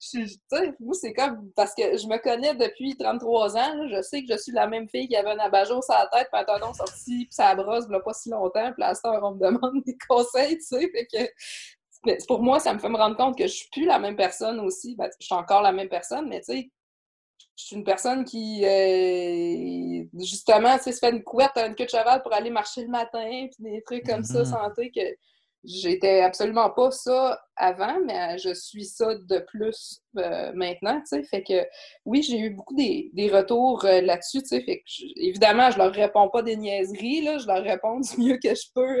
Tu 0.00 0.28
sais, 0.28 0.74
moi, 0.80 0.94
c'est 0.94 1.12
comme. 1.12 1.50
Parce 1.56 1.74
que 1.74 1.96
je 1.96 2.06
me 2.06 2.18
connais 2.18 2.54
depuis 2.54 2.96
33 2.96 3.56
ans, 3.56 3.74
là, 3.74 3.88
je 3.88 4.02
sais 4.02 4.22
que 4.22 4.32
je 4.32 4.38
suis 4.38 4.52
la 4.52 4.66
même 4.66 4.88
fille 4.88 5.08
qui 5.08 5.16
avait 5.16 5.30
un 5.30 5.38
abajo 5.38 5.80
sur 5.82 5.94
la 5.94 6.06
tête, 6.12 6.28
puis 6.32 6.42
un 6.42 6.44
tonton 6.44 6.72
sorti, 6.74 7.24
puis 7.24 7.28
ça 7.30 7.54
brosse, 7.54 7.88
là, 7.88 8.00
pas 8.00 8.12
si 8.12 8.30
longtemps, 8.30 8.72
puis 8.72 8.80
là, 8.80 8.92
on 9.04 9.34
me 9.34 9.40
demande 9.40 9.82
des 9.86 9.96
conseils, 10.08 10.58
tu 10.58 10.64
sais, 10.64 10.90
fait 10.90 11.06
que. 11.06 11.30
Pour 12.26 12.42
moi, 12.42 12.60
ça 12.60 12.74
me 12.74 12.78
fait 12.78 12.88
me 12.88 12.96
rendre 12.96 13.16
compte 13.16 13.36
que 13.36 13.46
je 13.46 13.52
suis 13.52 13.68
plus 13.70 13.86
la 13.86 13.98
même 13.98 14.16
personne 14.16 14.60
aussi. 14.60 14.94
Ben, 14.96 15.08
je 15.20 15.26
suis 15.26 15.34
encore 15.34 15.62
la 15.62 15.72
même 15.72 15.88
personne, 15.88 16.28
mais 16.28 16.40
tu 16.40 16.52
sais, 16.52 16.70
je 17.56 17.64
suis 17.64 17.76
une 17.76 17.84
personne 17.84 18.24
qui, 18.24 18.64
euh, 18.64 20.04
justement, 20.18 20.76
se 20.78 20.90
fait 20.90 21.10
une 21.10 21.22
couette 21.22 21.56
à 21.56 21.66
une 21.66 21.74
queue 21.74 21.84
de 21.84 21.90
cheval 21.90 22.22
pour 22.22 22.32
aller 22.32 22.50
marcher 22.50 22.82
le 22.82 22.88
matin, 22.88 23.46
puis 23.52 23.70
des 23.70 23.82
trucs 23.82 24.04
comme 24.04 24.24
ça, 24.24 24.42
mm-hmm. 24.42 24.50
santé, 24.50 24.90
que 24.90 25.00
j'étais 25.64 26.20
absolument 26.20 26.70
pas 26.70 26.90
ça 26.90 27.40
avant, 27.56 27.98
mais 28.04 28.38
je 28.38 28.52
suis 28.52 28.84
ça 28.84 29.14
de 29.14 29.38
plus 29.38 30.02
euh, 30.18 30.52
maintenant, 30.54 31.00
tu 31.00 31.06
sais. 31.06 31.22
Fait 31.24 31.42
que, 31.42 31.66
oui, 32.04 32.22
j'ai 32.22 32.38
eu 32.38 32.50
beaucoup 32.50 32.74
des, 32.74 33.10
retours 33.32 33.84
euh, 33.84 34.00
là-dessus, 34.00 34.42
tu 34.42 34.48
sais. 34.48 34.60
Fait 34.62 34.78
que, 34.78 34.84
évidemment, 35.16 35.70
je 35.70 35.78
leur 35.78 35.92
réponds 35.92 36.28
pas 36.28 36.42
des 36.42 36.56
niaiseries, 36.56 37.22
là. 37.22 37.38
Je 37.38 37.46
leur 37.46 37.62
réponds 37.62 38.00
du 38.16 38.22
mieux 38.22 38.38
que 38.38 38.54
je 38.54 38.66
peux 38.74 38.98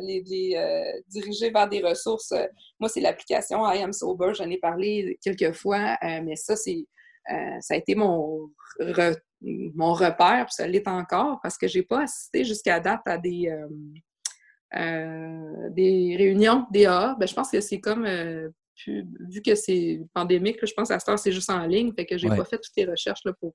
les, 0.00 0.22
les 0.26 1.02
diriger 1.08 1.50
vers 1.50 1.68
des 1.68 1.82
ressources. 1.82 2.34
Moi, 2.78 2.88
c'est 2.88 3.00
l'application 3.00 3.68
I 3.70 3.82
Am 3.82 3.92
Sober, 3.92 4.32
j'en 4.34 4.50
ai 4.50 4.58
parlé 4.58 5.18
quelques 5.22 5.52
fois, 5.52 5.96
mais 6.02 6.36
ça, 6.36 6.56
c'est 6.56 6.86
euh, 7.30 7.60
ça 7.60 7.74
a 7.74 7.76
été 7.76 7.94
mon, 7.94 8.50
mon 9.40 9.92
repère, 9.92 10.46
puis 10.46 10.54
ça 10.54 10.66
l'est 10.66 10.88
encore, 10.88 11.40
parce 11.42 11.56
que 11.56 11.68
je 11.68 11.78
n'ai 11.78 11.84
pas 11.84 12.02
assisté 12.02 12.44
jusqu'à 12.44 12.80
date 12.80 13.02
à 13.06 13.18
des, 13.18 13.54
euh, 14.74 14.78
euh, 14.80 15.70
des 15.70 16.14
réunions 16.16 16.66
DA. 16.72 17.16
Ben, 17.18 17.26
je 17.26 17.34
pense 17.34 17.50
que 17.50 17.60
c'est 17.60 17.80
comme, 17.80 18.06
vu 18.86 19.42
que 19.44 19.54
c'est 19.54 20.00
pandémique, 20.14 20.58
je 20.64 20.72
pense 20.72 20.90
à 20.90 20.98
cette 20.98 21.08
heure, 21.08 21.18
c'est 21.18 21.32
juste 21.32 21.50
en 21.50 21.66
ligne, 21.66 21.92
fait 21.92 22.06
que 22.06 22.16
j'ai 22.16 22.28
n'ai 22.28 22.36
pas 22.36 22.44
fait 22.44 22.58
toutes 22.58 22.76
les 22.76 22.86
recherches 22.86 23.20
là, 23.24 23.32
pour, 23.40 23.52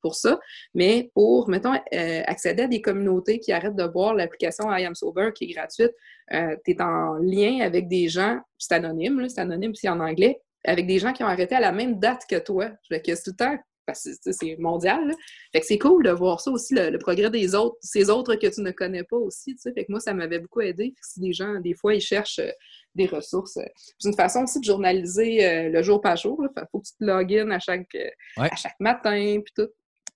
pour 0.00 0.14
ça. 0.14 0.38
Mais 0.74 1.10
pour, 1.14 1.48
mettons, 1.48 1.72
accéder 2.26 2.64
à 2.64 2.68
des 2.68 2.80
communautés 2.80 3.38
qui 3.38 3.52
arrêtent 3.52 3.76
de 3.76 3.86
boire 3.86 4.14
l'application 4.14 4.72
I 4.72 4.84
Am 4.84 4.94
Sober, 4.94 5.30
qui 5.34 5.44
est 5.44 5.52
gratuite, 5.52 5.92
tu 6.30 6.70
es 6.70 6.82
en 6.82 7.14
lien 7.14 7.60
avec 7.60 7.88
des 7.88 8.08
gens, 8.08 8.40
c'est 8.58 8.74
anonyme, 8.74 9.28
c'est 9.28 9.40
anonyme, 9.40 9.74
c'est 9.74 9.88
en 9.88 10.00
anglais, 10.00 10.40
avec 10.64 10.86
des 10.86 10.98
gens 10.98 11.12
qui 11.12 11.24
ont 11.24 11.28
arrêté 11.28 11.54
à 11.54 11.60
la 11.60 11.72
même 11.72 11.98
date 11.98 12.22
que 12.28 12.38
toi. 12.38 12.70
Fait 12.88 13.02
que 13.02 13.14
c'est 13.14 13.24
tout 13.24 13.30
le 13.30 13.36
temps, 13.36 13.58
parce 13.86 14.08
que 14.24 14.32
c'est 14.32 14.56
mondial. 14.56 15.14
Fait 15.52 15.60
que 15.60 15.66
c'est 15.66 15.78
cool 15.78 16.04
de 16.04 16.10
voir 16.10 16.40
ça 16.40 16.50
aussi, 16.50 16.74
le, 16.74 16.96
progrès 16.98 17.30
des 17.30 17.54
autres, 17.54 17.76
ces 17.80 18.10
autres 18.10 18.34
que 18.36 18.46
tu 18.46 18.60
ne 18.60 18.70
connais 18.70 19.04
pas 19.04 19.16
aussi. 19.16 19.56
Fait 19.62 19.84
que 19.84 19.90
moi, 19.90 20.00
ça 20.00 20.14
m'avait 20.14 20.38
beaucoup 20.38 20.60
aidé. 20.60 20.94
Si 21.02 21.20
des 21.20 21.32
gens, 21.32 21.60
des 21.60 21.74
fois, 21.74 21.94
ils 21.94 22.00
cherchent 22.00 22.38
euh, 22.38 22.50
des 22.94 23.06
ressources. 23.06 23.56
Euh, 23.56 23.66
c'est 23.98 24.08
une 24.08 24.16
façon 24.16 24.44
aussi 24.44 24.60
de 24.60 24.64
journaliser 24.64 25.44
euh, 25.44 25.68
le 25.70 25.82
jour 25.82 26.00
par 26.00 26.16
jour. 26.16 26.42
Il 26.44 26.62
faut 26.70 26.80
que 26.80 26.86
tu 26.86 26.96
te 26.98 27.04
logines 27.04 27.52
à 27.52 27.58
chaque, 27.58 27.96
à 28.36 28.56
chaque 28.56 28.78
matin, 28.80 29.40
puis 29.44 29.52
tout. 29.56 29.70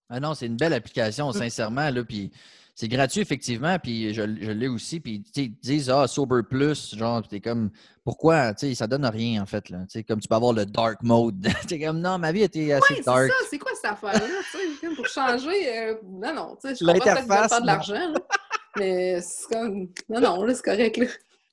Ah 0.09 0.21
non, 0.21 0.35
c'est 0.35 0.47
une 0.47 0.57
belle 0.57 0.73
application, 0.73 1.31
mm. 1.31 1.33
sincèrement. 1.33 1.91
Là, 1.91 2.05
puis 2.05 2.31
c'est 2.79 2.89
gratuit, 2.89 3.23
effectivement, 3.23 3.79
puis 3.79 4.13
je, 4.13 4.21
l'ai 4.21 4.69
aussi. 4.69 5.01
Puis 5.01 5.25
ils 5.35 5.51
disent 5.57 5.89
Ah, 5.89 6.07
Sober 6.07 6.43
Plus, 6.49 6.95
genre, 6.95 7.27
t'es 7.27 7.41
comme 7.41 7.71
pourquoi, 8.05 8.53
tu 8.53 8.69
sais, 8.69 8.75
ça 8.75 8.87
donne 8.87 9.07
rien, 9.07 9.43
en 9.43 9.47
fait, 9.47 9.71
là. 9.71 9.79
Tu 9.89 9.99
sais, 9.99 10.05
comme 10.05 10.21
tu 10.21 10.29
peux 10.29 10.35
avoir 10.35 10.53
le 10.53 10.67
dark 10.67 11.03
mode. 11.03 11.49
t'es 11.67 11.81
comme 11.81 12.01
non, 12.01 12.19
ma 12.19 12.33
vie 12.33 12.43
était 12.43 12.73
assez 12.73 12.95
ouais, 12.97 13.03
dark. 13.03 13.23
c'est 13.23 13.29
ça, 13.29 13.49
c'est 13.51 13.59
quoi 13.59 13.73
cette 13.75 13.93
affaire-là, 13.93 14.93
pour 14.95 15.07
changer. 15.07 15.79
Euh, 15.79 15.95
non, 16.05 16.35
non, 16.35 16.59
tu 16.61 16.69
sais, 16.69 16.75
je 16.75 16.85
comprends 16.85 17.49
pas 17.49 17.61
de 17.61 17.67
l'argent, 17.67 18.13
mais 18.77 19.23
c'est 19.23 19.49
comme. 19.51 19.89
Non, 20.11 20.21
non, 20.21 20.45
là, 20.45 20.55
c'est 20.55 20.63
correct, 20.63 20.99
là. 20.99 21.07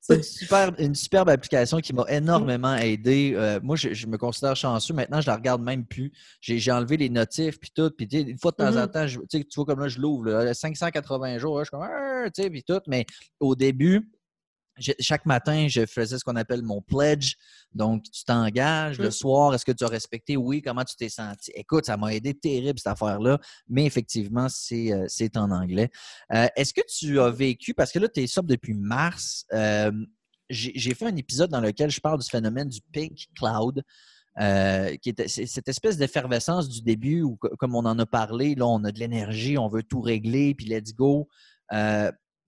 C'est 0.06 0.18
une, 0.18 0.24
super, 0.24 0.72
une 0.80 0.96
superbe 0.96 1.30
application 1.30 1.80
qui 1.80 1.94
m'a 1.94 2.04
énormément 2.10 2.76
aidé. 2.76 3.36
Euh, 3.38 3.62
moi, 3.64 3.78
je, 3.78 4.06
me 4.06 4.18
considère 4.18 4.54
chanceux. 4.54 4.94
Maintenant, 4.94 5.22
je 5.22 5.28
la 5.28 5.38
regarde 5.38 5.62
même 5.62 5.86
plus. 5.86 6.12
J'ai 6.42 6.72
enlevé 6.74 6.98
les 6.98 7.10
notifs 7.10 7.58
puis 7.58 7.72
tout. 7.74 7.90
Puis 7.90 8.06
une 8.12 8.38
fois 8.38 8.52
de 8.52 8.58
temps 8.58 8.76
en 8.76 8.86
mm-hmm. 8.86 8.92
temps, 8.92 9.08
je, 9.08 9.20
tu 9.30 9.46
vois 9.56 9.64
comme 9.64 9.80
là, 9.80 9.88
je 9.88 10.00
l'ouvre. 10.02 10.52
580 10.54 11.38
jours, 11.38 11.60
je 11.60 11.64
suis 11.64 11.72
comme 11.72 11.84
ah, 11.84 12.30
tu 12.36 12.44
sais, 12.44 12.50
puis 12.50 12.64
tout. 12.64 12.82
Mais 12.86 13.06
au 13.40 13.56
début, 13.56 14.12
chaque 15.00 15.26
matin, 15.26 15.68
je 15.68 15.86
faisais 15.86 16.18
ce 16.18 16.24
qu'on 16.24 16.36
appelle 16.36 16.64
mon 16.64 16.82
pledge. 16.82 17.36
Donc, 17.74 18.04
tu 18.04 18.24
t'engages 18.24 18.98
le 19.00 19.12
soir. 19.12 19.54
Est-ce 19.54 19.66
que 19.66 19.72
tu 19.72 19.84
as 19.84 19.88
respecté? 19.88 20.38
Oui. 20.38 20.62
Comment 20.62 20.84
tu 20.84 20.96
t'es 20.96 21.10
senti? 21.10 21.52
Écoute, 21.56 21.86
ça 21.86 21.98
m'a 21.98 22.14
aidé 22.14 22.34
terrible 22.34 22.80
cette 22.80 22.92
affaire-là, 22.94 23.40
mais 23.68 23.86
effectivement, 23.86 24.48
c'est 24.50 24.92
euh, 24.92 25.08
en 25.36 25.52
anglais. 25.52 25.90
Euh, 26.34 26.48
est-ce 26.56 26.74
que 26.74 26.82
tu 26.88 27.20
as 27.20 27.30
vécu, 27.30 27.74
parce 27.74 27.92
que 27.92 28.00
là, 28.00 28.08
tu 28.08 28.22
es 28.22 28.28
sobre 28.28 28.50
depuis 28.50 28.74
mars, 28.74 29.46
euh, 29.54 29.92
j'ai 30.50 30.94
fait 30.94 31.06
un 31.06 31.16
épisode 31.16 31.50
dans 31.50 31.62
lequel 31.62 31.90
je 31.90 32.00
parle 32.00 32.20
du 32.20 32.30
phénomène 32.30 32.68
du 32.68 32.80
pink 32.92 33.28
cloud. 33.36 33.82
qui 34.38 35.10
est 35.10 35.28
cette 35.28 35.68
espèce 35.68 35.98
d'effervescence 35.98 36.68
du 36.70 36.82
début 36.82 37.22
où, 37.22 37.38
comme 37.38 37.76
on 37.76 37.86
en 37.86 37.98
a 37.98 38.06
parlé, 38.06 38.56
là, 38.56 38.68
on 38.68 38.84
a 38.84 38.92
de 38.92 39.00
l'énergie, 39.00 39.58
on 39.58 39.68
veut 39.68 39.84
tout 39.84 40.02
régler, 40.02 40.54
puis 40.54 40.66
let's 40.68 40.94
go. 40.94 41.28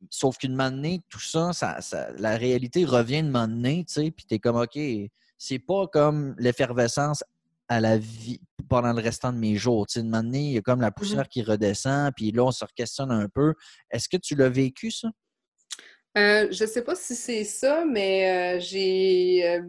Sauf 0.10 0.38
qu'une 0.38 0.60
année, 0.60 1.02
tout 1.10 1.20
ça, 1.20 1.54
ça, 1.54 1.80
la 2.18 2.38
réalité 2.38 2.86
revient 2.86 3.24
de 3.24 3.32
donné, 3.32 3.86
tu 3.88 3.94
sais, 3.94 4.12
puis 4.12 4.26
t'es 4.26 4.40
comme, 4.40 4.58
OK, 4.58 4.80
c'est 5.38 5.60
pas 5.60 5.88
comme 5.88 6.36
l'effervescence 6.38 7.24
à 7.68 7.80
la 7.80 7.98
vie 7.98 8.42
pendant 8.70 8.94
le 8.94 9.02
restant 9.02 9.34
de 9.34 9.38
mes 9.38 9.56
jours. 9.56 9.88
Tu 9.88 9.94
sais, 9.94 10.06
une 10.06 10.16
année, 10.16 10.48
il 10.48 10.52
y 10.54 10.58
a 10.58 10.62
comme 10.62 10.82
la 10.82 10.90
mmh 10.90 10.94
poussière 10.94 11.30
qui 11.30 11.42
redescend, 11.42 12.12
puis 12.16 12.32
là, 12.32 12.44
on 12.46 12.52
se 12.52 12.66
questionne 12.76 13.12
un 13.12 13.28
peu. 13.28 13.54
Est-ce 13.92 14.10
que 14.10 14.18
tu 14.18 14.36
l'as 14.36 14.50
vécu, 14.50 14.92
ça? 14.92 15.10
Euh, 16.18 16.48
je 16.50 16.66
sais 16.66 16.82
pas 16.82 16.96
si 16.96 17.14
c'est 17.14 17.44
ça, 17.44 17.84
mais 17.86 18.58
euh, 18.58 18.60
j'ai 18.62 19.42
euh, 19.46 19.62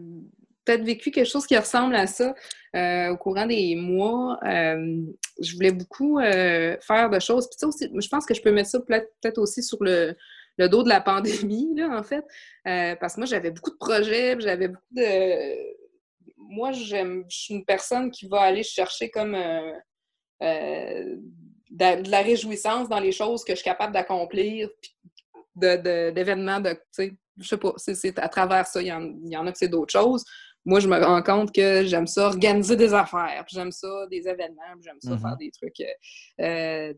peut-être 0.67 0.83
vécu 0.83 1.11
quelque 1.11 1.29
chose 1.29 1.47
qui 1.47 1.57
ressemble 1.57 1.95
à 1.95 2.07
ça 2.07 2.35
euh, 2.75 3.09
au 3.09 3.17
courant 3.17 3.45
des 3.45 3.75
mois. 3.75 4.37
Euh, 4.43 5.01
je 5.41 5.55
voulais 5.55 5.71
beaucoup 5.71 6.19
euh, 6.19 6.75
faire 6.81 7.09
de 7.09 7.19
choses. 7.19 7.47
Puis 7.49 7.65
aussi, 7.65 7.89
je 7.93 8.07
pense 8.09 8.25
que 8.25 8.33
je 8.33 8.41
peux 8.41 8.51
mettre 8.51 8.69
ça 8.69 8.79
peut-être 8.81 9.37
aussi 9.37 9.63
sur 9.63 9.77
le, 9.81 10.15
dos 10.59 10.83
de 10.83 10.89
la 10.89 10.99
pandémie, 10.99 11.73
là, 11.75 11.97
en 11.97 12.03
fait. 12.03 12.25
parce 12.99 13.15
que 13.15 13.21
moi, 13.21 13.27
j'avais 13.27 13.51
beaucoup 13.51 13.71
de 13.71 13.77
projets, 13.77 14.35
j'avais 14.39 14.67
beaucoup 14.67 14.83
de. 14.93 15.77
Moi, 16.37 16.71
je 16.71 17.23
suis 17.29 17.53
une 17.53 17.65
personne 17.65 18.11
qui 18.11 18.27
va 18.27 18.41
aller 18.41 18.63
chercher 18.63 19.09
comme 19.09 19.33
de, 20.41 22.09
la 22.09 22.21
réjouissance 22.21 22.89
dans 22.89 22.99
les 22.99 23.11
choses 23.11 23.43
que 23.43 23.53
je 23.53 23.57
suis 23.57 23.65
capable 23.65 23.93
d'accomplir, 23.93 24.69
d'événements 25.55 26.59
de, 26.59 26.71
de 26.99 27.11
je 27.39 27.47
sais 27.47 27.57
pas, 27.57 27.73
c'est 27.77 28.17
à 28.19 28.29
travers 28.29 28.65
ça, 28.65 28.81
il 28.81 28.87
y 28.87 28.91
en, 28.91 29.03
il 29.23 29.29
y 29.31 29.37
en 29.37 29.45
a 29.45 29.51
que 29.51 29.57
c'est 29.57 29.67
d'autres 29.67 29.91
choses 29.91 30.23
moi, 30.67 30.81
je 30.81 30.89
me 30.89 31.01
rends 31.01 31.23
compte 31.23 31.53
que 31.53 31.85
j'aime 31.85 32.07
ça 32.07 32.27
organiser 32.27 32.75
des 32.75 32.93
affaires, 32.93 33.45
j'aime 33.47 33.71
ça 33.71 33.87
des 34.11 34.27
événements, 34.27 34.61
j'aime 34.83 34.99
ça 34.99 35.17
faire 35.17 35.29
mm-hmm. 35.29 35.37
des 35.39 35.51
trucs 35.51 35.81
euh, 36.41 36.93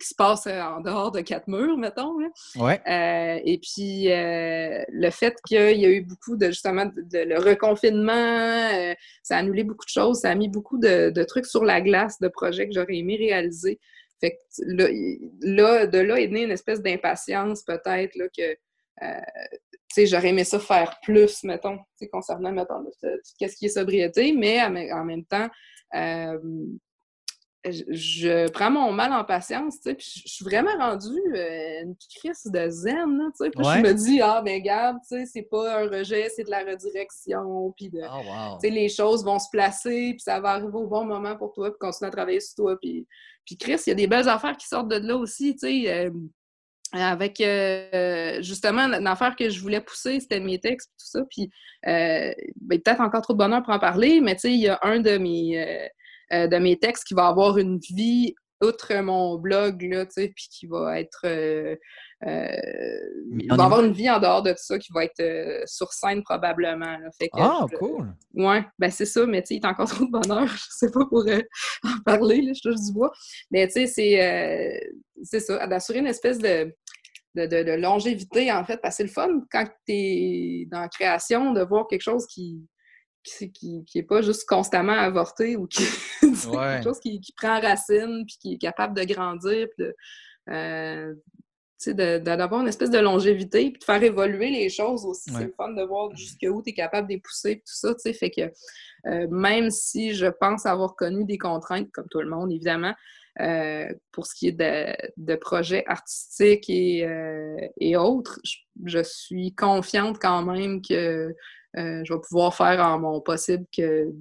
qui 0.00 0.08
se 0.08 0.14
passent 0.16 0.48
en 0.48 0.80
dehors 0.80 1.12
de 1.12 1.20
quatre 1.20 1.46
murs, 1.46 1.78
mettons. 1.78 2.16
Euh, 2.58 3.38
et 3.44 3.60
puis, 3.62 4.10
euh, 4.10 4.82
le 4.88 5.10
fait 5.10 5.36
qu'il 5.46 5.78
y 5.78 5.86
a 5.86 5.90
eu 5.90 6.00
beaucoup 6.00 6.36
de, 6.36 6.46
justement, 6.46 6.86
de, 6.86 7.18
le 7.18 7.38
reconfinement, 7.38 8.94
ça 9.22 9.36
a 9.36 9.38
annulé 9.38 9.62
beaucoup 9.62 9.84
de 9.84 9.90
choses, 9.90 10.18
ça 10.18 10.30
a 10.30 10.34
mis 10.34 10.48
beaucoup 10.48 10.78
de, 10.78 11.22
trucs 11.22 11.46
sur 11.46 11.64
la 11.64 11.80
glace 11.80 12.18
de 12.18 12.26
projets 12.26 12.66
que 12.66 12.74
j'aurais 12.74 12.96
aimé 12.96 13.14
réaliser. 13.16 13.78
Fait 14.20 14.32
que 14.32 14.64
là, 14.66 15.86
de 15.86 15.98
là 15.98 16.18
est 16.18 16.26
née 16.26 16.42
une 16.42 16.50
espèce 16.50 16.82
d'impatience, 16.82 17.62
peut-être, 17.62 18.16
là, 18.16 18.26
que 19.94 20.06
j'aurais 20.06 20.28
aimé 20.28 20.44
ça 20.44 20.58
faire 20.58 20.98
plus, 21.02 21.44
mettons, 21.44 21.78
concernant, 22.12 22.52
mettons, 22.52 22.84
qu'est-ce 23.38 23.56
qui 23.56 23.66
est 23.66 23.70
sobriété, 23.70 24.32
mais 24.32 24.62
en 24.92 25.04
même 25.04 25.24
temps, 25.24 25.48
euh, 25.94 26.38
je, 27.64 28.50
prends 28.50 28.70
mon 28.70 28.92
mal 28.92 29.12
en 29.12 29.24
patience, 29.24 29.76
tu 29.76 29.90
sais, 29.90 29.94
puis 29.94 30.22
je 30.26 30.32
suis 30.32 30.44
vraiment 30.44 30.76
rendue 30.78 31.22
euh, 31.36 31.82
une 31.82 31.94
crise 32.18 32.44
de 32.44 32.68
zen, 32.68 33.30
tu 33.36 33.44
sais, 33.44 33.50
puis 33.50 33.64
je 33.64 33.80
me 33.80 33.92
dis, 33.92 34.20
ah, 34.20 34.42
ben 34.44 34.60
garde, 34.60 34.98
tu 35.08 35.16
sais, 35.16 35.26
c'est 35.26 35.42
pas 35.42 35.80
un 35.80 35.88
rejet, 35.88 36.28
c'est 36.28 36.44
de 36.44 36.50
la 36.50 36.64
redirection, 36.64 37.72
puis 37.76 37.88
de, 37.88 38.00
oh, 38.02 38.58
tu 38.60 38.68
sais, 38.68 38.74
les 38.74 38.88
choses 38.88 39.24
vont 39.24 39.38
se 39.38 39.48
placer, 39.50 40.10
puis 40.12 40.20
ça 40.20 40.40
va 40.40 40.50
arriver 40.50 40.74
au 40.74 40.88
bon 40.88 41.04
moment 41.04 41.36
pour 41.36 41.52
toi, 41.52 41.70
puis 41.70 41.78
continuer 41.78 42.08
à 42.08 42.12
travailler 42.12 42.40
sur 42.40 42.56
toi, 42.56 42.76
puis, 42.80 43.06
puis 43.44 43.56
Chris, 43.56 43.80
il 43.86 43.90
y 43.90 43.92
a 43.92 43.96
des 43.96 44.08
belles 44.08 44.28
affaires 44.28 44.56
qui 44.56 44.66
sortent 44.66 44.88
de 44.88 44.96
là 44.96 45.16
aussi, 45.16 45.54
tu 45.54 45.60
sais, 45.60 46.06
euh, 46.06 46.10
avec 46.92 47.40
euh, 47.40 48.42
justement 48.42 48.86
l'affaire 48.86 49.34
que 49.36 49.48
je 49.48 49.60
voulais 49.60 49.80
pousser, 49.80 50.20
c'était 50.20 50.40
mes 50.40 50.58
textes 50.58 50.90
et 50.90 50.98
tout 50.98 51.06
ça. 51.06 51.24
Puis 51.30 51.50
euh, 51.86 52.32
ben, 52.60 52.80
peut-être 52.80 53.00
encore 53.00 53.22
trop 53.22 53.32
de 53.32 53.38
bonheur 53.38 53.62
pour 53.62 53.72
en 53.72 53.78
parler, 53.78 54.20
mais 54.20 54.34
tu 54.34 54.40
sais, 54.40 54.52
il 54.52 54.60
y 54.60 54.68
a 54.68 54.78
un 54.82 55.00
de 55.00 55.16
mes 55.16 55.88
euh, 56.32 56.46
de 56.46 56.56
mes 56.56 56.78
textes 56.78 57.04
qui 57.04 57.14
va 57.14 57.26
avoir 57.26 57.58
une 57.58 57.78
vie 57.78 58.34
outre 58.62 58.94
mon 58.94 59.38
blog, 59.38 59.82
là, 59.82 60.06
tu 60.06 60.12
sais, 60.12 60.32
puis 60.34 60.46
qui 60.48 60.66
va 60.66 61.00
être 61.00 61.26
il 62.24 63.48
va 63.48 63.64
avoir 63.64 63.84
une 63.84 63.92
vie 63.92 64.08
en 64.08 64.20
dehors 64.20 64.42
de 64.42 64.50
tout 64.50 64.58
ça 64.58 64.78
qui 64.78 64.92
va 64.92 65.04
être 65.04 65.64
sur 65.66 65.92
scène 65.92 66.22
probablement. 66.22 66.96
Fait 67.18 67.28
que, 67.28 67.40
ah, 67.40 67.66
cool! 67.76 68.14
Ouais, 68.34 68.64
ben 68.78 68.90
c'est 68.90 69.06
ça, 69.06 69.26
mais 69.26 69.42
tu 69.42 69.48
sais, 69.48 69.54
il 69.56 69.64
est 69.64 69.66
encore 69.66 69.88
trop 69.88 70.04
de 70.04 70.10
bonheur, 70.10 70.46
je 70.46 70.64
sais 70.70 70.90
pas 70.90 71.04
pour 71.06 71.24
en 71.26 72.02
parler, 72.04 72.42
là, 72.42 72.52
je 72.54 72.60
touche 72.60 72.80
du 72.80 72.92
bois. 72.92 73.10
Mais 73.50 73.66
tu 73.66 73.72
sais, 73.72 73.86
c'est 73.88 74.80
c'est 75.24 75.40
ça, 75.40 75.66
d'assurer 75.66 75.98
une 75.98 76.06
espèce 76.06 76.38
de, 76.38 76.72
de, 77.34 77.76
longévité, 77.76 78.52
en 78.52 78.64
fait, 78.64 78.78
parce 78.78 78.94
que 78.94 78.96
c'est 78.98 79.02
le 79.04 79.08
fun 79.08 79.40
quand 79.50 79.64
tu 79.86 79.92
es 79.92 80.68
dans 80.70 80.80
la 80.80 80.88
création 80.88 81.52
de 81.52 81.62
voir 81.62 81.86
quelque 81.88 82.02
chose 82.02 82.26
qui 82.26 82.66
qui, 83.24 83.52
qui, 83.52 83.98
est 83.98 84.02
pas 84.02 84.20
juste 84.20 84.48
constamment 84.48 84.92
avorté 84.92 85.56
ou 85.56 85.66
qui 85.66 85.84
quelque 86.20 86.82
chose 86.82 86.98
qui, 86.98 87.20
prend 87.36 87.60
racine 87.60 88.24
puis 88.26 88.36
qui 88.40 88.54
est 88.54 88.58
capable 88.58 88.98
de 88.98 89.04
grandir 89.04 89.68
puis 89.76 89.86
de, 89.86 89.96
euh, 90.50 91.14
d'avoir 92.18 92.62
une 92.62 92.68
espèce 92.68 92.90
de 92.90 92.98
longévité 92.98 93.70
puis 93.70 93.78
de 93.78 93.84
faire 93.84 94.02
évoluer 94.02 94.50
les 94.50 94.68
choses 94.68 95.04
aussi. 95.04 95.30
C'est 95.30 95.44
le 95.44 95.54
fun 95.56 95.72
de 95.72 95.82
voir 95.82 96.14
jusqu'où 96.16 96.62
tu 96.62 96.70
es 96.70 96.72
capable 96.72 97.08
de 97.08 97.14
les 97.14 97.20
pousser 97.20 97.56
tout 97.56 97.74
ça, 97.74 97.94
tu 97.94 98.00
sais, 98.00 98.12
fait 98.12 98.30
que 98.30 98.50
euh, 99.06 99.26
même 99.28 99.70
si 99.70 100.14
je 100.14 100.26
pense 100.26 100.66
avoir 100.66 100.94
connu 100.94 101.24
des 101.24 101.38
contraintes, 101.38 101.90
comme 101.92 102.08
tout 102.08 102.20
le 102.20 102.28
monde, 102.28 102.52
évidemment, 102.52 102.94
pour 104.12 104.26
ce 104.26 104.34
qui 104.34 104.48
est 104.48 104.52
de, 104.52 104.94
de 105.16 105.36
projets 105.36 105.84
artistiques 105.86 106.68
et, 106.68 107.06
euh, 107.06 107.56
et 107.80 107.96
autres, 107.96 108.40
je, 108.84 109.02
suis 109.02 109.54
confiante 109.54 110.18
quand 110.20 110.42
même 110.42 110.82
que 110.82 111.34
je 111.74 112.12
vais 112.12 112.20
pouvoir 112.20 112.54
faire 112.54 112.80
en 112.80 112.98
mon 112.98 113.20
possible 113.20 113.64
que 113.74 114.12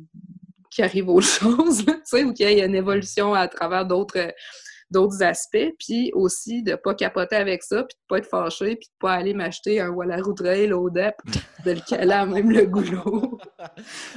qu'il 0.69 0.85
arrive 0.85 1.09
autre 1.09 1.27
chose, 1.41 1.85
ou 2.23 2.33
qu'il 2.33 2.49
y 2.49 2.59
ait 2.59 2.65
une 2.65 2.75
évolution 2.75 3.33
à 3.33 3.47
travers 3.47 3.85
d'autres 3.85 4.33
d'autres 4.91 5.23
aspects, 5.23 5.73
puis 5.79 6.11
aussi 6.13 6.63
de 6.63 6.71
ne 6.71 6.75
pas 6.75 6.93
capoter 6.93 7.37
avec 7.37 7.63
ça, 7.63 7.83
puis 7.83 7.95
de 7.95 8.03
ne 8.03 8.07
pas 8.09 8.17
être 8.19 8.29
fâché, 8.29 8.75
puis 8.75 8.87
de 8.87 8.93
ne 8.93 8.99
pas 8.99 9.13
aller 9.13 9.33
m'acheter 9.33 9.79
un 9.79 9.89
Wallaroo 9.89 10.33
Trail 10.33 10.71
au 10.73 10.89
DEP, 10.89 11.15
de 11.65 11.71
le 11.71 11.79
caler 11.87 12.11
à 12.11 12.25
même 12.25 12.51
le 12.51 12.65
goulot. 12.65 13.39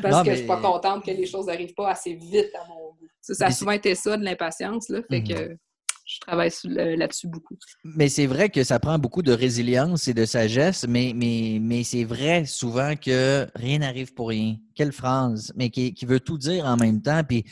Parce 0.02 0.22
que 0.22 0.32
je 0.32 0.36
suis 0.38 0.46
pas 0.46 0.60
contente 0.60 1.04
que 1.04 1.10
les 1.10 1.26
choses 1.26 1.46
n'arrivent 1.46 1.74
pas 1.74 1.90
assez 1.90 2.14
vite 2.14 2.50
à 2.54 2.68
mon 2.68 2.92
goût. 2.92 3.08
Ça, 3.20 3.46
a 3.46 3.50
souvent 3.50 3.72
été 3.72 3.94
ça, 3.94 4.16
de 4.16 4.24
l'impatience, 4.24 4.88
là, 4.90 5.00
fait 5.10 5.20
mhm. 5.20 5.28
que 5.28 5.56
je 6.04 6.20
travaille 6.20 6.50
là-dessus 6.64 7.28
beaucoup. 7.28 7.56
Mais 7.82 8.08
c'est 8.08 8.26
vrai 8.26 8.50
que 8.50 8.62
ça 8.62 8.78
prend 8.78 8.98
beaucoup 8.98 9.22
de 9.22 9.32
résilience 9.32 10.06
et 10.06 10.14
de 10.14 10.26
sagesse, 10.26 10.86
mais, 10.86 11.12
mais, 11.14 11.58
mais 11.60 11.82
c'est 11.82 12.04
vrai 12.04 12.44
souvent 12.44 12.94
que 12.94 13.46
rien 13.54 13.78
n'arrive 13.78 14.12
pour 14.12 14.28
rien. 14.28 14.56
Quelle 14.74 14.92
phrase, 14.92 15.52
mais 15.56 15.70
qui, 15.70 15.94
qui, 15.94 16.04
veut 16.04 16.20
tout 16.20 16.36
dire 16.36 16.66
en 16.66 16.76
même 16.76 17.00
temps. 17.00 17.22
Puis 17.24 17.44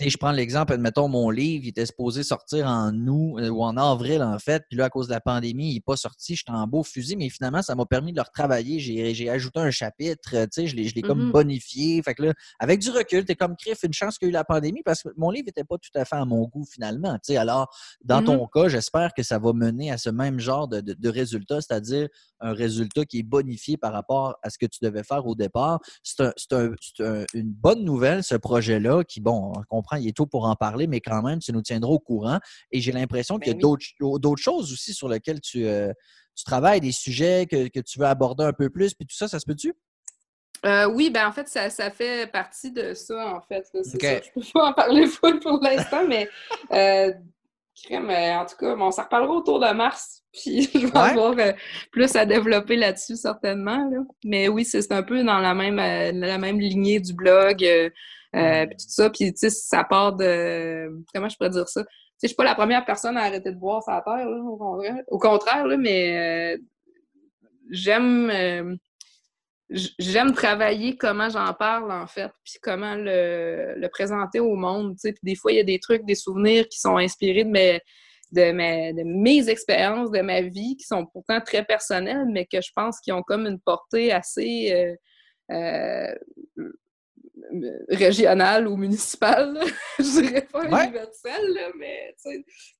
je 0.00 0.16
prends 0.16 0.30
l'exemple, 0.30 0.72
admettons, 0.74 1.08
mon 1.08 1.30
livre, 1.30 1.64
il 1.64 1.68
était 1.68 1.86
supposé 1.86 2.22
sortir 2.22 2.66
en 2.66 2.94
août 2.94 3.40
euh, 3.40 3.48
ou 3.48 3.62
en 3.64 3.76
avril, 3.76 4.22
en 4.22 4.38
fait. 4.38 4.64
Puis 4.68 4.78
là, 4.78 4.84
à 4.84 4.90
cause 4.90 5.08
de 5.08 5.12
la 5.12 5.20
pandémie, 5.20 5.70
il 5.70 5.74
n'est 5.74 5.80
pas 5.80 5.96
sorti. 5.96 6.36
J'étais 6.36 6.52
en 6.52 6.66
beau 6.66 6.82
fusil, 6.84 7.16
mais 7.16 7.28
finalement, 7.28 7.62
ça 7.62 7.74
m'a 7.74 7.84
permis 7.84 8.12
de 8.12 8.18
le 8.18 8.22
retravailler. 8.22 8.78
J'ai 8.78 9.30
ajouté 9.30 9.58
un 9.58 9.70
chapitre, 9.70 10.30
euh, 10.34 10.46
tu 10.46 10.62
sais, 10.62 10.66
je 10.66 10.76
l'ai 10.76 11.02
comme 11.02 11.28
mm-hmm. 11.28 11.32
bonifié. 11.32 12.02
Fait 12.02 12.14
que 12.14 12.22
là, 12.22 12.34
avec 12.58 12.80
du 12.80 12.90
recul, 12.90 13.24
tu 13.24 13.32
es 13.32 13.34
comme 13.34 13.56
Criff, 13.56 13.82
une 13.82 13.92
chance 13.92 14.18
qu'il 14.18 14.26
y 14.26 14.28
a 14.28 14.30
eu 14.30 14.32
la 14.32 14.44
pandémie 14.44 14.82
parce 14.84 15.02
que 15.02 15.08
mon 15.16 15.30
livre 15.30 15.46
n'était 15.46 15.64
pas 15.64 15.78
tout 15.78 15.90
à 15.94 16.04
fait 16.04 16.16
à 16.16 16.24
mon 16.24 16.46
goût, 16.46 16.64
finalement. 16.64 17.14
Tu 17.14 17.32
sais, 17.32 17.36
alors, 17.36 17.74
dans 18.04 18.22
ton 18.22 18.44
mm-hmm. 18.44 18.50
cas, 18.52 18.68
j'espère 18.68 19.12
que 19.12 19.22
ça 19.22 19.38
va 19.38 19.52
mener 19.52 19.90
à 19.90 19.98
ce 19.98 20.10
même 20.10 20.38
genre 20.38 20.68
de, 20.68 20.80
de, 20.80 21.08
résultat, 21.08 21.60
c'est-à-dire 21.60 22.08
un 22.40 22.52
résultat 22.52 23.04
qui 23.04 23.18
est 23.20 23.22
bonifié 23.24 23.76
par 23.76 23.92
rapport 23.92 24.36
à 24.42 24.50
ce 24.50 24.58
que 24.58 24.66
tu 24.66 24.78
devais 24.82 25.02
faire 25.02 25.26
au 25.26 25.34
départ. 25.34 25.80
C'est 26.02 26.22
un, 26.52 26.72
une 27.34 27.50
bonne 27.50 27.84
nouvelle, 27.84 28.22
ce 28.22 28.36
projet-là, 28.36 29.04
qui, 29.04 29.20
bon, 29.20 29.52
on 29.56 29.62
comprend 29.64 29.96
il 29.96 30.08
est 30.08 30.16
tôt 30.16 30.26
pour 30.26 30.46
en 30.46 30.54
parler, 30.54 30.86
mais 30.86 31.00
quand 31.00 31.22
même, 31.22 31.38
tu 31.40 31.52
nous 31.52 31.62
tiendras 31.62 31.90
au 31.90 31.98
courant. 31.98 32.38
Et 32.70 32.80
j'ai 32.80 32.92
l'impression 32.92 33.38
qu'il 33.38 33.48
y 33.48 33.50
a 33.50 33.54
ben 33.54 34.18
d'autres 34.18 34.42
choses 34.42 34.72
aussi 34.72 34.94
sur 34.94 35.08
lesquelles 35.08 35.40
euh, 35.56 35.92
tu, 36.34 36.44
travailles, 36.44 36.80
des 36.80 36.92
sujets 36.92 37.46
que, 37.46 37.80
tu 37.80 37.98
veux 37.98 38.06
aborder 38.06 38.44
un 38.44 38.52
peu 38.52 38.70
plus, 38.70 38.94
puis 38.94 39.06
tout 39.06 39.16
ça, 39.16 39.28
ça 39.28 39.40
se 39.40 39.46
peut-tu? 39.46 39.74
Euh, 40.66 40.88
oui, 40.88 41.10
ben 41.10 41.28
en 41.28 41.32
fait, 41.32 41.48
ça, 41.48 41.90
fait 41.90 42.30
partie 42.30 42.72
de 42.72 42.94
ça, 42.94 43.36
en 43.36 43.40
fait. 43.40 43.68
Je 43.72 43.78
ne 43.78 44.32
peux 44.34 44.52
pas 44.52 44.70
en 44.70 44.72
parler 44.72 45.06
full 45.06 45.38
pour 45.40 45.60
l'instant, 45.62 46.06
mais 46.08 46.28
euh, 46.72 47.12
en 47.90 48.46
tout 48.46 48.56
cas, 48.58 48.76
on 48.78 48.90
s'en 48.90 49.04
reparlera 49.04 49.32
autour 49.32 49.60
de 49.60 49.72
mars, 49.72 50.22
puis 50.32 50.68
je 50.74 50.86
vais 50.86 50.98
avoir 50.98 51.34
plus 51.90 52.16
à 52.16 52.26
développer 52.26 52.76
là-dessus, 52.76 53.16
certainement. 53.16 53.90
Mais 54.24 54.48
oui, 54.48 54.64
c'est 54.64 54.92
un 54.92 55.02
peu 55.02 55.22
dans 55.24 55.38
la 55.38 55.54
même, 55.54 55.76
la 55.76 56.38
même 56.38 56.60
lignée 56.60 57.00
du 57.00 57.12
blog. 57.14 57.64
Euh, 58.36 58.66
puis 58.66 58.76
tout 58.76 58.88
ça, 58.88 59.10
puis 59.10 59.32
tu 59.32 59.38
sais, 59.38 59.50
ça 59.50 59.84
part 59.84 60.14
de... 60.14 60.90
Comment 61.14 61.28
je 61.28 61.36
pourrais 61.36 61.50
dire 61.50 61.68
ça? 61.68 61.82
Tu 61.82 61.88
sais, 61.88 61.94
je 62.24 62.26
suis 62.28 62.36
pas 62.36 62.44
la 62.44 62.54
première 62.54 62.84
personne 62.84 63.16
à 63.16 63.22
arrêter 63.22 63.50
de 63.50 63.58
boire 63.58 63.82
sa 63.82 64.02
terre, 64.02 64.28
là, 64.28 64.38
au 65.08 65.18
contraire. 65.18 65.66
là, 65.66 65.76
mais 65.76 66.54
euh, 66.54 66.58
j'aime... 67.70 68.30
Euh, 68.30 68.76
j'aime 69.70 70.32
travailler 70.32 70.96
comment 70.96 71.28
j'en 71.28 71.52
parle, 71.52 71.92
en 71.92 72.06
fait, 72.06 72.30
puis 72.44 72.54
comment 72.62 72.94
le, 72.94 73.74
le 73.76 73.88
présenter 73.88 74.40
au 74.40 74.54
monde. 74.56 74.96
Puis 75.02 75.14
des 75.22 75.34
fois, 75.34 75.52
il 75.52 75.56
y 75.56 75.60
a 75.60 75.64
des 75.64 75.78
trucs, 75.78 76.04
des 76.04 76.14
souvenirs 76.14 76.68
qui 76.68 76.78
sont 76.78 76.96
inspirés 76.96 77.44
de 77.44 77.50
mes 77.50 77.80
de 78.30 78.52
mes, 78.52 78.92
de 78.92 79.02
mes 79.04 79.48
expériences, 79.48 80.10
de 80.10 80.20
ma 80.20 80.42
vie, 80.42 80.76
qui 80.76 80.84
sont 80.84 81.06
pourtant 81.06 81.40
très 81.40 81.64
personnelles, 81.64 82.26
mais 82.30 82.44
que 82.44 82.60
je 82.60 82.70
pense 82.74 83.00
qu'ils 83.00 83.14
ont 83.14 83.22
comme 83.22 83.46
une 83.46 83.58
portée 83.58 84.12
assez 84.12 84.96
euh, 85.50 86.14
régional 87.88 88.68
ou 88.68 88.76
municipal, 88.76 89.58
je 89.98 90.20
dirais 90.20 90.46
pas 90.52 90.64
universel, 90.64 91.72
mais 91.78 92.14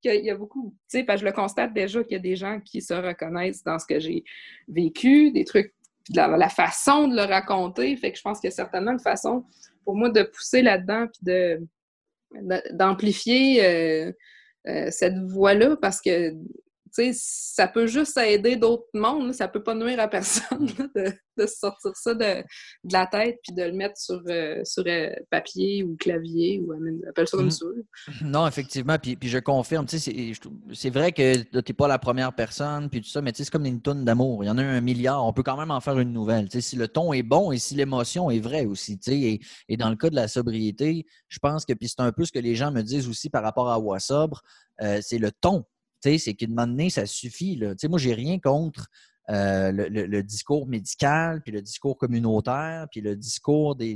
il 0.03 0.25
y 0.25 0.29
a 0.29 0.35
beaucoup, 0.35 0.75
tu 0.89 0.99
sais, 0.99 1.17
je 1.17 1.25
le 1.25 1.31
constate 1.31 1.73
déjà 1.73 2.03
qu'il 2.03 2.13
y 2.13 2.15
a 2.15 2.19
des 2.19 2.35
gens 2.35 2.59
qui 2.59 2.81
se 2.81 2.93
reconnaissent 2.93 3.63
dans 3.63 3.79
ce 3.79 3.85
que 3.87 3.99
j'ai 3.99 4.23
vécu, 4.67 5.31
des 5.31 5.45
trucs, 5.45 5.73
la, 6.15 6.49
façon 6.49 7.07
de 7.07 7.15
le 7.15 7.23
raconter, 7.23 7.95
fait 7.97 8.11
que 8.11 8.17
je 8.17 8.23
pense 8.23 8.39
qu'il 8.39 8.49
y 8.49 8.53
a 8.53 8.55
certainement 8.55 8.91
une 8.91 8.99
façon 8.99 9.45
pour 9.83 9.95
moi 9.95 10.09
de 10.09 10.23
pousser 10.23 10.61
là-dedans 10.61 11.07
puis 11.07 11.21
de 11.23 11.67
d'amplifier 12.71 13.65
euh, 13.65 14.11
euh, 14.67 14.87
cette 14.91 15.17
voix-là 15.17 15.75
parce 15.81 15.99
que 15.99 16.35
ça 17.13 17.67
peut 17.67 17.87
juste 17.87 18.17
aider 18.17 18.55
d'autres 18.55 18.87
mondes, 18.93 19.33
ça 19.33 19.47
peut 19.47 19.63
pas 19.63 19.75
nuire 19.75 19.99
à 19.99 20.07
personne 20.07 20.67
de, 20.95 21.45
sortir 21.45 21.91
ça 21.95 22.13
de, 22.13 22.43
la 22.91 23.07
tête 23.07 23.37
puis 23.43 23.53
de 23.53 23.63
le 23.63 23.71
mettre 23.71 23.97
sur, 23.97 24.21
euh, 24.27 24.61
sur 24.63 24.83
euh, 24.87 25.09
papier 25.29 25.83
ou 25.83 25.95
clavier 25.97 26.61
ou 26.61 26.73
appelle 27.07 27.27
ça 27.27 27.37
comme 27.37 27.47
mm. 27.47 27.51
ça. 27.51 27.65
Non, 28.21 28.47
effectivement, 28.47 28.97
puis, 28.97 29.15
puis 29.15 29.29
je 29.29 29.39
confirme, 29.39 29.85
c'est 29.87 30.89
vrai 30.89 31.11
que 31.11 31.37
tu 31.37 31.49
n'es 31.55 31.73
pas 31.73 31.87
la 31.87 31.99
première 31.99 32.33
personne 32.33 32.89
puis 32.89 33.01
tout 33.01 33.09
ça, 33.09 33.21
mais 33.21 33.31
c'est 33.33 33.49
comme 33.49 33.65
une 33.65 33.81
tonne 33.81 34.03
d'amour. 34.03 34.43
Il 34.43 34.47
y 34.47 34.49
en 34.49 34.57
a 34.57 34.63
un 34.63 34.81
milliard, 34.81 35.25
on 35.25 35.33
peut 35.33 35.43
quand 35.43 35.57
même 35.57 35.71
en 35.71 35.79
faire 35.79 35.99
une 35.99 36.11
nouvelle. 36.11 36.47
si 36.51 36.75
le 36.75 36.87
ton 36.87 37.13
est 37.13 37.23
bon 37.23 37.51
et 37.51 37.57
si 37.57 37.75
l'émotion 37.75 38.29
est 38.29 38.39
vraie 38.39 38.65
aussi. 38.65 38.99
Et, 39.07 39.39
et 39.67 39.77
dans 39.77 39.89
le 39.89 39.95
cas 39.95 40.09
de 40.09 40.15
la 40.15 40.27
sobriété, 40.27 41.05
je 41.29 41.39
pense 41.39 41.65
que, 41.65 41.73
puis 41.73 41.87
c'est 41.87 42.01
un 42.01 42.11
peu 42.11 42.25
ce 42.25 42.31
que 42.31 42.39
les 42.39 42.55
gens 42.55 42.71
me 42.71 42.81
disent 42.81 43.07
aussi 43.07 43.29
par 43.29 43.43
rapport 43.43 43.69
à 43.69 43.79
Wassobre, 43.79 44.41
euh, 44.81 44.99
c'est 45.01 45.17
le 45.17 45.31
ton 45.31 45.65
c'est 46.01 46.33
qu'une 46.33 46.49
moment 46.49 46.67
donné, 46.67 46.89
ça 46.89 47.05
suffit. 47.05 47.55
Là. 47.55 47.73
Moi, 47.89 47.99
j'ai 47.99 48.13
rien 48.13 48.39
contre 48.39 48.87
euh, 49.29 49.71
le, 49.71 50.23
discours 50.23 50.67
médical, 50.67 51.41
puis 51.43 51.51
le 51.51 51.61
discours 51.61 51.97
communautaire, 51.97 52.87
puis 52.91 53.01
le 53.01 53.15
discours 53.15 53.75
des, 53.75 53.95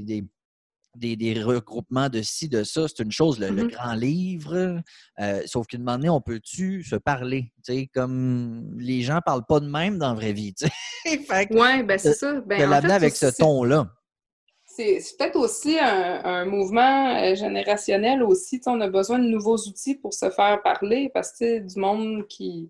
des, 0.95 1.41
regroupements 1.41 2.09
de 2.09 2.21
ci, 2.21 2.49
de 2.49 2.63
ça. 2.63 2.87
C'est 2.87 3.03
une 3.03 3.11
chose, 3.11 3.39
le, 3.39 3.47
mm-hmm. 3.49 3.71
grand 3.71 3.93
livre. 3.93 4.81
Euh, 5.19 5.41
sauf 5.45 5.65
qu'une 5.67 5.81
moment 5.81 5.97
donné, 5.97 6.09
on 6.09 6.21
peut-tu 6.21 6.83
se 6.83 6.95
parler? 6.95 7.51
Comme 7.93 8.77
les 8.77 9.01
gens 9.01 9.15
ne 9.15 9.21
parlent 9.21 9.45
pas 9.47 9.59
de 9.59 9.67
même 9.67 9.97
dans 9.97 10.09
la 10.09 10.15
vraie 10.15 10.33
vie. 10.33 10.53
Oui, 11.05 11.83
ben 11.83 11.97
c'est 11.97 12.13
ça. 12.13 12.39
Ben, 12.41 12.61
de 12.61 12.65
l'amener 12.65 12.93
avec 12.93 13.15
ce 13.15 13.25
ton-là 13.25 13.91
c'est 14.75 15.17
peut-être 15.17 15.35
aussi 15.35 15.77
un, 15.79 16.45
mouvement 16.45 17.15
euh, 17.17 17.35
générationnel 17.35 18.23
aussi. 18.23 18.59
on 18.65 18.81
a 18.81 18.89
besoin 18.89 19.19
de 19.19 19.25
nouveaux 19.25 19.57
outils 19.57 19.95
pour 19.95 20.13
se 20.13 20.29
faire 20.29 20.61
parler 20.63 21.09
parce 21.13 21.37
que 21.37 21.59
du 21.59 21.79
monde 21.79 22.27
qui, 22.27 22.69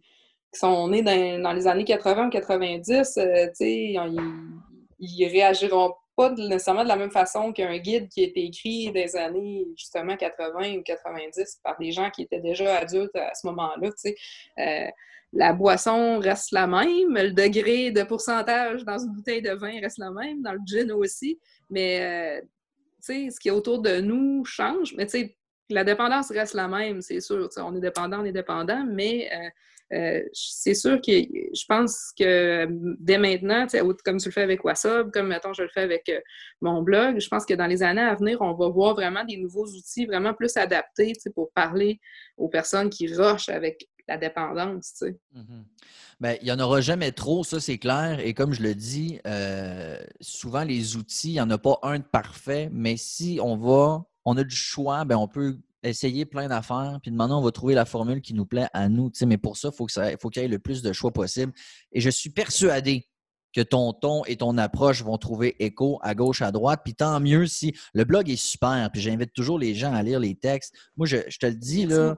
sont 0.53 0.87
nés 0.87 1.01
dans, 1.01 1.53
les 1.53 1.65
années 1.65 1.83
80 1.83 2.27
ou 2.27 2.29
90, 2.29 3.17
euh, 3.17 3.47
ils, 3.59 3.99
ils 4.99 5.27
réagiront 5.27 5.93
pas 6.15 6.31
nécessairement 6.31 6.83
de 6.83 6.89
la 6.89 6.95
même 6.95 7.11
façon 7.11 7.51
qu'un 7.51 7.77
guide 7.77 8.07
qui 8.09 8.21
a 8.21 8.27
été 8.27 8.45
écrit 8.45 8.91
des 8.91 9.15
années 9.15 9.65
justement 9.75 10.15
80 10.15 10.75
ou 10.77 10.83
90 10.83 11.59
par 11.63 11.77
des 11.79 11.91
gens 11.91 12.09
qui 12.11 12.23
étaient 12.23 12.39
déjà 12.39 12.77
adultes 12.77 13.15
à 13.15 13.33
ce 13.33 13.47
moment-là. 13.47 13.89
Euh, 14.59 14.87
la 15.33 15.51
boisson 15.51 16.19
reste 16.19 16.51
la 16.51 16.67
même, 16.67 17.15
le 17.15 17.31
degré 17.31 17.91
de 17.91 18.03
pourcentage 18.03 18.85
dans 18.85 18.99
une 18.99 19.13
bouteille 19.13 19.41
de 19.41 19.51
vin 19.51 19.79
reste 19.81 19.97
la 19.97 20.11
même, 20.11 20.41
dans 20.41 20.53
le 20.53 20.59
gin 20.65 20.91
aussi. 20.91 21.39
Mais, 21.69 22.39
euh, 22.39 22.41
ce 23.01 23.39
qui 23.39 23.47
est 23.47 23.51
autour 23.51 23.81
de 23.81 23.99
nous 23.99 24.45
change. 24.45 24.93
Mais, 24.95 25.07
la 25.69 25.83
dépendance 25.83 26.29
reste 26.29 26.53
la 26.53 26.67
même, 26.67 27.01
c'est 27.01 27.19
sûr. 27.19 27.49
on 27.57 27.75
est 27.75 27.81
dépendant, 27.81 28.21
on 28.21 28.25
est 28.25 28.31
dépendant, 28.33 28.85
mais 28.85 29.29
euh, 29.33 29.97
euh, 29.97 30.21
c'est 30.33 30.75
sûr 30.75 30.97
que 31.01 31.11
je 31.11 31.65
pense 31.67 32.11
que 32.17 32.67
dès 32.99 33.17
maintenant, 33.17 33.65
comme 34.03 34.17
tu 34.17 34.27
le 34.27 34.31
fais 34.31 34.41
avec 34.41 34.63
WhatsApp, 34.63 35.09
comme 35.11 35.27
maintenant 35.27 35.53
je 35.53 35.63
le 35.63 35.69
fais 35.69 35.81
avec 35.81 36.11
mon 36.61 36.81
blog, 36.83 37.19
je 37.19 37.27
pense 37.27 37.45
que 37.45 37.53
dans 37.53 37.65
les 37.65 37.81
années 37.81 38.01
à 38.01 38.13
venir, 38.13 38.39
on 38.41 38.53
va 38.53 38.67
voir 38.69 38.93
vraiment 38.93 39.23
des 39.23 39.37
nouveaux 39.37 39.65
outils 39.65 40.05
vraiment 40.05 40.33
plus 40.33 40.55
adaptés 40.57 41.13
pour 41.33 41.51
parler 41.53 41.99
aux 42.37 42.49
personnes 42.49 42.89
qui 42.89 43.07
rushent 43.07 43.49
avec 43.49 43.87
la 44.07 44.17
dépendance. 44.17 44.93
Tu 44.93 45.05
sais. 45.05 45.19
Mm-hmm. 45.35 45.63
Ben, 46.19 46.37
il 46.41 46.45
n'y 46.45 46.51
en 46.51 46.59
aura 46.59 46.81
jamais 46.81 47.11
trop, 47.11 47.43
ça 47.43 47.59
c'est 47.59 47.77
clair. 47.77 48.19
Et 48.19 48.33
comme 48.33 48.53
je 48.53 48.61
le 48.61 48.75
dis, 48.75 49.19
euh, 49.27 49.97
souvent 50.21 50.63
les 50.63 50.95
outils, 50.95 51.29
il 51.29 51.33
n'y 51.33 51.41
en 51.41 51.49
a 51.49 51.57
pas 51.57 51.79
un 51.83 51.99
de 51.99 52.03
parfait, 52.03 52.69
mais 52.71 52.97
si 52.97 53.39
on 53.41 53.57
va, 53.57 54.05
on 54.25 54.37
a 54.37 54.43
du 54.43 54.55
choix, 54.55 55.05
ben, 55.05 55.17
on 55.17 55.27
peut 55.27 55.57
essayer 55.83 56.25
plein 56.25 56.47
d'affaires, 56.47 56.99
puis 57.01 57.11
maintenant, 57.11 57.39
on 57.39 57.43
va 57.43 57.51
trouver 57.51 57.75
la 57.75 57.85
formule 57.85 58.21
qui 58.21 58.33
nous 58.33 58.45
plaît 58.45 58.67
à 58.73 58.87
nous. 58.87 59.11
Mais 59.25 59.37
pour 59.37 59.57
ça, 59.57 59.69
il 59.69 60.17
faut 60.19 60.29
qu'il 60.29 60.41
y 60.41 60.45
ait 60.45 60.47
le 60.47 60.59
plus 60.59 60.81
de 60.81 60.93
choix 60.93 61.11
possible. 61.11 61.51
Et 61.91 61.99
je 61.99 62.09
suis 62.09 62.29
persuadé 62.29 63.05
que 63.53 63.61
ton 63.61 63.93
ton 63.93 64.25
et 64.25 64.37
ton 64.37 64.57
approche 64.57 65.03
vont 65.03 65.17
trouver 65.17 65.55
écho 65.59 65.99
à 66.01 66.15
gauche, 66.15 66.41
à 66.41 66.51
droite. 66.51 66.81
Puis 66.83 66.95
tant 66.95 67.19
mieux 67.19 67.45
si 67.47 67.73
le 67.93 68.03
blog 68.03 68.29
est 68.29 68.35
super. 68.35 68.89
Puis 68.91 69.01
j'invite 69.01 69.33
toujours 69.33 69.59
les 69.59 69.75
gens 69.75 69.93
à 69.93 70.03
lire 70.03 70.19
les 70.19 70.35
textes. 70.35 70.73
Moi, 70.97 71.07
je, 71.07 71.17
te 71.17 71.45
le 71.45 71.55
dis, 71.55 71.85
là. 71.85 72.15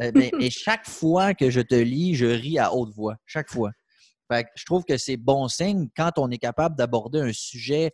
Euh, 0.00 0.12
mais, 0.14 0.50
chaque 0.50 0.88
fois 0.88 1.34
que 1.34 1.50
je 1.50 1.60
te 1.60 1.74
lis, 1.74 2.14
je 2.14 2.26
ris 2.26 2.58
à 2.58 2.72
haute 2.72 2.94
voix. 2.94 3.16
Chaque 3.26 3.50
fois. 3.50 3.72
Fait 4.30 4.46
je 4.56 4.64
trouve 4.64 4.84
que 4.84 4.96
c'est 4.96 5.16
bon 5.16 5.48
signe 5.48 5.88
quand 5.96 6.12
on 6.16 6.30
est 6.30 6.38
capable 6.38 6.76
d'aborder 6.76 7.20
un 7.20 7.32
sujet 7.32 7.92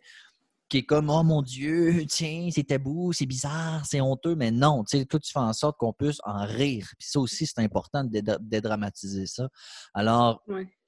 qui 0.69 0.79
est 0.79 0.85
comme 0.85 1.11
Oh 1.11 1.21
mon 1.21 1.43
Dieu, 1.43 2.03
tiens, 2.09 2.49
c'est 2.51 2.63
tabou, 2.63 3.13
c'est 3.13 3.27
bizarre, 3.27 3.85
c'est 3.85 4.01
honteux, 4.01 4.35
mais 4.35 4.49
non, 4.49 4.83
tu 4.83 4.97
sais, 4.97 5.05
toi, 5.05 5.19
tu 5.19 5.31
fais 5.31 5.37
en 5.37 5.53
sorte 5.53 5.77
qu'on 5.77 5.93
puisse 5.93 6.17
en 6.23 6.45
rire. 6.45 6.87
Puis 6.97 7.07
ça 7.09 7.19
aussi, 7.19 7.45
c'est 7.45 7.59
important 7.59 8.03
de 8.03 8.21
dédramatiser 8.41 9.27
ça. 9.27 9.49
Alors, 9.93 10.43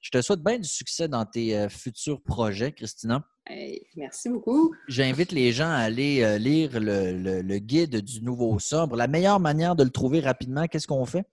je 0.06 0.10
te 0.12 0.22
souhaite 0.22 0.40
bien 0.40 0.56
du 0.56 0.68
succès 0.68 1.08
dans 1.08 1.24
tes 1.24 1.56
euh, 1.56 1.68
futurs 1.68 2.22
projets, 2.22 2.70
Christina. 2.70 3.24
merci 3.96 4.28
beaucoup. 4.28 4.72
J'invite 4.86 5.32
les 5.32 5.50
gens 5.50 5.68
à 5.68 5.78
aller 5.78 6.22
euh, 6.22 6.38
lire 6.38 6.70
le, 6.74 7.58
guide 7.58 8.02
du 8.02 8.22
nouveau 8.22 8.56
sobre. 8.60 8.94
La 8.94 9.08
meilleure 9.08 9.40
manière 9.40 9.74
de 9.74 9.82
le 9.82 9.90
trouver 9.90 10.20
rapidement, 10.20 10.68
qu'est-ce 10.68 10.86
qu'on 10.86 11.04
fait? 11.06 11.24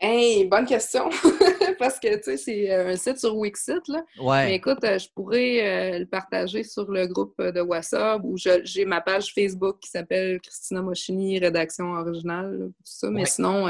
Hey, 0.00 0.46
bonne 0.46 0.66
question. 0.66 1.08
Parce 1.78 2.00
que, 2.00 2.16
tu 2.16 2.22
sais, 2.24 2.36
c'est 2.38 2.72
euh, 2.72 2.88
un 2.88 2.96
site 2.96 3.18
sur 3.18 3.36
Wixit, 3.36 3.86
là. 3.86 4.02
Ouais. 4.20 4.46
Mais 4.46 4.54
écoute, 4.56 4.80
je 4.82 5.06
pourrais 5.14 6.00
le 6.00 6.06
partager 6.06 6.64
sur 6.64 6.90
le 6.90 7.06
groupe 7.06 7.40
de 7.40 7.60
WhatsApp 7.60 8.20
ou 8.24 8.36
j'ai 8.36 8.84
ma 8.84 9.00
page 9.00 9.32
Facebook 9.32 9.78
qui 9.78 9.90
s'appelle 9.90 10.40
Christina 10.40 10.82
Moschini, 10.82 11.38
rédaction 11.38 11.92
originale, 11.92 12.70
tout 12.78 12.82
ça. 12.82 13.10
Mais 13.10 13.26
sinon... 13.26 13.68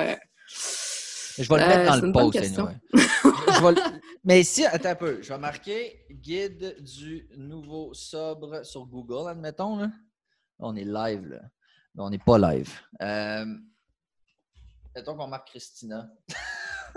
je 1.39 1.49
vais 1.49 1.61
le 1.61 1.67
mettre 1.67 1.91
dans 1.91 2.07
le 2.07 2.13
post, 2.13 3.81
Mais 4.25 4.43
si, 4.43 4.65
attends 4.65 4.91
un 4.91 4.95
peu, 4.95 5.21
je 5.21 5.29
vais 5.29 5.39
marquer 5.39 6.07
guide 6.11 6.83
du 6.83 7.29
nouveau 7.37 7.93
sobre 7.93 8.65
sur 8.65 8.87
Google, 8.87 9.29
admettons. 9.29 9.77
Là. 9.77 9.91
On 10.59 10.75
est 10.77 10.85
live, 10.85 11.29
là. 11.29 11.41
on 11.99 12.09
n'est 12.11 12.19
pas 12.19 12.39
live. 12.39 12.71
Mettons 14.95 15.17
qu'on 15.17 15.27
marque 15.27 15.49
Christina. 15.49 16.09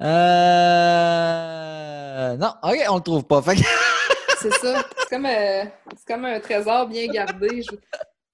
euh... 0.00 0.76
Non, 2.36 2.54
OK, 2.62 2.78
on 2.88 2.96
le 2.96 3.02
trouve 3.02 3.24
pas. 3.24 3.42
c'est 4.38 4.52
ça. 4.54 4.84
C'est 4.96 5.08
comme, 5.10 5.26
euh, 5.26 5.64
comme, 6.06 6.24
un 6.24 6.38
trésor 6.38 6.86
bien 6.86 7.08
gardé. 7.08 7.62
Je... 7.62 7.70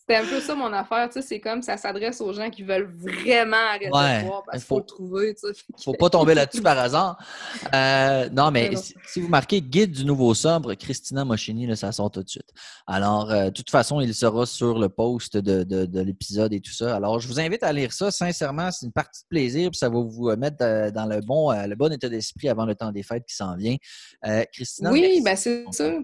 C'était 0.06 0.20
un 0.20 0.26
peu 0.26 0.38
ça 0.38 0.54
mon 0.54 0.70
affaire, 0.70 1.08
tu 1.08 1.14
sais, 1.14 1.26
c'est 1.26 1.40
comme 1.40 1.62
ça 1.62 1.78
s'adresse 1.78 2.20
aux 2.20 2.30
gens 2.34 2.50
qui 2.50 2.62
veulent 2.62 2.94
vraiment 2.94 3.56
arrêter 3.56 3.86
de 3.86 4.26
voir 4.26 4.42
parce 4.44 4.58
qu'il 4.58 4.66
faut, 4.66 4.78
le 4.78 4.84
trouver, 4.84 5.34
tu 5.34 5.48
sais. 5.48 5.58
Faut 5.82 5.94
pas 5.94 6.10
tomber 6.10 6.34
là-dessus 6.34 6.60
par 6.60 6.78
hasard. 6.78 7.16
Euh, 7.72 8.28
non, 8.28 8.50
mais 8.50 8.72
si, 9.06 9.22
vous 9.22 9.28
marquez 9.28 9.62
Guide 9.62 9.92
du 9.92 10.04
nouveau 10.04 10.34
sobre, 10.34 10.74
Christina 10.74 11.24
Moschini, 11.24 11.66
là, 11.66 11.74
ça 11.74 11.90
sort 11.90 12.10
tout 12.10 12.22
de 12.22 12.28
suite. 12.28 12.50
Alors, 12.86 13.30
euh, 13.30 13.46
de 13.46 13.50
toute 13.50 13.70
façon, 13.70 14.02
il 14.02 14.14
sera 14.14 14.44
sur 14.44 14.78
le 14.78 14.90
post 14.90 15.38
de, 15.38 15.62
de, 15.62 16.00
l'épisode 16.00 16.52
et 16.52 16.60
tout 16.60 16.74
ça. 16.74 16.94
Alors, 16.94 17.18
je 17.18 17.26
vous 17.26 17.40
invite 17.40 17.62
à 17.62 17.72
lire 17.72 17.90
ça. 17.94 18.10
Sincèrement, 18.10 18.70
c'est 18.72 18.84
une 18.84 18.92
partie 18.92 19.22
de 19.22 19.28
plaisir, 19.28 19.70
puis 19.70 19.78
ça 19.78 19.88
va 19.88 20.00
vous 20.00 20.28
euh, 20.28 20.36
mettre 20.36 20.58
dans 20.92 21.06
le 21.06 21.22
bon, 21.22 21.50
le 21.50 21.74
bon 21.76 21.90
état 21.90 22.10
d'esprit 22.10 22.50
avant 22.50 22.66
le 22.66 22.74
temps 22.74 22.92
des 22.92 23.02
fêtes 23.02 23.24
qui 23.26 23.34
s'en 23.34 23.56
vient. 23.56 23.76
Christina. 24.52 24.90
Oui, 24.92 25.22
ben 25.24 25.34
c'est 25.34 25.64
ça 25.70 25.94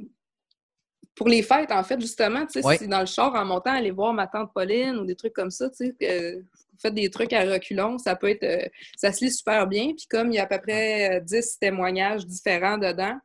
pour 1.15 1.29
les 1.29 1.43
fêtes, 1.43 1.73
en 1.73 1.83
fait, 1.83 2.01
justement, 2.01 2.47
tu 2.47 2.63
sais, 2.63 2.79
si 2.79 2.89
dans 2.89 3.01
le 3.01 3.07
char 3.07 3.35
en 3.35 3.45
montant, 3.45 3.73
aller 3.73 3.91
voir 3.91 4.13
ma 4.13 4.27
tante 4.27 4.53
Pauline 4.55 4.97
ou 4.97 5.05
des 5.05 5.17
trucs 5.17 5.33
comme 5.33 5.51
ça, 5.51 5.69
tu 5.71 5.87
sais, 5.87 5.95
euh, 6.03 6.41
vous 6.41 6.79
faites 6.81 6.95
des 6.95 7.11
trucs 7.11 7.33
à 7.33 7.43
reculons, 7.45 7.99
ça 7.99 8.17
peut 8.17 8.31
être, 8.31 8.45
euh, 8.45 8.67
ça 8.97 9.13
se 9.13 9.25
lit 9.25 9.31
super 9.31 9.67
bien. 9.67 9.89
Puis 9.89 10.07
comme 10.09 10.33
il 10.33 10.37
y 10.37 10.39
a 10.39 10.45
à 10.45 10.47
peu 10.47 10.59
près 10.59 11.21
10 11.21 11.35
euh, 11.35 11.41
témoignages 11.61 12.27
différents 12.27 12.79
dedans, 12.79 13.19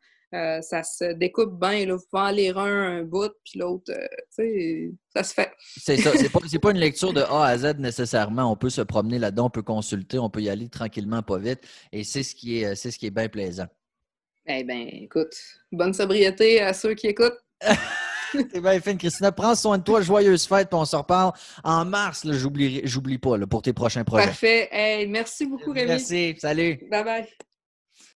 ça 0.61 0.83
se 0.83 1.13
découpe 1.13 1.57
bien. 1.57 1.85
Là. 1.85 1.95
Vous 1.95 2.03
pouvez 2.11 2.23
en 2.23 2.31
lire 2.31 2.57
un, 2.57 2.97
un 2.97 3.03
bout, 3.03 3.31
puis 3.45 3.57
l'autre, 3.57 3.85
tu 3.87 3.95
sais, 4.31 4.91
ça 5.15 5.23
se 5.23 5.33
fait. 5.33 5.49
C'est 5.77 5.95
ça. 5.95 6.11
C'est 6.13 6.29
pas, 6.59 6.59
pas 6.61 6.71
une 6.71 6.79
lecture 6.79 7.13
de 7.13 7.21
A 7.21 7.45
à 7.45 7.57
Z 7.57 7.77
nécessairement. 7.77 8.51
On 8.51 8.57
peut 8.57 8.69
se 8.69 8.81
promener 8.81 9.17
là-dedans, 9.17 9.45
on 9.45 9.49
peut 9.49 9.61
consulter, 9.61 10.19
on 10.19 10.29
peut 10.29 10.41
y 10.41 10.49
aller 10.49 10.67
tranquillement, 10.67 11.21
pas 11.21 11.37
vite. 11.37 11.61
Et 11.93 12.03
c'est 12.03 12.23
ce 12.23 12.35
qui 12.35 12.57
est, 12.57 12.75
c'est 12.75 12.91
ce 12.91 12.99
qui 12.99 13.05
est 13.05 13.11
bien 13.11 13.29
plaisant. 13.29 13.67
Eh 14.45 14.65
bien, 14.65 14.87
écoute, 14.91 15.33
bonne 15.71 15.93
sobriété 15.93 16.61
à 16.61 16.73
ceux 16.73 16.95
qui 16.95 17.07
écoutent. 17.07 17.44
C'est 18.51 18.61
bien 18.61 18.79
fin, 18.79 18.97
Christina. 18.97 19.31
Prends 19.31 19.55
soin 19.55 19.77
de 19.77 19.83
toi. 19.83 20.01
Joyeuse 20.01 20.45
fête, 20.45 20.69
puis 20.69 20.77
on 20.77 20.85
se 20.85 20.95
reparle 20.95 21.33
en 21.63 21.85
mars. 21.85 22.25
J'oublie 22.29 23.17
pas 23.17 23.37
pour 23.49 23.61
tes 23.61 23.73
prochains 23.73 24.03
projets. 24.03 24.27
Parfait. 24.27 25.07
merci 25.09 25.45
beaucoup, 25.45 25.71
Rémi. 25.71 25.87
Merci. 25.87 26.35
Salut. 26.39 26.79
Bye 26.89 27.03
bye. 27.03 27.27